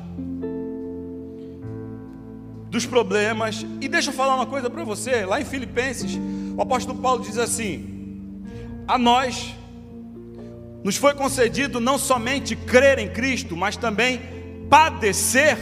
dos 2.69 2.85
problemas. 2.85 3.65
E 3.81 3.87
deixa 3.87 4.09
eu 4.09 4.13
falar 4.13 4.35
uma 4.35 4.45
coisa 4.45 4.69
para 4.69 4.83
você, 4.83 5.25
lá 5.25 5.39
em 5.39 5.45
Filipenses, 5.45 6.19
o 6.55 6.61
apóstolo 6.61 6.99
Paulo 6.99 7.23
diz 7.23 7.37
assim: 7.37 8.43
A 8.87 8.97
nós 8.97 9.53
nos 10.83 10.95
foi 10.95 11.13
concedido 11.13 11.79
não 11.79 11.97
somente 11.97 12.55
crer 12.55 12.99
em 12.99 13.09
Cristo, 13.09 13.55
mas 13.55 13.75
também 13.75 14.21
padecer 14.69 15.57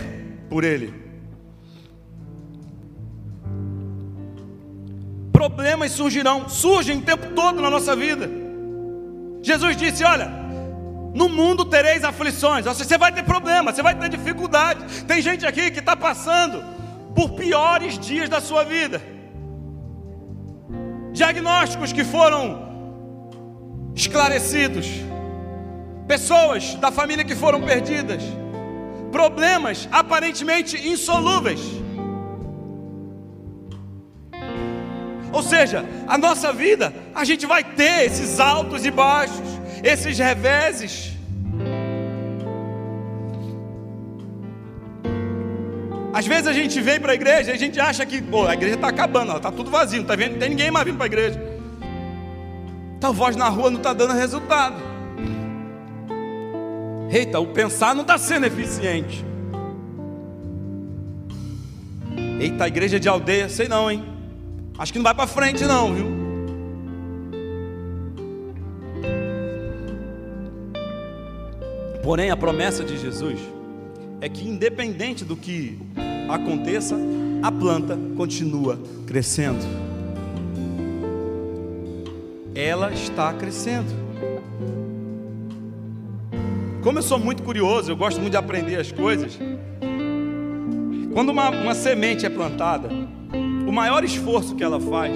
por 0.49 0.63
Ele. 0.63 0.93
Problemas 5.31 5.91
surgirão, 5.91 6.47
surgem 6.47 6.97
o 6.97 7.01
tempo 7.01 7.27
todo 7.35 7.61
na 7.61 7.69
nossa 7.69 7.95
vida. 7.95 8.29
Jesus 9.41 9.77
disse: 9.77 10.03
Olha, 10.03 10.27
no 11.13 11.29
mundo 11.29 11.65
tereis 11.65 12.03
aflições, 12.03 12.65
você 12.65 12.97
vai 12.97 13.11
ter 13.11 13.23
problemas, 13.23 13.75
você 13.75 13.83
vai 13.83 13.95
ter 13.95 14.09
dificuldade. 14.09 15.03
Tem 15.03 15.21
gente 15.21 15.45
aqui 15.45 15.71
que 15.71 15.79
está 15.79 15.95
passando 15.95 16.63
por 17.15 17.31
piores 17.31 17.97
dias 17.97 18.29
da 18.29 18.41
sua 18.41 18.63
vida. 18.63 19.01
Diagnósticos 21.13 21.93
que 21.93 22.03
foram 22.03 22.65
esclarecidos, 23.95 24.87
pessoas 26.05 26.75
da 26.75 26.91
família 26.91 27.23
que 27.23 27.33
foram 27.33 27.61
perdidas, 27.61 28.21
problemas 29.11 29.87
aparentemente 29.91 30.87
insolúveis. 30.87 31.61
Ou 35.31 35.41
seja, 35.41 35.85
a 36.07 36.17
nossa 36.17 36.51
vida, 36.51 36.93
a 37.13 37.23
gente 37.23 37.45
vai 37.45 37.63
ter 37.63 38.05
esses 38.05 38.39
altos 38.39 38.85
e 38.85 38.91
baixos, 38.91 39.47
esses 39.83 40.17
reveses. 40.17 41.14
Às 46.15 46.25
vezes 46.25 46.47
a 46.47 46.53
gente 46.53 46.79
vem 46.79 46.97
para 46.97 47.11
a 47.11 47.15
igreja 47.15 47.51
e 47.51 47.53
a 47.53 47.57
gente 47.57 47.77
acha 47.77 48.05
que 48.05 48.21
pô, 48.21 48.47
a 48.47 48.53
igreja 48.53 48.75
está 48.75 48.87
acabando, 48.87 49.35
está 49.35 49.51
tudo 49.51 49.69
vazio, 49.69 49.99
não, 49.99 50.07
tá 50.07 50.15
vendo, 50.15 50.31
não 50.31 50.39
tem 50.39 50.47
ninguém 50.47 50.71
mais 50.71 50.85
vindo 50.85 50.95
para 50.95 51.03
a 51.03 51.07
igreja. 51.07 51.41
Tua 53.01 53.11
voz 53.11 53.35
na 53.35 53.49
rua 53.49 53.69
não 53.69 53.79
está 53.79 53.91
dando 53.91 54.13
resultado. 54.13 54.77
Eita, 57.11 57.37
o 57.37 57.47
pensar 57.47 57.93
não 57.93 58.03
está 58.03 58.17
sendo 58.17 58.45
eficiente. 58.45 59.25
Eita, 62.39 62.63
a 62.63 62.67
igreja 62.69 62.97
de 62.97 63.09
aldeia, 63.09 63.49
sei 63.49 63.67
não, 63.67 63.91
hein? 63.91 64.05
Acho 64.77 64.93
que 64.93 64.99
não 64.99 65.03
vai 65.03 65.13
para 65.13 65.27
frente, 65.27 65.65
não, 65.65 65.93
viu? 65.93 66.07
Porém, 72.01 72.31
a 72.31 72.37
promessa 72.37 72.85
de 72.85 72.97
Jesus 72.97 73.37
é 74.25 74.29
que, 74.29 74.43
independente 74.43 75.23
do 75.23 75.35
que 75.35 75.77
aconteça, 76.27 76.97
a 77.43 77.51
planta 77.51 77.95
continua 78.17 78.79
crescendo. 79.05 79.63
Ela 82.55 82.91
está 82.91 83.31
crescendo. 83.33 83.85
Como 86.81 86.97
eu 86.97 87.03
sou 87.03 87.19
muito 87.19 87.43
curioso, 87.43 87.91
eu 87.91 87.95
gosto 87.95 88.19
muito 88.19 88.31
de 88.31 88.37
aprender 88.37 88.77
as 88.77 88.91
coisas. 88.91 89.37
Quando 91.13 91.29
uma, 91.29 91.51
uma 91.51 91.75
semente 91.75 92.25
é 92.25 92.29
plantada, 92.29 92.89
o 93.67 93.71
maior 93.71 94.03
esforço 94.03 94.55
que 94.55 94.63
ela 94.63 94.79
faz 94.79 95.15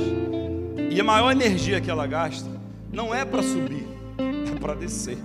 e 0.91 1.01
a 1.01 1.03
maior 1.03 1.31
energia 1.31 1.81
que 1.81 1.89
ela 1.89 2.05
gasta 2.05 2.47
não 2.93 3.11
é 3.11 3.25
para 3.25 3.41
subir, 3.41 3.87
é 4.55 4.59
para 4.59 4.75
descer. 4.75 5.17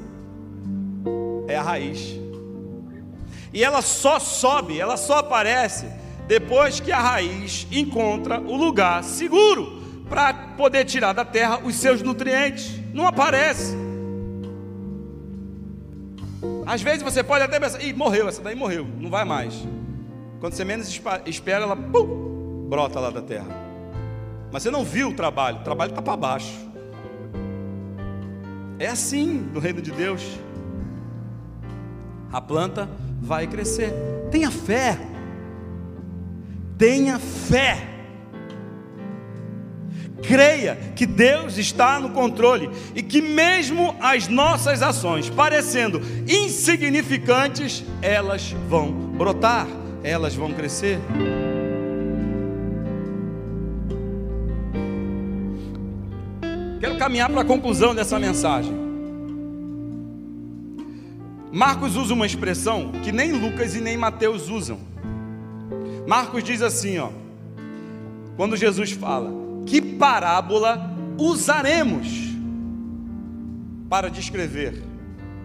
É 1.47 1.57
a 1.57 1.63
raiz. 1.63 2.24
E 3.55 3.63
ela 3.63 3.81
só 3.81 4.19
sobe, 4.19 4.81
ela 4.81 4.97
só 4.97 5.19
aparece 5.19 5.87
depois 6.27 6.81
que 6.81 6.91
a 6.91 6.99
raiz 6.99 7.69
encontra 7.71 8.41
o 8.41 8.57
lugar 8.57 9.05
seguro 9.05 9.81
para 10.09 10.35
poder 10.57 10.85
tirar 10.85 11.13
da 11.13 11.25
terra 11.25 11.61
os 11.63 11.77
seus 11.77 12.03
nutrientes. 12.03 12.81
Não 12.93 13.07
aparece. 13.07 13.77
Às 16.67 16.83
vezes 16.83 17.03
você 17.03 17.23
pode 17.23 17.45
até 17.45 17.61
pensar, 17.61 17.81
ih, 17.81 17.93
morreu, 17.93 18.29
essa 18.29 18.43
daí 18.43 18.57
morreu, 18.57 18.87
não 18.99 19.09
vai 19.09 19.25
mais. 19.25 19.55
Quando 20.41 20.55
você 20.55 20.65
menos 20.65 21.01
espera, 21.27 21.65
ela 21.65 21.77
pum, 21.77 22.67
brota 22.69 22.99
lá 22.99 23.11
da 23.11 23.23
terra. 23.23 23.47
Mas 24.51 24.65
você 24.65 24.71
não 24.71 24.85
viu 24.85 25.11
o 25.11 25.15
trabalho, 25.15 25.59
o 25.59 25.63
trabalho 25.63 25.91
está 25.91 26.03
para 26.03 26.17
baixo. 26.17 26.55
É 28.79 28.89
assim 28.89 29.49
no 29.53 29.61
reino 29.61 29.81
de 29.81 29.93
Deus. 29.93 30.23
A 32.33 32.41
planta 32.41 32.89
vai 33.25 33.47
crescer. 33.47 33.93
Tenha 34.31 34.51
fé. 34.51 34.99
Tenha 36.77 37.19
fé. 37.19 37.89
Creia 40.23 40.77
que 40.95 41.07
Deus 41.07 41.59
está 41.59 41.99
no 41.99 42.11
controle 42.11 42.71
e 42.95 43.03
que, 43.03 43.21
mesmo 43.21 43.95
as 44.01 44.29
nossas 44.29 44.83
ações 44.83 45.29
parecendo 45.29 46.01
insignificantes, 46.29 47.85
elas 48.01 48.55
vão 48.69 48.91
brotar, 48.91 49.67
elas 50.03 50.35
vão 50.35 50.53
crescer. 50.53 50.99
Quero 56.81 56.99
caminhar 56.99 57.31
para 57.31 57.43
a 57.43 57.45
conclusão 57.45 57.95
dessa 57.95 58.19
mensagem. 58.19 58.84
Marcos 61.55 61.95
usa 61.95 62.13
uma 62.13 62.27
expressão 62.27 62.91
que 63.05 63.13
nem 63.13 63.31
Lucas 63.31 63.77
e 63.77 63.81
nem 63.81 63.97
Mateus 63.97 64.49
usam. 64.49 64.81
Marcos 66.05 66.43
diz 66.43 66.61
assim, 66.61 66.99
ó, 66.99 67.11
quando 68.37 68.57
Jesus 68.57 68.91
fala: 68.91 69.31
"Que 69.65 69.81
parábola 69.81 70.91
usaremos 71.17 72.09
para 73.89 74.11
descrever 74.11 74.83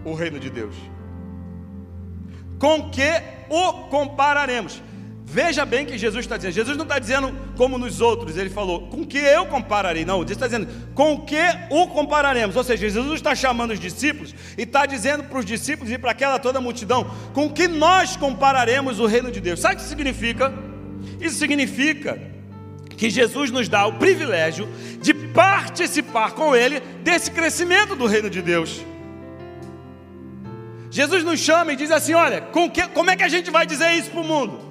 o 0.04 0.12
reino 0.12 0.40
de 0.40 0.50
Deus? 0.50 0.74
Com 2.58 2.90
que 2.90 3.22
o 3.48 3.84
compararemos?" 3.84 4.82
Veja 5.32 5.64
bem 5.64 5.86
que 5.86 5.96
Jesus 5.96 6.24
está 6.24 6.36
dizendo. 6.36 6.54
Jesus 6.54 6.76
não 6.76 6.82
está 6.82 6.98
dizendo 6.98 7.32
como 7.56 7.78
nos 7.78 8.00
outros, 8.00 8.36
ele 8.36 8.50
falou, 8.50 8.88
com 8.88 9.06
que 9.06 9.16
eu 9.16 9.46
compararei. 9.46 10.04
Não, 10.04 10.22
ele 10.22 10.32
está 10.32 10.46
dizendo, 10.46 10.66
com 10.92 11.20
que 11.20 11.40
o 11.70 11.86
compararemos. 11.86 12.56
Ou 12.56 12.64
seja, 12.64 12.88
Jesus 12.88 13.14
está 13.14 13.32
chamando 13.32 13.70
os 13.70 13.78
discípulos 13.78 14.34
e 14.58 14.62
está 14.62 14.86
dizendo 14.86 15.22
para 15.22 15.38
os 15.38 15.44
discípulos 15.44 15.92
e 15.92 15.96
para 15.96 16.10
aquela 16.10 16.40
toda 16.40 16.60
multidão, 16.60 17.08
com 17.32 17.48
que 17.48 17.68
nós 17.68 18.16
compararemos 18.16 18.98
o 18.98 19.06
reino 19.06 19.30
de 19.30 19.40
Deus. 19.40 19.60
Sabe 19.60 19.76
o 19.76 19.78
que 19.78 19.84
significa? 19.84 20.52
Isso 21.20 21.36
significa 21.36 22.20
que 22.96 23.08
Jesus 23.08 23.52
nos 23.52 23.68
dá 23.68 23.86
o 23.86 23.92
privilégio 23.92 24.68
de 25.00 25.14
participar 25.14 26.32
com 26.32 26.56
Ele 26.56 26.80
desse 27.04 27.30
crescimento 27.30 27.94
do 27.94 28.06
reino 28.06 28.28
de 28.28 28.42
Deus. 28.42 28.84
Jesus 30.90 31.22
nos 31.22 31.38
chama 31.38 31.72
e 31.72 31.76
diz 31.76 31.92
assim: 31.92 32.14
olha, 32.14 32.40
que, 32.72 32.88
como 32.88 33.10
é 33.10 33.16
que 33.16 33.22
a 33.22 33.28
gente 33.28 33.48
vai 33.48 33.64
dizer 33.64 33.92
isso 33.92 34.10
para 34.10 34.20
o 34.20 34.24
mundo? 34.24 34.69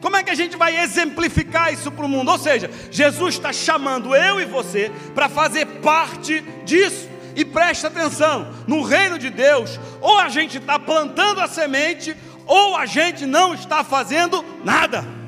Como 0.00 0.16
é 0.16 0.22
que 0.22 0.30
a 0.30 0.34
gente 0.34 0.56
vai 0.56 0.78
exemplificar 0.80 1.72
isso 1.72 1.90
para 1.90 2.04
o 2.04 2.08
mundo? 2.08 2.30
Ou 2.30 2.38
seja, 2.38 2.70
Jesus 2.90 3.34
está 3.34 3.52
chamando 3.52 4.14
eu 4.14 4.40
e 4.40 4.46
você 4.46 4.90
para 5.14 5.28
fazer 5.28 5.66
parte 5.66 6.40
disso. 6.64 7.08
E 7.36 7.44
preste 7.44 7.86
atenção: 7.86 8.52
no 8.66 8.82
reino 8.82 9.18
de 9.18 9.30
Deus, 9.30 9.78
ou 10.00 10.18
a 10.18 10.28
gente 10.28 10.58
está 10.58 10.78
plantando 10.78 11.40
a 11.40 11.46
semente, 11.46 12.16
ou 12.46 12.76
a 12.76 12.86
gente 12.86 13.26
não 13.26 13.54
está 13.54 13.84
fazendo 13.84 14.44
nada. 14.64 15.19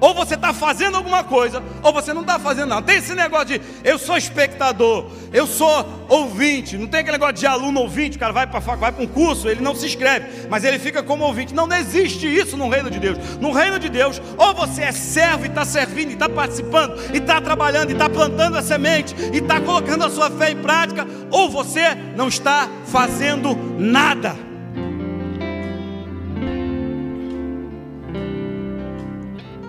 Ou 0.00 0.14
você 0.14 0.34
está 0.34 0.52
fazendo 0.52 0.96
alguma 0.96 1.24
coisa, 1.24 1.62
ou 1.82 1.92
você 1.92 2.12
não 2.12 2.20
está 2.20 2.38
fazendo 2.38 2.68
nada. 2.68 2.82
Tem 2.82 2.96
esse 2.96 3.14
negócio 3.14 3.46
de 3.46 3.60
eu 3.82 3.98
sou 3.98 4.16
espectador, 4.16 5.06
eu 5.32 5.46
sou 5.46 5.86
ouvinte. 6.08 6.76
Não 6.76 6.86
tem 6.86 7.00
aquele 7.00 7.16
negócio 7.16 7.36
de 7.36 7.46
aluno 7.46 7.80
ouvinte, 7.80 8.16
o 8.16 8.20
cara 8.20 8.32
vai 8.32 8.46
para 8.46 8.60
vai 8.60 8.94
um 8.98 9.06
curso, 9.06 9.48
ele 9.48 9.60
não 9.60 9.74
se 9.74 9.86
inscreve, 9.86 10.48
mas 10.48 10.64
ele 10.64 10.78
fica 10.78 11.02
como 11.02 11.24
ouvinte. 11.24 11.54
Não, 11.54 11.66
não 11.66 11.76
existe 11.76 12.26
isso 12.26 12.56
no 12.56 12.68
reino 12.68 12.90
de 12.90 12.98
Deus. 12.98 13.18
No 13.40 13.52
reino 13.52 13.78
de 13.78 13.88
Deus, 13.88 14.20
ou 14.36 14.54
você 14.54 14.82
é 14.82 14.92
servo 14.92 15.44
e 15.44 15.48
está 15.48 15.64
servindo, 15.64 16.10
e 16.10 16.14
está 16.14 16.28
participando, 16.28 16.98
e 17.14 17.18
está 17.18 17.40
trabalhando, 17.40 17.90
e 17.90 17.92
está 17.92 18.08
plantando 18.08 18.58
a 18.58 18.62
semente, 18.62 19.14
e 19.32 19.38
está 19.38 19.60
colocando 19.60 20.04
a 20.04 20.10
sua 20.10 20.30
fé 20.30 20.50
em 20.50 20.56
prática, 20.56 21.06
ou 21.30 21.48
você 21.48 21.94
não 22.14 22.28
está 22.28 22.68
fazendo 22.86 23.56
nada. 23.78 24.55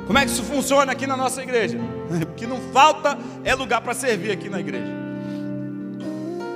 Como 0.08 0.18
é 0.18 0.26
que 0.26 0.32
isso 0.32 0.44
funciona 0.44 0.94
aqui 0.94 1.06
na 1.06 1.18
nossa 1.18 1.44
igreja? 1.44 1.78
O 2.24 2.34
que 2.38 2.48
não 2.48 2.62
falta 2.72 3.18
é 3.44 3.54
lugar 3.54 3.82
para 3.82 3.94
servir 3.94 4.32
aqui 4.32 4.48
na 4.48 4.60
igreja. 4.60 4.96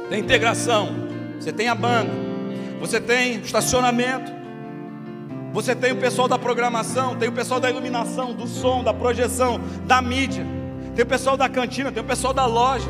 Tem 0.09 0.19
integração, 0.19 0.89
você 1.39 1.51
tem 1.51 1.67
a 1.67 1.75
banda, 1.75 2.11
você 2.79 3.01
tem 3.01 3.41
estacionamento, 3.41 4.31
você 5.51 5.75
tem 5.75 5.91
o 5.91 5.97
pessoal 5.97 6.27
da 6.27 6.39
programação, 6.39 7.15
tem 7.15 7.27
o 7.27 7.31
pessoal 7.31 7.59
da 7.59 7.69
iluminação, 7.69 8.33
do 8.33 8.47
som, 8.47 8.83
da 8.83 8.93
projeção, 8.93 9.59
da 9.85 10.01
mídia, 10.01 10.45
tem 10.95 11.03
o 11.03 11.07
pessoal 11.07 11.35
da 11.35 11.49
cantina, 11.49 11.91
tem 11.91 12.01
o 12.01 12.05
pessoal 12.05 12.33
da 12.33 12.45
loja, 12.45 12.89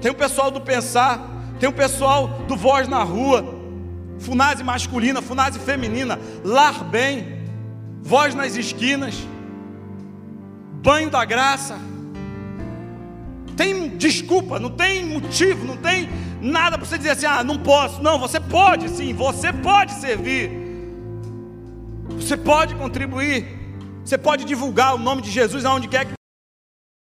tem 0.00 0.10
o 0.10 0.14
pessoal 0.14 0.50
do 0.50 0.60
pensar, 0.60 1.20
tem 1.58 1.68
o 1.68 1.72
pessoal 1.72 2.28
do 2.46 2.56
voz 2.56 2.86
na 2.86 3.02
rua, 3.02 3.44
funase 4.18 4.62
masculina, 4.62 5.20
funase 5.20 5.58
feminina, 5.58 6.18
lar 6.44 6.84
bem, 6.84 7.33
voz 8.04 8.34
nas 8.34 8.54
esquinas, 8.54 9.14
banho 10.82 11.08
da 11.08 11.24
graça. 11.24 11.78
Tem 13.56 13.96
desculpa, 13.96 14.58
não 14.60 14.70
tem 14.70 15.04
motivo, 15.06 15.64
não 15.64 15.76
tem 15.76 16.08
nada 16.40 16.76
para 16.76 16.86
você 16.86 16.98
dizer 16.98 17.10
assim: 17.10 17.26
ah, 17.26 17.42
não 17.42 17.58
posso. 17.58 18.02
Não, 18.02 18.18
você 18.18 18.38
pode 18.38 18.90
sim, 18.90 19.14
você 19.14 19.52
pode 19.52 19.92
servir, 19.94 20.50
você 22.10 22.36
pode 22.36 22.74
contribuir, 22.74 23.46
você 24.04 24.18
pode 24.18 24.44
divulgar 24.44 24.94
o 24.94 24.98
nome 24.98 25.22
de 25.22 25.30
Jesus 25.30 25.64
aonde 25.64 25.88
quer 25.88 26.04
que. 26.04 26.12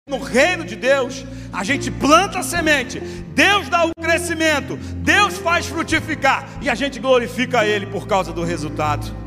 No 0.08 0.20
reino 0.20 0.64
de 0.64 0.76
Deus, 0.76 1.26
a 1.52 1.64
gente 1.64 1.90
planta 1.90 2.38
a 2.38 2.44
semente, 2.44 3.00
Deus 3.00 3.68
dá 3.70 3.86
o 3.86 3.92
crescimento, 4.00 4.78
Deus 4.98 5.40
faz 5.40 5.66
frutificar 5.66 6.48
e 6.62 6.70
a 6.70 6.76
gente 6.76 7.00
glorifica 7.00 7.66
Ele 7.66 7.88
por 7.88 8.06
causa 8.06 8.32
do 8.32 8.44
resultado. 8.44 9.25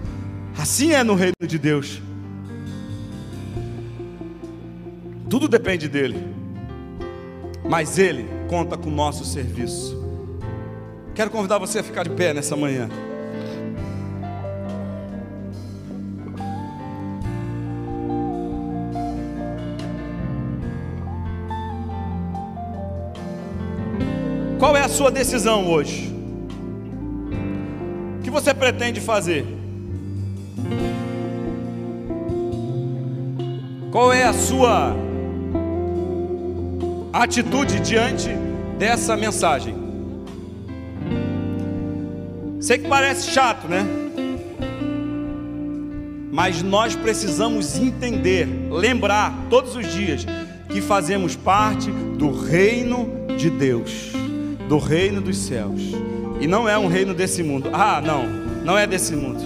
Assim 0.59 0.93
é 0.93 1.05
no 1.05 1.15
reino 1.15 1.35
de 1.47 1.57
Deus. 1.57 2.03
Tudo 5.31 5.47
depende 5.47 5.89
dele. 5.89 6.19
Mas 7.69 7.97
ele 7.97 8.27
conta 8.49 8.77
com 8.77 8.89
o 8.89 8.93
nosso 8.93 9.25
serviço. 9.25 9.97
Quero 11.15 11.31
convidar 11.31 11.59
você 11.59 11.79
a 11.79 11.83
ficar 11.85 12.03
de 12.03 12.11
pé 12.11 12.35
nessa 12.35 12.57
manhã. 12.57 12.89
Qual 24.59 24.77
é 24.77 24.83
a 24.83 24.89
sua 24.89 25.13
decisão 25.13 25.71
hoje? 25.71 26.13
O 28.19 28.23
que 28.25 28.31
você 28.31 28.53
pretende 28.53 29.01
fazer? 29.01 29.58
Qual 33.99 34.13
é 34.13 34.23
a 34.23 34.33
sua 34.33 34.95
atitude 37.13 37.81
diante 37.81 38.29
dessa 38.79 39.17
mensagem? 39.17 39.75
Sei 42.61 42.79
que 42.79 42.87
parece 42.87 43.29
chato, 43.33 43.67
né? 43.67 43.85
Mas 46.31 46.63
nós 46.63 46.95
precisamos 46.95 47.77
entender, 47.77 48.47
lembrar 48.71 49.37
todos 49.51 49.75
os 49.75 49.93
dias 49.93 50.25
que 50.69 50.81
fazemos 50.81 51.35
parte 51.35 51.91
do 51.91 52.31
reino 52.31 53.27
de 53.37 53.51
Deus, 53.51 54.13
do 54.69 54.79
reino 54.79 55.21
dos 55.21 55.39
céus. 55.39 55.83
E 56.41 56.47
não 56.47 56.69
é 56.69 56.79
um 56.79 56.87
reino 56.87 57.13
desse 57.13 57.43
mundo. 57.43 57.69
Ah, 57.73 58.01
não, 58.01 58.29
não 58.65 58.79
é 58.79 58.87
desse 58.87 59.17
mundo. 59.17 59.43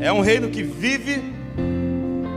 É 0.00 0.12
um 0.12 0.22
reino 0.22 0.48
que 0.48 0.64
vive 0.64 1.33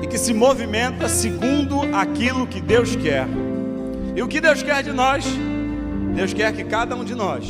e 0.02 0.08
que 0.08 0.18
se 0.18 0.34
movimenta 0.34 1.08
segundo 1.10 1.82
aquilo 1.96 2.48
que 2.48 2.62
Deus 2.62 2.96
quer. 2.96 3.28
E 4.16 4.22
o 4.22 4.28
que 4.28 4.42
Deus 4.42 4.64
quer 4.64 4.84
de 4.84 4.92
nós? 4.92 5.26
Deus 6.16 6.34
quer 6.34 6.52
que 6.54 6.64
cada 6.64 6.96
um 6.96 7.04
de 7.04 7.14
nós 7.14 7.46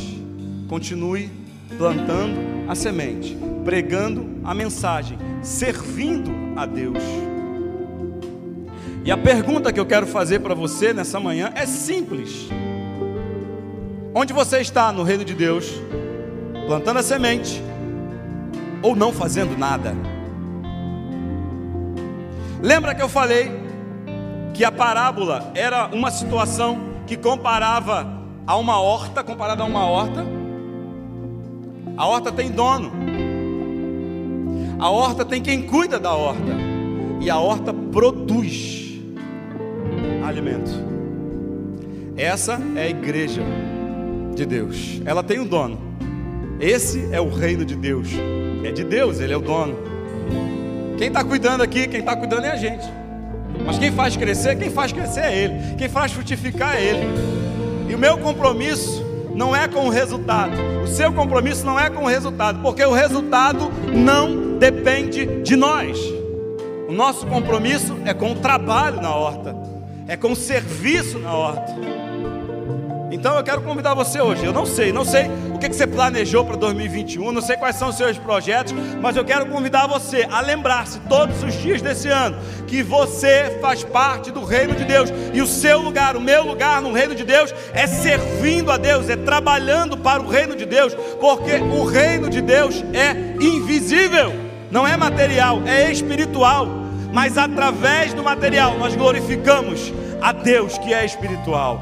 continue 0.68 1.30
plantando 1.76 2.36
a 2.68 2.74
semente, 2.74 3.36
pregando 3.64 4.40
a 4.44 4.54
mensagem, 4.54 5.18
servindo 5.42 6.30
a 6.56 6.66
Deus. 6.66 7.02
E 9.04 9.10
a 9.10 9.16
pergunta 9.16 9.72
que 9.72 9.80
eu 9.80 9.86
quero 9.86 10.06
fazer 10.06 10.40
para 10.40 10.54
você 10.54 10.92
nessa 10.92 11.18
manhã 11.18 11.50
é 11.54 11.64
simples: 11.64 12.48
Onde 14.14 14.32
você 14.32 14.60
está 14.60 14.92
no 14.92 15.02
reino 15.02 15.24
de 15.24 15.34
Deus, 15.34 15.72
plantando 16.66 16.98
a 16.98 17.02
semente 17.02 17.62
ou 18.82 18.94
não 18.94 19.12
fazendo 19.12 19.56
nada? 19.56 19.94
Lembra 22.62 22.94
que 22.94 23.02
eu 23.02 23.08
falei 23.08 23.50
que 24.54 24.64
a 24.64 24.72
parábola 24.72 25.52
era 25.54 25.86
uma 25.86 26.10
situação 26.10 26.78
que 27.06 27.16
comparava 27.16 28.18
a 28.46 28.56
uma 28.56 28.80
horta, 28.80 29.22
comparada 29.22 29.62
a 29.62 29.66
uma 29.66 29.86
horta? 29.86 30.26
A 31.96 32.06
horta 32.06 32.32
tem 32.32 32.50
dono. 32.50 32.90
A 34.78 34.90
horta 34.90 35.24
tem 35.24 35.40
quem 35.40 35.62
cuida 35.62 35.98
da 35.98 36.12
horta. 36.12 36.56
E 37.20 37.30
a 37.30 37.38
horta 37.38 37.72
produz 37.72 38.88
alimento. 40.24 40.70
Essa 42.16 42.60
é 42.74 42.82
a 42.82 42.88
igreja 42.88 43.42
de 44.34 44.44
Deus. 44.44 45.00
Ela 45.04 45.22
tem 45.22 45.40
um 45.40 45.46
dono. 45.46 45.78
Esse 46.60 47.08
é 47.12 47.20
o 47.20 47.28
reino 47.28 47.64
de 47.64 47.76
Deus. 47.76 48.08
É 48.64 48.72
de 48.72 48.82
Deus, 48.82 49.20
ele 49.20 49.32
é 49.32 49.36
o 49.36 49.40
dono. 49.40 49.76
Quem 50.98 51.06
está 51.06 51.22
cuidando 51.22 51.62
aqui, 51.62 51.86
quem 51.86 52.00
está 52.00 52.16
cuidando 52.16 52.44
é 52.44 52.50
a 52.50 52.56
gente. 52.56 52.84
Mas 53.64 53.78
quem 53.78 53.92
faz 53.92 54.16
crescer, 54.16 54.56
quem 54.56 54.68
faz 54.68 54.92
crescer 54.92 55.20
é 55.20 55.36
Ele. 55.36 55.74
Quem 55.76 55.88
faz 55.88 56.12
frutificar 56.12 56.74
é 56.74 56.82
Ele. 56.82 57.06
E 57.88 57.94
o 57.94 57.98
meu 57.98 58.18
compromisso 58.18 59.06
não 59.32 59.54
é 59.54 59.68
com 59.68 59.86
o 59.86 59.90
resultado. 59.90 60.52
O 60.82 60.86
seu 60.88 61.12
compromisso 61.12 61.64
não 61.64 61.78
é 61.78 61.88
com 61.88 62.02
o 62.02 62.08
resultado, 62.08 62.60
porque 62.60 62.84
o 62.84 62.92
resultado 62.92 63.70
não 63.94 64.58
depende 64.58 65.24
de 65.42 65.54
nós. 65.54 65.96
O 66.88 66.92
nosso 66.92 67.26
compromisso 67.26 67.96
é 68.04 68.12
com 68.12 68.32
o 68.32 68.34
trabalho 68.36 69.00
na 69.00 69.14
horta, 69.14 69.54
é 70.08 70.16
com 70.16 70.32
o 70.32 70.36
serviço 70.36 71.18
na 71.20 71.32
horta. 71.32 71.76
Então 73.12 73.36
eu 73.36 73.44
quero 73.44 73.62
convidar 73.62 73.94
você 73.94 74.20
hoje. 74.20 74.44
Eu 74.44 74.52
não 74.52 74.66
sei, 74.66 74.92
não 74.92 75.04
sei 75.04 75.30
o 75.58 75.60
que 75.60 75.74
você 75.74 75.88
planejou 75.88 76.44
para 76.44 76.54
2021, 76.54 77.32
não 77.32 77.42
sei 77.42 77.56
quais 77.56 77.74
são 77.74 77.88
os 77.88 77.96
seus 77.96 78.16
projetos, 78.16 78.72
mas 79.02 79.16
eu 79.16 79.24
quero 79.24 79.46
convidar 79.46 79.88
você 79.88 80.24
a 80.30 80.40
lembrar-se 80.40 81.00
todos 81.00 81.42
os 81.42 81.52
dias 81.54 81.82
desse 81.82 82.06
ano 82.06 82.38
que 82.68 82.80
você 82.80 83.58
faz 83.60 83.82
parte 83.82 84.30
do 84.30 84.44
reino 84.44 84.76
de 84.76 84.84
Deus 84.84 85.12
e 85.34 85.42
o 85.42 85.46
seu 85.48 85.80
lugar, 85.80 86.16
o 86.16 86.20
meu 86.20 86.46
lugar 86.46 86.80
no 86.80 86.92
reino 86.92 87.12
de 87.12 87.24
Deus 87.24 87.52
é 87.72 87.88
servindo 87.88 88.70
a 88.70 88.76
Deus, 88.76 89.10
é 89.10 89.16
trabalhando 89.16 89.96
para 89.96 90.22
o 90.22 90.28
reino 90.28 90.54
de 90.54 90.64
Deus, 90.64 90.94
porque 91.20 91.56
o 91.56 91.84
reino 91.84 92.30
de 92.30 92.40
Deus 92.40 92.84
é 92.94 93.34
invisível, 93.42 94.32
não 94.70 94.86
é 94.86 94.96
material, 94.96 95.60
é 95.66 95.90
espiritual. 95.90 96.68
Mas 97.12 97.36
através 97.36 98.14
do 98.14 98.22
material 98.22 98.78
nós 98.78 98.94
glorificamos 98.94 99.92
a 100.20 100.30
Deus 100.30 100.78
que 100.78 100.94
é 100.94 101.04
espiritual. 101.04 101.80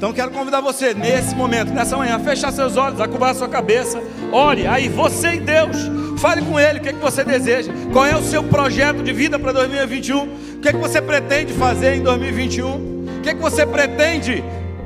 Então 0.00 0.14
quero 0.14 0.30
convidar 0.30 0.62
você 0.62 0.94
nesse 0.94 1.34
momento, 1.34 1.74
nessa 1.74 1.94
manhã, 1.94 2.16
a 2.16 2.18
fechar 2.18 2.50
seus 2.50 2.74
olhos, 2.78 2.98
a 3.02 3.06
curvar 3.06 3.34
sua 3.34 3.50
cabeça. 3.50 4.02
Ore 4.32 4.66
aí, 4.66 4.88
você 4.88 5.34
e 5.34 5.40
Deus. 5.40 5.76
Fale 6.18 6.40
com 6.40 6.58
Ele 6.58 6.78
o 6.78 6.82
que, 6.82 6.88
é 6.88 6.92
que 6.94 6.98
você 6.98 7.22
deseja. 7.22 7.70
Qual 7.92 8.06
é 8.06 8.16
o 8.16 8.22
seu 8.22 8.42
projeto 8.42 9.02
de 9.02 9.12
vida 9.12 9.38
para 9.38 9.52
2021? 9.52 10.22
O 10.22 10.60
que 10.62 10.70
é 10.70 10.72
que 10.72 10.78
você 10.78 11.02
pretende 11.02 11.52
fazer 11.52 11.96
em 11.96 12.02
2021? 12.02 12.66
O 12.70 13.20
que 13.22 13.28
é 13.28 13.34
que 13.34 13.42
você 13.42 13.66
pretende? 13.66 14.42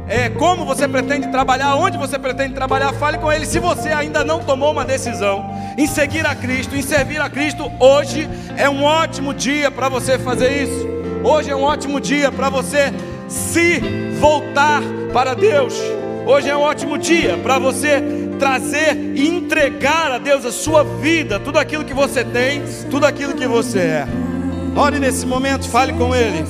É, 0.08 0.30
como 0.30 0.64
você 0.64 0.88
pretende 0.88 1.28
trabalhar? 1.28 1.76
Onde 1.76 1.96
você 1.96 2.18
pretende 2.18 2.54
trabalhar? 2.54 2.92
Fale 2.94 3.18
com 3.18 3.30
Ele. 3.30 3.46
Se 3.46 3.60
você 3.60 3.90
ainda 3.90 4.24
não 4.24 4.40
tomou 4.40 4.72
uma 4.72 4.84
decisão 4.84 5.48
em 5.78 5.86
seguir 5.86 6.26
a 6.26 6.34
Cristo, 6.34 6.74
em 6.74 6.82
servir 6.82 7.20
a 7.20 7.30
Cristo, 7.30 7.70
hoje 7.78 8.28
é 8.56 8.68
um 8.68 8.82
ótimo 8.82 9.32
dia 9.32 9.70
para 9.70 9.88
você 9.88 10.18
fazer 10.18 10.64
isso. 10.64 10.88
Hoje 11.22 11.52
é 11.52 11.56
um 11.56 11.62
ótimo 11.62 12.00
dia 12.00 12.32
para 12.32 12.50
você 12.50 12.92
se 13.28 13.80
voltar 14.20 14.82
para 15.12 15.34
Deus. 15.34 15.74
Hoje 16.26 16.48
é 16.48 16.56
um 16.56 16.60
ótimo 16.60 16.96
dia 16.96 17.36
para 17.38 17.58
você 17.58 18.02
trazer 18.38 18.96
e 18.96 19.28
entregar 19.28 20.10
a 20.12 20.18
Deus 20.18 20.44
a 20.44 20.52
sua 20.52 20.82
vida, 20.82 21.38
tudo 21.38 21.58
aquilo 21.58 21.84
que 21.84 21.94
você 21.94 22.24
tem, 22.24 22.62
tudo 22.90 23.06
aquilo 23.06 23.34
que 23.34 23.46
você 23.46 23.78
é. 23.78 24.08
Ore 24.76 24.98
nesse 24.98 25.24
momento, 25.26 25.68
fale 25.68 25.92
com 25.92 26.14
Ele. 26.14 26.44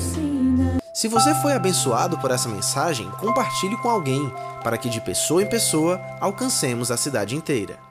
Se 0.93 1.07
você 1.07 1.33
foi 1.35 1.53
abençoado 1.53 2.17
por 2.17 2.31
essa 2.31 2.47
mensagem, 2.47 3.09
compartilhe 3.19 3.75
com 3.77 3.89
alguém, 3.89 4.31
para 4.63 4.77
que 4.77 4.89
de 4.89 5.01
pessoa 5.01 5.43
em 5.43 5.45
pessoa 5.45 6.01
alcancemos 6.21 6.89
a 6.89 6.97
cidade 6.97 7.35
inteira. 7.35 7.84